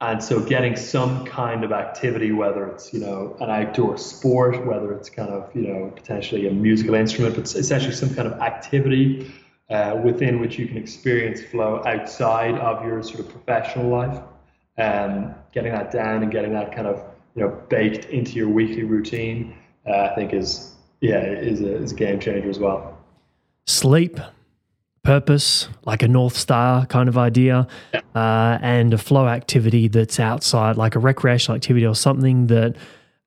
and 0.00 0.22
so 0.22 0.40
getting 0.40 0.76
some 0.76 1.24
kind 1.24 1.64
of 1.64 1.72
activity, 1.72 2.32
whether 2.32 2.66
it's, 2.66 2.92
you 2.92 3.00
know, 3.00 3.36
an 3.40 3.48
outdoor 3.48 3.96
sport, 3.96 4.66
whether 4.66 4.92
it's 4.92 5.08
kind 5.08 5.30
of, 5.30 5.54
you 5.54 5.62
know, 5.62 5.90
potentially 5.94 6.46
a 6.48 6.50
musical 6.50 6.94
instrument, 6.94 7.36
but 7.36 7.44
essentially 7.54 7.94
some 7.94 8.14
kind 8.14 8.28
of 8.28 8.34
activity 8.40 9.32
uh, 9.70 9.98
within 10.04 10.40
which 10.40 10.58
you 10.58 10.66
can 10.66 10.76
experience 10.76 11.40
flow 11.42 11.82
outside 11.86 12.56
of 12.56 12.84
your 12.84 13.02
sort 13.02 13.20
of 13.20 13.28
professional 13.28 13.88
life. 13.88 14.20
Um, 14.78 15.34
getting 15.52 15.72
that 15.72 15.92
down 15.92 16.22
and 16.22 16.32
getting 16.32 16.52
that 16.52 16.74
kind 16.74 16.88
of, 16.88 17.02
you 17.34 17.42
know, 17.42 17.62
baked 17.68 18.06
into 18.06 18.32
your 18.32 18.48
weekly 18.48 18.84
routine, 18.84 19.54
uh, 19.86 20.08
I 20.10 20.14
think 20.14 20.34
is, 20.34 20.74
yeah, 21.00 21.22
is 21.22 21.60
a, 21.60 21.76
is 21.76 21.92
a 21.92 21.94
game 21.94 22.18
changer 22.18 22.50
as 22.50 22.58
well 22.58 22.98
sleep, 23.66 24.18
purpose, 25.04 25.68
like 25.84 26.02
a 26.02 26.08
North 26.08 26.36
Star 26.36 26.86
kind 26.86 27.08
of 27.08 27.18
idea, 27.18 27.66
uh, 28.14 28.58
and 28.62 28.94
a 28.94 28.98
flow 28.98 29.26
activity 29.28 29.88
that's 29.88 30.20
outside, 30.20 30.76
like 30.76 30.94
a 30.94 30.98
recreational 30.98 31.56
activity 31.56 31.86
or 31.86 31.94
something 31.94 32.46
that 32.46 32.76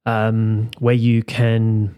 um, 0.05 0.69
where 0.79 0.95
you 0.95 1.23
can 1.23 1.95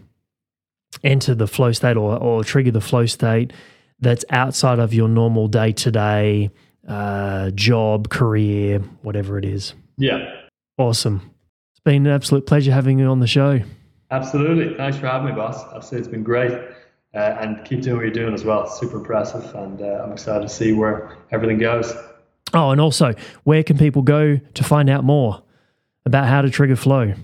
enter 1.04 1.34
the 1.34 1.46
flow 1.46 1.70
state 1.72 1.96
or, 1.96 2.18
or 2.18 2.42
trigger 2.42 2.70
the 2.70 2.80
flow 2.80 3.06
state 3.06 3.52
that's 4.00 4.24
outside 4.30 4.78
of 4.78 4.94
your 4.94 5.08
normal 5.08 5.48
day 5.48 5.72
to 5.72 5.90
day 5.90 6.50
job, 7.54 8.08
career, 8.08 8.78
whatever 9.02 9.38
it 9.38 9.44
is. 9.44 9.74
Yeah. 9.98 10.34
Awesome. 10.78 11.34
It's 11.72 11.80
been 11.80 12.06
an 12.06 12.12
absolute 12.12 12.46
pleasure 12.46 12.72
having 12.72 12.98
you 12.98 13.06
on 13.06 13.20
the 13.20 13.26
show. 13.26 13.60
Absolutely. 14.10 14.74
Thanks 14.74 14.96
for 14.96 15.06
having 15.06 15.28
me, 15.28 15.32
boss. 15.34 15.62
Absolutely. 15.74 15.98
It's 15.98 16.08
been 16.08 16.22
great 16.22 16.52
uh, 17.14 17.36
and 17.40 17.64
keep 17.64 17.82
doing 17.82 17.96
what 17.96 18.04
you're 18.04 18.12
doing 18.12 18.34
as 18.34 18.44
well. 18.44 18.64
It's 18.64 18.78
super 18.78 18.98
impressive, 18.98 19.54
and 19.54 19.80
uh, 19.80 20.02
I'm 20.04 20.12
excited 20.12 20.42
to 20.42 20.48
see 20.48 20.72
where 20.72 21.16
everything 21.30 21.58
goes. 21.58 21.92
Oh, 22.54 22.70
and 22.70 22.80
also, 22.80 23.14
where 23.44 23.62
can 23.62 23.76
people 23.78 24.02
go 24.02 24.36
to 24.36 24.64
find 24.64 24.88
out 24.88 25.04
more 25.04 25.42
about 26.04 26.26
how 26.26 26.42
to 26.42 26.50
trigger 26.50 26.76
flow? 26.76 27.14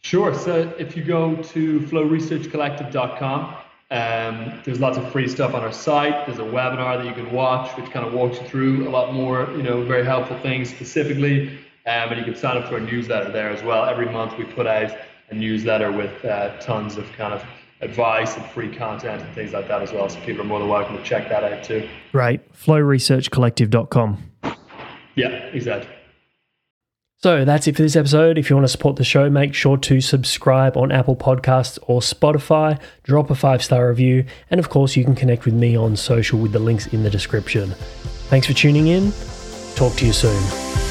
Sure. 0.00 0.34
So 0.34 0.72
if 0.78 0.96
you 0.96 1.04
go 1.04 1.36
to 1.36 1.80
flowresearchcollective.com, 1.80 3.56
um, 3.90 4.60
there's 4.64 4.80
lots 4.80 4.98
of 4.98 5.10
free 5.12 5.28
stuff 5.28 5.54
on 5.54 5.62
our 5.62 5.72
site. 5.72 6.26
There's 6.26 6.38
a 6.38 6.42
webinar 6.42 6.98
that 6.98 7.06
you 7.06 7.12
can 7.12 7.32
watch, 7.32 7.74
which 7.76 7.90
kind 7.90 8.06
of 8.06 8.12
walks 8.12 8.38
you 8.38 8.46
through 8.46 8.88
a 8.88 8.90
lot 8.90 9.12
more, 9.12 9.48
you 9.56 9.62
know, 9.62 9.82
very 9.82 10.04
helpful 10.04 10.38
things 10.40 10.70
specifically. 10.70 11.48
Um, 11.86 12.10
and 12.10 12.18
you 12.18 12.24
can 12.24 12.36
sign 12.36 12.58
up 12.58 12.68
for 12.68 12.74
our 12.74 12.80
newsletter 12.80 13.32
there 13.32 13.48
as 13.48 13.62
well. 13.62 13.86
Every 13.86 14.10
month 14.10 14.36
we 14.36 14.44
put 14.44 14.66
out 14.66 14.94
a 15.30 15.34
newsletter 15.34 15.90
with 15.90 16.22
uh, 16.24 16.58
tons 16.58 16.96
of 16.98 17.10
kind 17.12 17.32
of 17.32 17.42
advice 17.80 18.36
and 18.36 18.44
free 18.46 18.74
content 18.74 19.22
and 19.22 19.34
things 19.34 19.52
like 19.52 19.68
that 19.68 19.82
as 19.82 19.92
well. 19.92 20.08
So 20.08 20.20
people 20.20 20.42
are 20.42 20.44
more 20.44 20.58
than 20.58 20.68
welcome 20.68 20.96
to 20.96 21.02
check 21.02 21.28
that 21.28 21.44
out 21.44 21.62
too. 21.62 21.88
Right. 22.12 22.40
Flowresearchcollective.com. 22.52 24.30
Yeah, 25.14 25.28
exactly. 25.28 25.90
So 27.20 27.44
that's 27.44 27.66
it 27.66 27.74
for 27.74 27.82
this 27.82 27.96
episode. 27.96 28.38
If 28.38 28.48
you 28.48 28.54
want 28.54 28.64
to 28.64 28.70
support 28.70 28.94
the 28.94 29.02
show, 29.02 29.28
make 29.28 29.52
sure 29.52 29.76
to 29.76 30.00
subscribe 30.00 30.76
on 30.76 30.92
Apple 30.92 31.16
Podcasts 31.16 31.76
or 31.82 32.00
Spotify, 32.00 32.80
drop 33.02 33.28
a 33.30 33.34
five 33.34 33.62
star 33.62 33.88
review, 33.88 34.24
and 34.52 34.60
of 34.60 34.68
course, 34.68 34.94
you 34.94 35.04
can 35.04 35.16
connect 35.16 35.44
with 35.44 35.54
me 35.54 35.76
on 35.76 35.96
social 35.96 36.38
with 36.38 36.52
the 36.52 36.60
links 36.60 36.86
in 36.86 37.02
the 37.02 37.10
description. 37.10 37.70
Thanks 38.30 38.46
for 38.46 38.52
tuning 38.52 38.86
in. 38.86 39.12
Talk 39.74 39.96
to 39.96 40.06
you 40.06 40.12
soon. 40.12 40.87